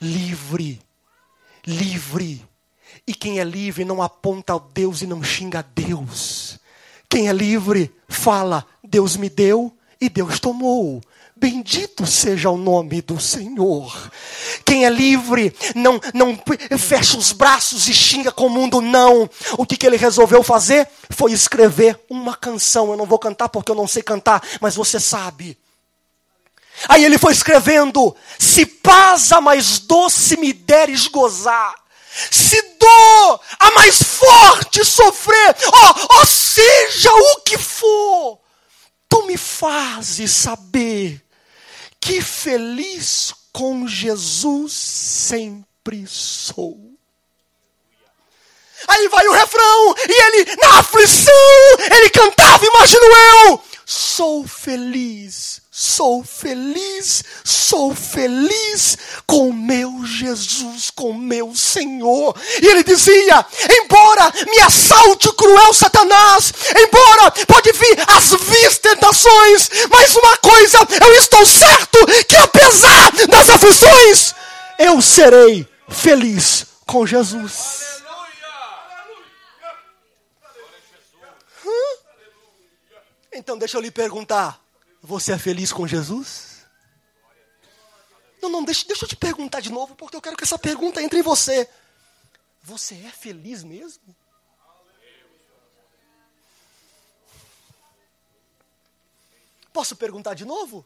Livre 0.00 0.80
livre, 1.66 2.44
E 3.06 3.14
quem 3.14 3.40
é 3.40 3.44
livre 3.44 3.84
não 3.84 4.02
aponta 4.02 4.52
ao 4.52 4.60
Deus 4.60 5.02
e 5.02 5.06
não 5.06 5.22
xinga 5.22 5.60
a 5.60 5.62
Deus. 5.62 6.58
Quem 7.08 7.28
é 7.28 7.32
livre 7.32 7.90
fala: 8.08 8.66
Deus 8.84 9.16
me 9.16 9.30
deu 9.30 9.74
e 10.00 10.08
Deus 10.08 10.38
tomou. 10.38 11.00
Bendito 11.34 12.04
seja 12.04 12.50
o 12.50 12.56
nome 12.56 13.00
do 13.00 13.20
Senhor. 13.20 14.10
Quem 14.64 14.84
é 14.84 14.90
livre 14.90 15.54
não, 15.74 16.00
não 16.12 16.36
fecha 16.76 17.16
os 17.16 17.32
braços 17.32 17.86
e 17.86 17.94
xinga 17.94 18.32
com 18.32 18.46
o 18.46 18.50
mundo, 18.50 18.80
não. 18.80 19.30
O 19.56 19.64
que, 19.64 19.76
que 19.76 19.86
ele 19.86 19.96
resolveu 19.96 20.42
fazer 20.42 20.88
foi 21.10 21.32
escrever 21.32 21.98
uma 22.10 22.34
canção. 22.34 22.90
Eu 22.90 22.96
não 22.96 23.06
vou 23.06 23.20
cantar 23.20 23.48
porque 23.48 23.70
eu 23.70 23.76
não 23.76 23.86
sei 23.86 24.02
cantar, 24.02 24.42
mas 24.60 24.74
você 24.74 24.98
sabe. 24.98 25.56
Aí 26.86 27.04
ele 27.04 27.18
foi 27.18 27.32
escrevendo: 27.32 28.14
Se 28.38 28.66
paz 28.66 29.32
a 29.32 29.40
mais 29.40 29.78
doce 29.80 30.36
me 30.36 30.52
deres 30.52 31.08
gozar, 31.08 31.74
se 32.30 32.60
dor 32.78 33.40
a 33.58 33.70
mais 33.72 34.02
forte 34.02 34.84
sofrer, 34.84 35.56
ó, 35.66 36.20
oh, 36.20 36.26
seja 36.26 37.12
o 37.12 37.40
que 37.40 37.56
for, 37.56 38.40
tu 39.08 39.22
me 39.24 39.36
fazes 39.36 40.30
saber 40.30 41.24
que 42.00 42.20
feliz 42.20 43.34
com 43.52 43.86
Jesus 43.86 44.72
sempre 44.72 46.06
sou. 46.06 46.86
Aí 48.86 49.08
vai 49.08 49.26
o 49.26 49.32
refrão, 49.32 49.94
e 50.08 50.22
ele, 50.22 50.56
na 50.62 50.78
aflição, 50.78 51.34
ele 51.90 52.10
cantava, 52.10 52.64
imagino 52.64 53.04
eu, 53.04 53.62
sou 53.84 54.46
feliz 54.46 55.60
Sou 55.80 56.24
feliz, 56.24 57.22
sou 57.44 57.94
feliz 57.94 58.98
com 59.24 59.52
meu 59.52 60.04
Jesus, 60.04 60.90
com 60.90 61.14
meu 61.14 61.54
Senhor. 61.54 62.36
E 62.60 62.66
ele 62.66 62.82
dizia: 62.82 63.46
embora 63.70 64.32
me 64.50 64.58
assalte 64.58 65.28
o 65.28 65.32
cruel 65.34 65.72
Satanás, 65.72 66.52
embora 66.76 67.30
pode 67.46 67.70
vir 67.70 67.96
as 68.08 68.30
vis 68.30 68.78
tentações, 68.78 69.70
mas 69.88 70.16
uma 70.16 70.36
coisa 70.38 70.78
eu 71.00 71.14
estou 71.14 71.46
certo: 71.46 71.98
que 72.26 72.34
apesar 72.34 73.12
das 73.28 73.48
aflições, 73.48 74.34
eu 74.80 75.00
serei 75.00 75.64
feliz 75.88 76.66
com 76.86 77.06
Jesus. 77.06 78.02
Então 83.32 83.56
deixa 83.56 83.76
eu 83.76 83.80
lhe 83.80 83.92
perguntar. 83.92 84.67
Você 85.02 85.32
é 85.32 85.38
feliz 85.38 85.72
com 85.72 85.86
Jesus? 85.86 86.66
Não, 88.42 88.48
não, 88.48 88.64
deixa, 88.64 88.86
deixa 88.86 89.04
eu 89.04 89.08
te 89.08 89.16
perguntar 89.16 89.60
de 89.60 89.70
novo, 89.70 89.94
porque 89.94 90.16
eu 90.16 90.22
quero 90.22 90.36
que 90.36 90.44
essa 90.44 90.58
pergunta 90.58 91.02
entre 91.02 91.18
em 91.18 91.22
você. 91.22 91.68
Você 92.62 92.94
é 92.94 93.10
feliz 93.10 93.62
mesmo? 93.64 94.14
Posso 99.72 99.96
perguntar 99.96 100.34
de 100.34 100.44
novo? 100.44 100.84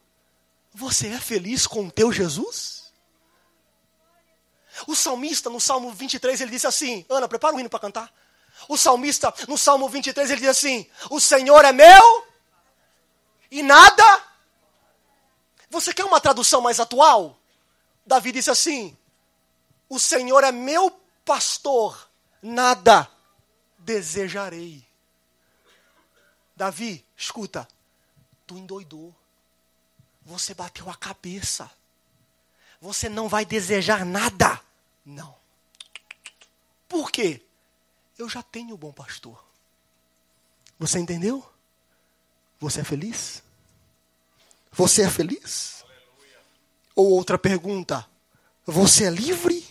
Você 0.73 1.07
é 1.07 1.19
feliz 1.19 1.67
com 1.67 1.87
o 1.87 1.91
teu 1.91 2.11
Jesus? 2.11 2.91
O 4.87 4.95
salmista, 4.95 5.49
no 5.49 5.59
Salmo 5.59 5.91
23, 5.91 6.41
ele 6.41 6.51
disse 6.51 6.67
assim: 6.67 7.05
Ana, 7.09 7.27
prepara 7.27 7.55
o 7.55 7.59
hino 7.59 7.69
para 7.69 7.79
cantar. 7.79 8.13
O 8.67 8.77
salmista, 8.77 9.33
no 9.47 9.57
Salmo 9.57 9.87
23, 9.87 10.31
ele 10.31 10.41
diz 10.41 10.49
assim: 10.49 10.87
O 11.09 11.19
Senhor 11.19 11.63
é 11.65 11.71
meu 11.71 12.32
e 13.53 13.61
nada. 13.61 14.03
Você 15.69 15.93
quer 15.93 16.03
uma 16.03 16.19
tradução 16.19 16.59
mais 16.59 16.79
atual? 16.79 17.37
Davi 18.03 18.31
disse 18.31 18.49
assim: 18.49 18.97
O 19.87 19.99
Senhor 19.99 20.43
é 20.43 20.51
meu 20.51 20.89
pastor, 21.23 22.09
nada 22.41 23.09
desejarei. 23.77 24.83
Davi, 26.55 27.05
escuta, 27.15 27.67
tu 28.47 28.57
endoidou. 28.57 29.13
Você 30.23 30.55
bateu 30.55 30.89
a 30.89 30.95
cabeça. 30.95 31.69
Você 32.81 33.07
não 33.07 33.29
vai 33.29 33.45
desejar 33.45 34.03
nada. 34.03 34.59
Não. 35.05 35.35
Por 36.87 37.11
quê? 37.11 37.45
Eu 38.17 38.27
já 38.27 38.41
tenho 38.41 38.73
o 38.73 38.77
bom 38.77 38.91
pastor. 38.91 39.43
Você 40.79 40.97
entendeu? 40.97 41.52
Você 42.63 42.79
é 42.79 42.83
feliz? 42.85 43.43
Você 44.71 45.01
é 45.01 45.09
feliz? 45.09 45.83
Ou 46.95 47.11
outra 47.11 47.37
pergunta: 47.37 48.07
Você 48.65 49.03
é 49.03 49.09
livre? 49.09 49.67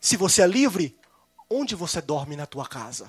Se 0.00 0.16
você 0.16 0.42
é 0.42 0.46
livre, 0.48 0.98
onde 1.48 1.76
você 1.76 2.00
dorme 2.00 2.34
na 2.34 2.46
tua 2.46 2.66
casa? 2.66 3.08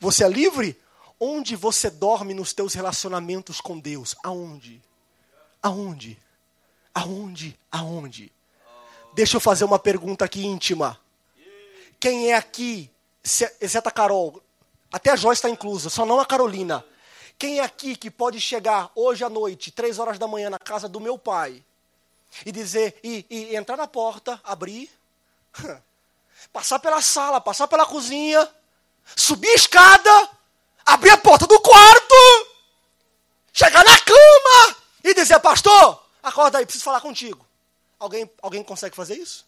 Você 0.00 0.24
é 0.24 0.28
livre? 0.28 0.76
Onde 1.20 1.54
você 1.54 1.90
dorme 1.90 2.34
nos 2.34 2.52
teus 2.52 2.74
relacionamentos 2.74 3.60
com 3.60 3.78
Deus? 3.78 4.16
Aonde? 4.24 4.82
Aonde? 5.62 6.18
Aonde? 6.92 7.56
Aonde? 7.70 8.32
Deixa 9.14 9.36
eu 9.36 9.40
fazer 9.40 9.64
uma 9.64 9.78
pergunta 9.78 10.24
aqui 10.24 10.44
íntima. 10.44 10.98
Quem 12.00 12.32
é 12.32 12.34
aqui, 12.34 12.90
exceto 13.22 13.88
a 13.88 13.92
Carol, 13.92 14.42
até 14.92 15.10
a 15.10 15.16
Joyce 15.16 15.38
está 15.38 15.48
inclusa, 15.48 15.88
só 15.88 16.04
não 16.04 16.18
a 16.18 16.26
Carolina. 16.26 16.84
Quem 17.38 17.58
é 17.58 17.62
aqui 17.62 17.96
que 17.96 18.10
pode 18.10 18.40
chegar 18.40 18.90
hoje 18.94 19.24
à 19.24 19.28
noite, 19.28 19.70
três 19.70 19.98
horas 19.98 20.18
da 20.18 20.28
manhã, 20.28 20.50
na 20.50 20.58
casa 20.58 20.88
do 20.88 21.00
meu 21.00 21.18
pai, 21.18 21.64
e 22.44 22.52
dizer, 22.52 22.98
e, 23.02 23.26
e 23.28 23.56
entrar 23.56 23.76
na 23.76 23.86
porta, 23.86 24.40
abrir, 24.42 24.90
passar 26.52 26.78
pela 26.78 27.00
sala, 27.02 27.40
passar 27.40 27.68
pela 27.68 27.86
cozinha, 27.86 28.48
subir 29.16 29.50
a 29.50 29.54
escada, 29.54 30.30
abrir 30.84 31.10
a 31.10 31.18
porta 31.18 31.46
do 31.46 31.60
quarto, 31.60 32.14
chegar 33.52 33.84
na 33.84 33.98
cama 34.00 34.76
e 35.02 35.14
dizer, 35.14 35.38
pastor, 35.40 36.04
acorda 36.22 36.58
aí, 36.58 36.64
preciso 36.64 36.84
falar 36.84 37.00
contigo. 37.00 37.44
Alguém, 37.98 38.30
alguém 38.42 38.62
consegue 38.62 38.96
fazer 38.96 39.14
isso? 39.14 39.46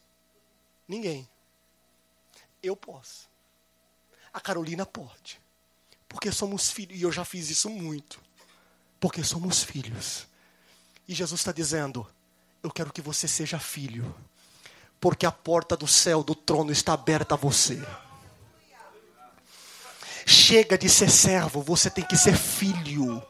Ninguém. 0.86 1.28
Eu 2.62 2.76
posso. 2.76 3.28
A 4.32 4.40
Carolina 4.40 4.86
pode. 4.86 5.40
Porque 6.08 6.30
somos 6.32 6.70
filhos. 6.70 6.98
E 6.98 7.02
eu 7.02 7.12
já 7.12 7.24
fiz 7.24 7.50
isso 7.50 7.68
muito. 7.70 8.20
Porque 9.00 9.22
somos 9.22 9.62
filhos. 9.62 10.26
E 11.06 11.14
Jesus 11.14 11.40
está 11.40 11.52
dizendo: 11.52 12.06
Eu 12.62 12.70
quero 12.70 12.92
que 12.92 13.00
você 13.00 13.28
seja 13.28 13.58
filho. 13.58 14.14
Porque 15.00 15.26
a 15.26 15.32
porta 15.32 15.76
do 15.76 15.86
céu, 15.86 16.22
do 16.22 16.34
trono, 16.34 16.72
está 16.72 16.94
aberta 16.94 17.34
a 17.34 17.38
você. 17.38 17.80
Chega 20.26 20.76
de 20.76 20.88
ser 20.88 21.10
servo, 21.10 21.62
você 21.62 21.88
tem 21.88 22.04
que 22.04 22.16
ser 22.16 22.36
filho. 22.36 23.22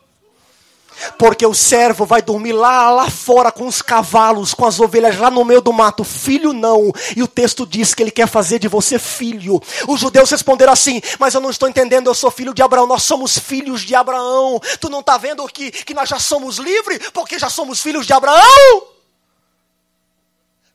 Porque 1.18 1.46
o 1.46 1.54
servo 1.54 2.04
vai 2.04 2.22
dormir 2.22 2.52
lá, 2.52 2.90
lá 2.90 3.10
fora 3.10 3.52
com 3.52 3.66
os 3.66 3.82
cavalos, 3.82 4.54
com 4.54 4.66
as 4.66 4.80
ovelhas 4.80 5.18
lá 5.18 5.30
no 5.30 5.44
meio 5.44 5.60
do 5.60 5.72
mato. 5.72 6.04
Filho 6.04 6.52
não. 6.52 6.92
E 7.16 7.22
o 7.22 7.28
texto 7.28 7.66
diz 7.66 7.94
que 7.94 8.02
ele 8.02 8.10
quer 8.10 8.28
fazer 8.28 8.58
de 8.58 8.68
você 8.68 8.98
filho. 8.98 9.60
Os 9.88 10.00
judeus 10.00 10.30
responderam 10.30 10.72
assim: 10.72 11.00
Mas 11.18 11.34
eu 11.34 11.40
não 11.40 11.50
estou 11.50 11.68
entendendo, 11.68 12.08
eu 12.08 12.14
sou 12.14 12.30
filho 12.30 12.54
de 12.54 12.62
Abraão. 12.62 12.86
Nós 12.86 13.02
somos 13.02 13.38
filhos 13.38 13.82
de 13.82 13.94
Abraão. 13.94 14.60
Tu 14.80 14.88
não 14.88 15.00
está 15.00 15.16
vendo 15.16 15.46
que, 15.48 15.70
que 15.70 15.94
nós 15.94 16.08
já 16.08 16.18
somos 16.18 16.58
livres? 16.58 17.10
Porque 17.10 17.38
já 17.38 17.48
somos 17.48 17.80
filhos 17.80 18.06
de 18.06 18.12
Abraão? 18.12 18.86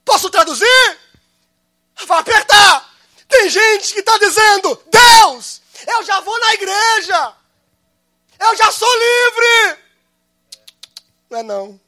Posso 0.04 0.30
traduzir? 0.30 1.00
Vai 2.08 2.20
apertar. 2.20 2.90
Tem 3.28 3.50
gente 3.50 3.94
que 3.94 4.00
está 4.00 4.18
dizendo: 4.18 4.82
Deus, 4.90 5.62
eu 5.88 6.04
já 6.04 6.20
vou 6.22 6.40
na 6.40 6.54
igreja. 6.54 7.34
Eu 8.40 8.56
já 8.58 8.72
sou 8.72 8.90
livre. 8.90 9.82
Não 11.32 11.40
é 11.40 11.44
não. 11.44 11.80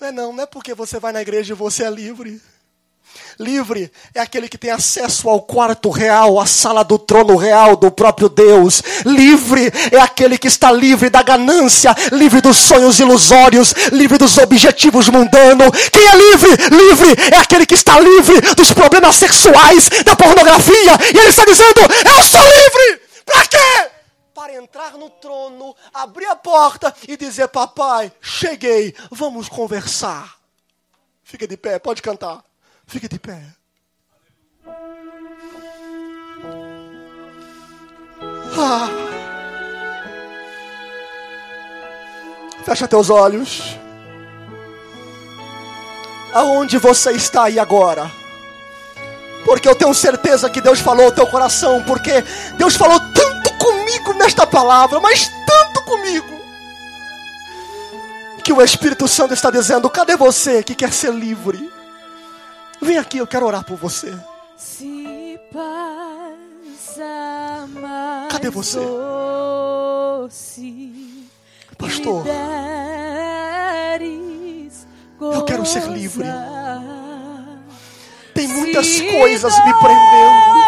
Não 0.00 0.08
é 0.08 0.12
não, 0.12 0.32
não 0.32 0.42
é 0.42 0.46
porque 0.46 0.74
você 0.74 0.98
vai 0.98 1.12
na 1.12 1.22
igreja 1.22 1.54
e 1.54 1.56
você 1.56 1.84
é 1.84 1.90
livre. 1.90 2.42
Livre 3.38 3.92
é 4.12 4.20
aquele 4.20 4.48
que 4.48 4.58
tem 4.58 4.72
acesso 4.72 5.28
ao 5.28 5.40
quarto 5.40 5.88
real, 5.88 6.40
à 6.40 6.46
sala 6.46 6.82
do 6.82 6.98
trono 6.98 7.36
real 7.36 7.76
do 7.76 7.88
próprio 7.88 8.28
Deus. 8.28 8.82
Livre 9.04 9.72
é 9.92 10.00
aquele 10.00 10.36
que 10.36 10.48
está 10.48 10.72
livre 10.72 11.08
da 11.08 11.22
ganância, 11.22 11.94
livre 12.10 12.40
dos 12.40 12.56
sonhos 12.56 12.98
ilusórios, 12.98 13.72
livre 13.92 14.18
dos 14.18 14.36
objetivos 14.36 15.08
mundanos. 15.08 15.70
Quem 15.92 16.08
é 16.08 16.16
livre? 16.16 16.50
Livre 16.76 17.14
é 17.32 17.36
aquele 17.36 17.66
que 17.66 17.74
está 17.74 18.00
livre 18.00 18.40
dos 18.56 18.72
problemas 18.72 19.14
sexuais, 19.14 19.88
da 20.04 20.16
pornografia. 20.16 20.98
E 21.14 21.18
ele 21.18 21.28
está 21.28 21.44
dizendo: 21.44 21.80
Eu 22.04 22.22
sou 22.24 22.40
livre. 22.40 23.00
Para 23.24 23.46
quê? 23.46 23.95
Para 24.46 24.54
entrar 24.54 24.92
no 24.92 25.10
trono, 25.10 25.74
abrir 25.92 26.26
a 26.26 26.36
porta 26.36 26.94
e 27.08 27.16
dizer: 27.16 27.48
Papai, 27.48 28.12
cheguei, 28.20 28.94
vamos 29.10 29.48
conversar. 29.48 30.36
Fica 31.24 31.48
de 31.48 31.56
pé, 31.56 31.80
pode 31.80 32.00
cantar. 32.00 32.44
Fica 32.86 33.08
de 33.08 33.18
pé. 33.18 33.42
Ah. 38.56 38.88
Fecha 42.64 42.86
teus 42.86 43.10
olhos. 43.10 43.76
Aonde 46.32 46.78
você 46.78 47.10
está 47.10 47.44
aí 47.44 47.58
agora? 47.58 48.08
Porque 49.44 49.68
eu 49.68 49.74
tenho 49.74 49.92
certeza 49.92 50.48
que 50.48 50.60
Deus 50.60 50.78
falou 50.78 51.06
ao 51.06 51.12
teu 51.12 51.26
coração, 51.26 51.82
porque 51.82 52.22
Deus 52.56 52.76
falou 52.76 53.00
tanto 53.12 53.45
comigo 53.86 54.12
nesta 54.14 54.44
palavra, 54.46 54.98
mas 55.00 55.30
tanto 55.46 55.80
comigo, 55.84 56.26
que 58.42 58.52
o 58.52 58.60
Espírito 58.60 59.06
Santo 59.06 59.32
está 59.32 59.48
dizendo: 59.50 59.88
cadê 59.88 60.16
você 60.16 60.62
que 60.62 60.74
quer 60.74 60.92
ser 60.92 61.12
livre? 61.12 61.70
Vem 62.80 62.98
aqui, 62.98 63.18
eu 63.18 63.26
quero 63.26 63.46
orar 63.46 63.64
por 63.64 63.76
você. 63.76 64.12
Se 64.56 65.38
passa 65.52 67.06
mais 67.68 68.32
Cadê 68.32 68.50
você? 68.50 68.78
doce, 70.18 70.52
Pastor, 71.78 72.24
eu 75.20 75.44
quero 75.44 75.64
ser 75.64 75.84
livre. 75.88 76.24
tem 78.34 78.48
muitas 78.48 79.00
coisas 79.00 79.54
me 79.64 79.74
prendendo. 79.74 80.65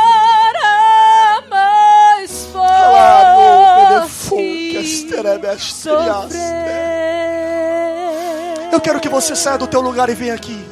Eu 8.70 8.80
quero 8.80 9.00
que 9.00 9.08
você 9.08 9.34
saia 9.34 9.58
do 9.58 9.66
teu 9.66 9.80
lugar 9.80 10.08
e 10.08 10.14
venha 10.14 10.34
aqui. 10.34 10.64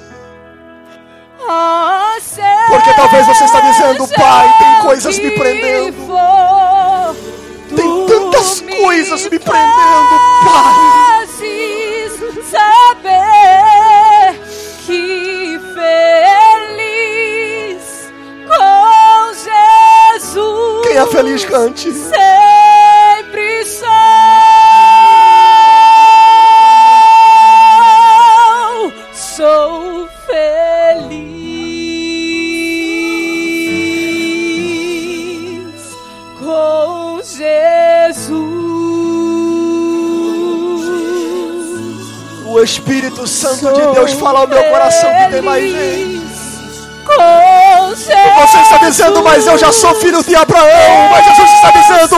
Porque 2.68 2.92
talvez 2.94 3.26
você 3.26 3.44
está 3.44 3.60
dizendo, 3.60 4.06
seja 4.06 4.20
Pai, 4.20 4.58
tem 4.58 4.80
coisas 4.82 5.18
me 5.18 5.30
prendendo. 5.32 5.96
Tem 7.74 8.06
tantas 8.06 8.60
coisas 8.60 9.22
me 9.22 9.38
prendendo, 9.38 10.20
Pai. 10.44 11.26
saber 12.50 13.35
Feliz, 21.10 21.44
cante. 21.44 21.92
sempre 21.92 23.64
sou, 23.64 23.86
sou 29.12 30.08
feliz 30.26 31.26
com 36.38 37.20
Jesus. 37.22 38.46
O 42.46 42.60
Espírito 42.60 43.26
Santo 43.26 43.72
de 43.72 43.80
Deus 43.94 44.12
fala 44.12 44.40
ao 44.40 44.48
meu 44.48 44.62
coração 44.64 45.10
que 45.14 45.30
tem 45.32 45.42
mais 45.42 45.70
gente. 45.70 46.15
Dizendo, 48.90 49.22
mas 49.22 49.46
eu 49.46 49.58
já 49.58 49.72
sou 49.72 49.94
filho 49.96 50.22
de 50.22 50.34
Abraão. 50.36 51.08
Mas 51.10 51.24
Jesus 51.26 51.50
está 51.52 51.70
dizendo, 51.72 52.16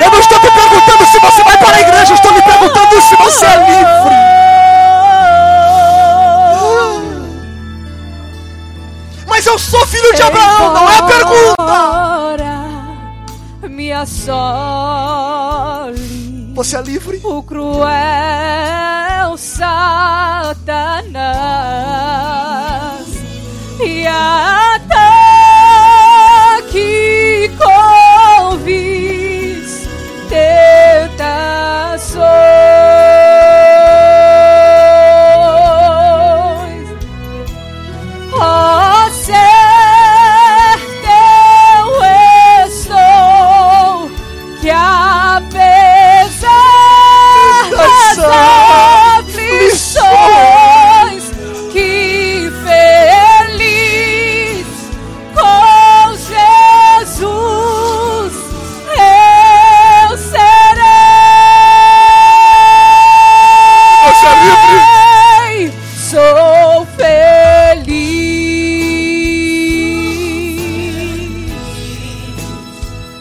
eu 0.00 0.10
não 0.10 0.18
estou 0.20 0.38
te 0.38 0.50
perguntando 0.50 1.06
se 1.06 1.18
você 1.18 1.42
vai 1.42 1.56
para 1.56 1.76
a 1.76 1.80
igreja, 1.80 2.12
eu 2.12 2.14
estou 2.14 2.30
lhe 2.32 2.42
perguntando 2.42 3.00
se 3.00 3.16
você 3.16 3.46
é 3.46 3.56
livre. 3.56 4.10
Mas 9.26 9.46
eu 9.46 9.58
sou 9.58 9.84
filho 9.86 10.14
de 10.14 10.22
Abraão, 10.22 10.74
não 10.74 10.88
é 10.90 10.98
a 10.98 11.02
pergunta. 11.04 11.54
pergunta. 11.56 12.60
Me 13.68 13.92
assole 13.92 14.10
Você 16.54 16.76
é 16.76 16.82
livre? 16.82 17.20
o 17.24 17.42
cruel 17.42 17.88
Satanás 19.38 20.59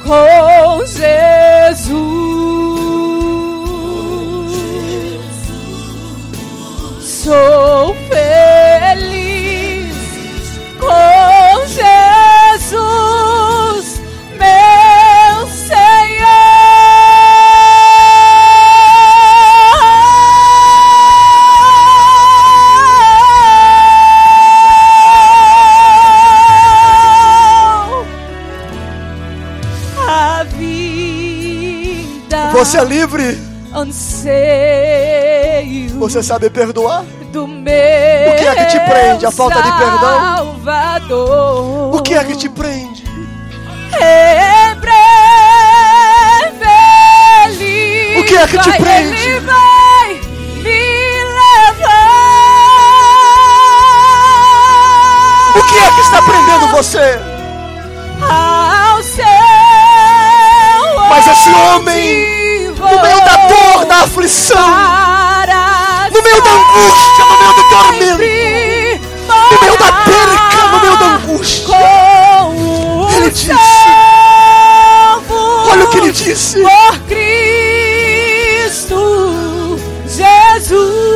feliz 0.10 0.49
Você 36.20 36.24
sabe 36.28 36.50
perdoar? 36.50 37.06
do 37.32 37.48
meu 37.48 37.72
O 38.32 38.36
que 38.36 38.46
é 38.46 38.56
que 38.56 38.66
te 38.66 38.80
prende? 38.82 39.26
A 39.26 39.32
falta 39.32 39.62
de 39.62 39.72
perdão? 39.72 40.36
Salvador. 40.36 41.96
O 41.96 42.02
que 42.02 42.14
é 42.14 42.24
que 42.26 42.36
te 42.36 42.50
prende? 42.50 43.06
Em 43.94 44.76
breve 44.82 45.00
O 48.20 48.24
que 48.26 48.36
é 48.36 48.48
que 48.48 48.58
te 48.58 48.72
prende? 48.74 49.16
Ele 49.16 49.40
vai 49.40 50.22
me 50.62 51.24
levar 51.40 52.10
O 55.56 55.64
que 55.64 55.78
é 55.78 55.92
que 55.92 56.02
está 56.02 56.22
prendendo 56.22 56.68
você? 56.68 57.18
ao 58.30 59.02
céu. 59.04 59.26
Mas 61.10 61.28
esse 61.28 61.50
homem, 61.50 62.72
No 62.72 63.02
meio 63.02 63.20
da 63.24 63.48
dor, 63.48 63.86
da 63.86 63.96
aflição, 64.04 64.58
para 64.58 65.89
no 66.20 66.24
meio 66.24 66.42
da 66.42 66.52
angústia, 66.52 67.26
no 67.26 67.38
meio 67.40 67.54
do 67.54 67.64
tormento, 67.70 68.18
no 69.52 69.60
meio 69.62 69.78
da 69.78 69.92
perca, 70.04 70.68
no 70.72 70.80
meio 70.82 70.98
da 70.98 71.06
angústia, 71.06 71.78
Ele 73.16 73.30
disse, 73.30 73.52
olha 75.72 75.86
o 75.86 75.90
que 75.90 75.98
ele 75.98 76.12
disse. 76.12 76.62
por 76.62 77.00
Cristo 77.08 79.00
Jesus. 80.08 81.10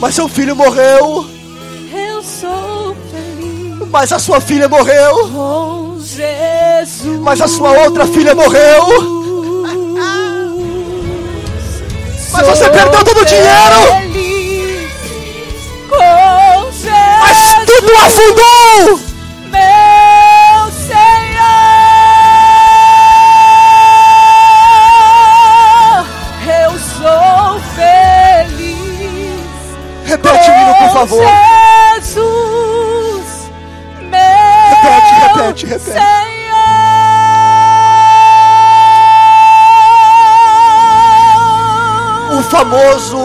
Mas 0.00 0.14
seu 0.14 0.28
filho 0.28 0.54
morreu, 0.56 1.26
Eu 1.92 2.22
sou 2.22 2.96
feliz 3.12 3.88
mas 3.90 4.12
a 4.12 4.18
sua 4.18 4.40
filha 4.40 4.68
morreu. 4.68 5.77
Mas 7.04 7.40
a 7.40 7.48
sua 7.48 7.70
outra 7.84 8.06
filha 8.06 8.34
morreu, 8.34 8.82
mas 12.32 12.46
você 12.46 12.68
perdeu 12.70 13.04
todo 13.04 13.20
o 13.20 13.24
dinheiro, 13.24 13.76
mas 17.20 17.38
tudo 17.66 17.92
afundou. 17.96 19.00
Meu 19.50 20.72
Senhor, 20.72 21.08
eu 26.46 26.70
sou 26.78 27.60
feliz. 27.74 29.46
Repete 30.04 30.50
o 30.50 30.54
hino, 30.54 30.74
por 30.74 30.90
favor. 30.92 31.24
Jesus, 32.00 33.50
meu 34.00 34.20
Repete, 34.70 35.14
repete, 35.14 35.66
repete. 35.66 36.17
Famoso 42.50 43.18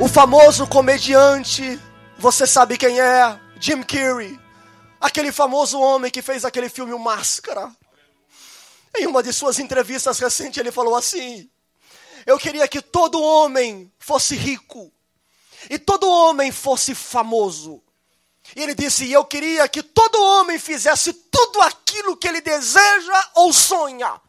O 0.00 0.08
famoso 0.08 0.66
comediante, 0.66 1.78
você 2.18 2.46
sabe 2.46 2.76
quem 2.78 3.00
é? 3.00 3.38
Jim 3.60 3.82
Carrey. 3.82 4.38
Aquele 5.00 5.30
famoso 5.30 5.78
homem 5.78 6.10
que 6.10 6.22
fez 6.22 6.44
aquele 6.44 6.68
filme 6.68 6.92
O 6.92 6.98
Máscara. 6.98 7.70
Em 8.96 9.06
uma 9.06 9.22
de 9.22 9.32
suas 9.32 9.58
entrevistas 9.58 10.18
recentes, 10.18 10.58
ele 10.58 10.72
falou 10.72 10.96
assim: 10.96 11.48
Eu 12.26 12.38
queria 12.38 12.66
que 12.66 12.80
todo 12.80 13.22
homem 13.22 13.92
fosse 13.98 14.34
rico 14.34 14.90
e 15.68 15.78
todo 15.78 16.08
homem 16.08 16.50
fosse 16.50 16.94
famoso. 16.94 17.82
E 18.56 18.62
ele 18.62 18.74
disse: 18.74 19.10
Eu 19.10 19.24
queria 19.24 19.68
que 19.68 19.82
todo 19.82 20.22
homem 20.22 20.58
fizesse 20.58 21.12
tudo 21.12 21.60
aquilo 21.60 22.16
que 22.16 22.26
ele 22.26 22.40
deseja 22.40 23.30
ou 23.34 23.52
sonha, 23.52 24.20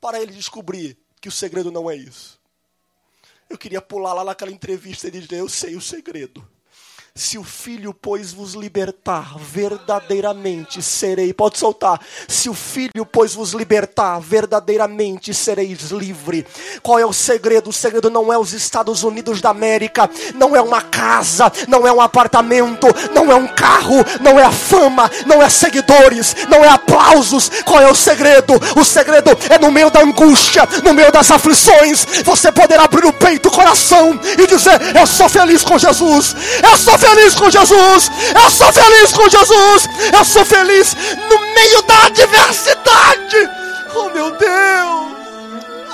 para 0.00 0.20
ele 0.20 0.32
descobrir 0.32 0.96
que 1.20 1.28
o 1.28 1.32
segredo 1.32 1.70
não 1.70 1.90
é 1.90 1.96
isso. 1.96 2.41
Eu 3.52 3.58
queria 3.58 3.82
pular 3.82 4.14
lá 4.14 4.24
naquela 4.24 4.50
entrevista 4.50 5.08
e 5.08 5.10
dizer: 5.10 5.36
Eu 5.36 5.48
sei 5.48 5.76
o 5.76 5.80
segredo. 5.80 6.42
Se 7.14 7.36
o 7.36 7.44
Filho, 7.44 7.92
pois, 7.92 8.32
vos 8.32 8.54
libertar, 8.54 9.36
verdadeiramente 9.36 10.80
serei. 10.80 11.30
Pode 11.34 11.58
soltar. 11.58 12.00
Se 12.26 12.48
o 12.48 12.54
Filho, 12.54 13.04
pois, 13.04 13.34
vos 13.34 13.52
libertar, 13.52 14.18
verdadeiramente 14.18 15.34
sereis 15.34 15.90
livre. 15.90 16.46
Qual 16.82 16.98
é 16.98 17.04
o 17.04 17.12
segredo? 17.12 17.68
O 17.68 17.72
segredo 17.72 18.08
não 18.08 18.32
é 18.32 18.38
os 18.38 18.54
Estados 18.54 19.02
Unidos 19.02 19.42
da 19.42 19.50
América, 19.50 20.08
não 20.34 20.56
é 20.56 20.62
uma 20.62 20.80
casa, 20.80 21.52
não 21.68 21.86
é 21.86 21.92
um 21.92 22.00
apartamento, 22.00 22.86
não 23.14 23.30
é 23.30 23.34
um 23.34 23.46
carro, 23.46 24.02
não 24.22 24.40
é 24.40 24.44
a 24.44 24.50
fama, 24.50 25.10
não 25.26 25.42
é 25.42 25.50
seguidores, 25.50 26.34
não 26.48 26.64
é 26.64 26.68
aplausos. 26.68 27.50
Qual 27.66 27.82
é 27.82 27.90
o 27.90 27.94
segredo? 27.94 28.54
O 28.74 28.82
segredo 28.82 29.36
é 29.50 29.58
no 29.58 29.70
meio 29.70 29.90
da 29.90 30.00
angústia, 30.00 30.66
no 30.82 30.94
meio 30.94 31.12
das 31.12 31.30
aflições, 31.30 32.06
você 32.24 32.50
poder 32.50 32.80
abrir 32.80 33.04
o 33.04 33.12
peito, 33.12 33.50
o 33.50 33.52
coração 33.52 34.18
e 34.38 34.46
dizer: 34.46 34.96
Eu 34.96 35.06
sou 35.06 35.28
feliz 35.28 35.62
com 35.62 35.76
Jesus. 35.76 36.34
Eu 36.62 36.78
sou 36.78 37.01
feliz 37.02 37.34
com 37.34 37.50
Jesus. 37.50 38.10
Eu 38.34 38.50
sou 38.50 38.72
feliz 38.72 39.12
com 39.12 39.28
Jesus. 39.28 39.88
Eu 40.12 40.24
sou 40.24 40.44
feliz 40.44 40.96
no 41.28 41.38
meio 41.54 41.82
da 41.82 42.06
adversidade. 42.06 43.50
Oh 43.94 44.08
meu 44.10 44.30
Deus. 44.30 45.12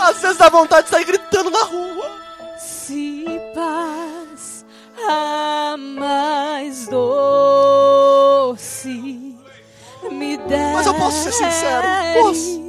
Às 0.00 0.20
vezes 0.20 0.36
dá 0.36 0.48
vontade 0.48 0.84
de 0.84 0.90
sair 0.90 1.04
gritando 1.04 1.50
na 1.50 1.62
rua. 1.64 2.10
Se 2.58 3.24
paz 3.54 4.64
a 5.08 5.76
mais 5.78 6.86
doce 6.88 8.18
me 10.10 10.36
der. 10.36 10.72
Mas 10.74 10.86
eu 10.86 10.94
posso 10.94 11.22
ser 11.24 11.32
sincero, 11.32 11.88
posso. 12.14 12.68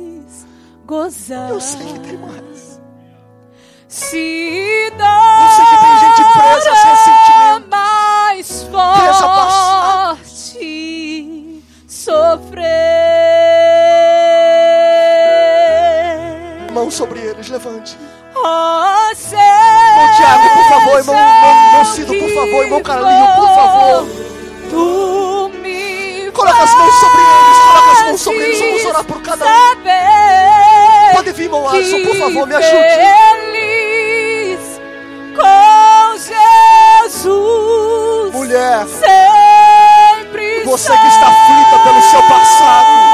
Gozar. 0.86 1.50
Eu 1.50 1.62
sei 1.62 1.86
que 1.86 2.00
tem 2.00 2.18
mais. 2.18 2.80
Se 3.88 4.18
Eu 4.18 5.50
sei 5.56 5.66
que 5.66 5.78
tem 5.82 6.00
gente 6.00 6.24
presa 6.34 6.76
sem 6.76 6.96
sentimento. 6.96 7.89
Mais 8.40 9.20
forte 10.22 11.62
sofrer. 11.88 12.62
Mão 16.72 16.90
sobre 16.90 17.20
eles, 17.20 17.50
levante. 17.50 17.98
Oh, 18.36 19.10
Irmão 19.12 20.16
Tiago, 20.16 20.50
por 20.54 20.64
favor, 20.70 21.00
irmão, 21.00 21.16
irmão, 21.16 21.86
Cido, 21.86 22.14
por 22.14 22.30
favor, 22.30 22.64
irmão 22.64 22.82
Carlinho, 22.82 23.28
por 23.36 23.48
favor. 23.56 24.08
Tu 24.70 25.52
me 25.62 26.32
Coloca 26.32 26.64
as 26.64 26.74
mãos 26.76 26.94
sobre 26.94 27.22
eles, 27.22 27.58
coloca 27.58 27.92
as 27.92 28.02
mãos 28.06 28.22
sobre 28.22 28.40
eles, 28.44 28.60
vamos 28.60 28.86
orar 28.86 29.04
por 29.04 29.22
cada 29.22 29.46
um. 29.46 29.50
Pode 31.16 31.32
vir, 31.34 31.44
irmão 31.44 31.68
Alisson, 31.68 32.02
por 32.06 32.16
favor, 32.16 32.48
me 32.48 32.56
ajude. 32.56 33.49
Jesus. 37.10 38.32
Mulher, 38.32 38.86
sempre 38.88 40.64
você 40.64 40.96
que 40.96 41.08
está 41.08 41.28
aflita 41.28 41.80
pelo 41.84 42.02
seu 42.04 42.22
passado. 42.24 43.10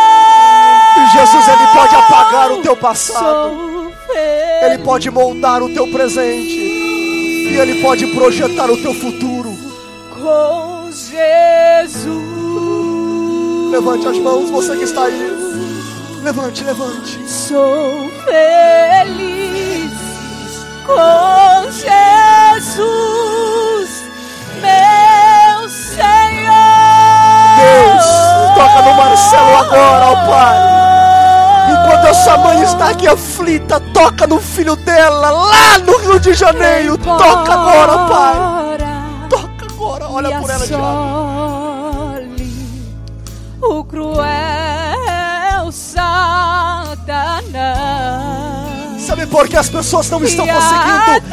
Jesus, 1.13 1.47
Ele 1.47 1.67
pode 1.73 1.95
apagar 1.95 2.51
o 2.51 2.61
teu 2.61 2.75
passado. 2.75 3.93
Ele 4.63 4.77
pode 4.79 5.09
moldar 5.09 5.63
o 5.63 5.73
teu 5.73 5.87
presente. 5.87 6.57
E 6.57 7.57
Ele 7.57 7.81
pode 7.81 8.05
projetar 8.07 8.69
o 8.69 8.75
teu 8.81 8.93
futuro. 8.93 9.55
com 10.13 10.89
Jesus. 10.91 12.15
Levante 13.71 14.07
as 14.07 14.17
mãos, 14.17 14.49
você 14.49 14.75
que 14.75 14.83
está 14.83 15.05
aí. 15.05 15.31
Levante, 16.21 16.63
levante. 16.63 17.19
Sou 17.29 18.09
feliz 18.25 19.91
com 20.85 21.71
Jesus, 21.71 23.34
toca 28.75 28.81
no 28.81 28.93
Marcelo 28.95 29.57
agora, 29.57 30.05
ó 30.05 30.15
Pai. 30.27 30.57
Enquanto 31.71 32.07
essa 32.07 32.37
mãe 32.37 32.61
está 32.61 32.89
aqui 32.89 33.07
aflita, 33.07 33.79
toca 33.79 34.27
no 34.27 34.39
filho 34.39 34.75
dela, 34.75 35.31
lá 35.31 35.79
no 35.79 35.97
Rio 35.97 36.19
de 36.19 36.33
Janeiro. 36.33 36.97
Toca 36.97 37.53
agora, 37.53 37.97
Pai. 38.07 38.35
Toca 39.29 39.65
agora, 39.71 40.07
olha 40.09 40.39
por 40.39 40.49
ela, 40.49 40.65
Tiago. 40.65 40.83
Tiago. 42.25 42.35
O 43.61 43.83
cruel 43.83 45.71
Satanás. 45.71 46.95
Sabe 48.99 49.25
por 49.27 49.47
que 49.47 49.55
as 49.55 49.69
pessoas 49.69 50.09
não 50.09 50.23
estão 50.23 50.45
conseguindo 50.47 51.24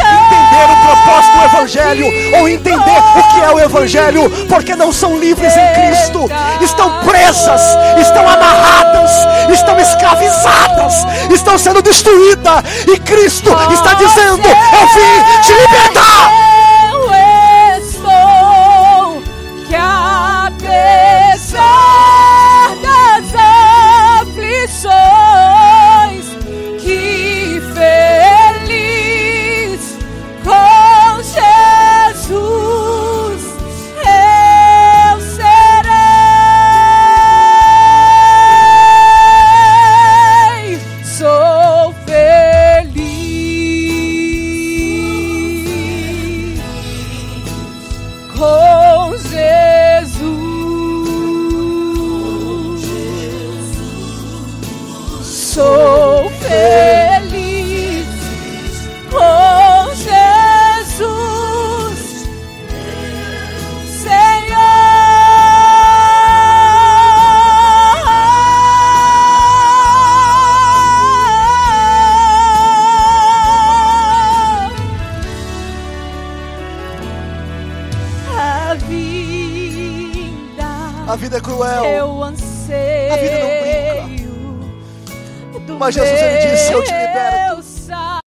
entender 0.52 0.72
o 0.72 0.76
propósito 0.76 1.38
do 1.38 1.44
Evangelho 1.44 2.06
ou 2.38 2.48
entender 2.48 3.02
o 3.16 3.22
que 3.32 3.40
é 3.40 3.54
o 3.54 3.60
Evangelho? 3.60 4.30
Porque 4.48 4.76
não 4.76 4.92
são 4.92 5.18
livres 5.18 5.52
em 5.56 5.72
Cristo, 5.72 6.28
estão 6.60 6.90
presas, 7.00 7.62
estão 7.98 8.28
amarradas, 8.28 9.10
estão 9.50 9.78
escravizadas, 9.78 10.94
estão 11.32 11.58
sendo 11.58 11.80
destruídas. 11.80 12.62
E 12.86 12.98
Cristo 13.00 13.50
está 13.72 13.94
dizendo: 13.94 14.46
Eu 14.48 14.86
vim 14.88 15.42
te 15.42 15.52
libertar. 15.52 16.51